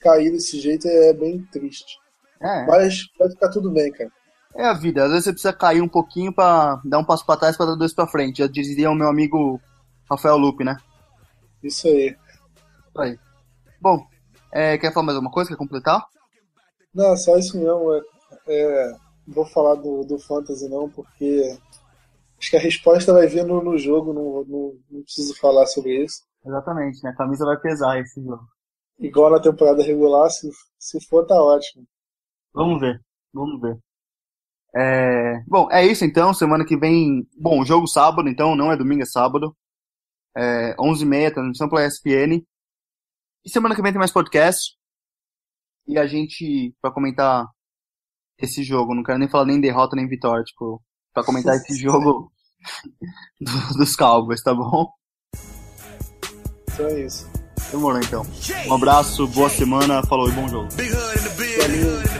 cair 0.00 0.30
desse 0.32 0.58
jeito 0.58 0.88
é 0.88 1.12
bem 1.12 1.44
triste. 1.52 1.98
É, 2.40 2.66
Mas 2.66 3.04
vai 3.18 3.28
ficar 3.28 3.50
tudo 3.50 3.70
bem, 3.70 3.92
cara. 3.92 4.10
é 4.56 4.64
a 4.64 4.72
vida. 4.72 5.04
Às 5.04 5.10
vezes 5.10 5.24
você 5.24 5.32
precisa 5.32 5.52
cair 5.52 5.82
um 5.82 5.88
pouquinho 5.88 6.32
pra 6.34 6.80
dar 6.84 6.98
um 6.98 7.04
passo 7.04 7.24
pra 7.26 7.36
trás 7.36 7.56
pra 7.56 7.66
dar 7.66 7.74
dois 7.76 7.92
pra 7.92 8.06
frente. 8.06 8.38
Já 8.38 8.46
dizia 8.46 8.90
o 8.90 8.94
meu 8.94 9.08
amigo 9.08 9.60
Rafael 10.10 10.36
Lupe, 10.36 10.64
né? 10.64 10.76
Isso 11.62 11.86
aí. 11.86 12.08
Isso 12.08 13.00
aí. 13.00 13.18
Bom, 13.80 14.06
é, 14.52 14.76
quer 14.76 14.92
falar 14.92 15.06
mais 15.06 15.16
alguma 15.16 15.32
coisa? 15.32 15.50
Quer 15.50 15.56
completar? 15.56 16.04
Não, 16.94 17.16
só 17.16 17.36
isso 17.38 17.56
mesmo. 17.56 17.94
É, 17.94 18.00
é, 18.48 18.90
não 19.26 19.34
vou 19.34 19.46
falar 19.46 19.76
do, 19.76 20.04
do 20.04 20.18
Fantasy 20.18 20.68
não, 20.68 20.90
porque 20.90 21.56
acho 22.38 22.50
que 22.50 22.56
a 22.56 22.60
resposta 22.60 23.12
vai 23.12 23.26
vir 23.26 23.44
no, 23.44 23.62
no 23.62 23.78
jogo, 23.78 24.12
não, 24.12 24.44
não, 24.44 24.74
não 24.90 25.02
preciso 25.02 25.38
falar 25.38 25.66
sobre 25.66 26.04
isso. 26.04 26.22
Exatamente, 26.44 27.02
né? 27.04 27.10
A 27.10 27.16
camisa 27.16 27.44
vai 27.44 27.58
pesar 27.58 28.00
esse 28.00 28.20
jogo. 28.22 28.42
Igual 28.98 29.30
na 29.30 29.40
temporada 29.40 29.82
regular, 29.82 30.28
se, 30.30 30.50
se 30.78 31.00
for, 31.06 31.26
tá 31.26 31.40
ótimo. 31.40 31.86
Vamos 32.52 32.80
ver, 32.80 33.00
vamos 33.32 33.60
ver. 33.60 33.78
É, 34.74 35.42
Bom, 35.46 35.68
é 35.70 35.84
isso 35.86 36.04
então. 36.04 36.34
Semana 36.34 36.64
que 36.64 36.76
vem. 36.76 37.26
Bom, 37.36 37.64
jogo 37.64 37.86
sábado, 37.86 38.28
então 38.28 38.54
não 38.54 38.70
é 38.70 38.76
domingo, 38.76 39.02
é 39.02 39.06
sábado. 39.06 39.54
É 40.36 40.74
11h30, 40.76 41.32
transmissão 41.34 41.68
pela 41.68 41.86
ESPN. 41.86 42.42
E 43.44 43.50
semana 43.50 43.74
que 43.74 43.82
vem 43.82 43.92
tem 43.92 43.98
mais 43.98 44.12
podcast. 44.12 44.74
E 45.86 45.98
a 45.98 46.06
gente, 46.06 46.74
pra 46.80 46.92
comentar 46.92 47.46
esse 48.38 48.62
jogo. 48.62 48.94
Não 48.94 49.02
quero 49.02 49.18
nem 49.18 49.28
falar 49.28 49.44
nem 49.46 49.60
derrota 49.60 49.96
nem 49.96 50.06
vitória, 50.08 50.44
tipo, 50.44 50.82
pra 51.12 51.24
comentar 51.24 51.56
esse 51.56 51.74
jogo 51.80 52.30
do- 53.40 53.76
dos 53.78 53.96
Cowboys, 53.96 54.42
tá 54.42 54.54
bom? 54.54 54.90
Então 56.72 56.86
é 56.86 57.00
isso. 57.04 57.28
Demorou 57.70 58.00
então. 58.00 58.22
Um 58.66 58.74
abraço, 58.74 59.26
boa 59.28 59.48
semana, 59.50 60.02
falou 60.04 60.28
e 60.28 60.32
bom 60.32 60.48
jogo. 60.48 60.68
Valeu. 60.70 62.19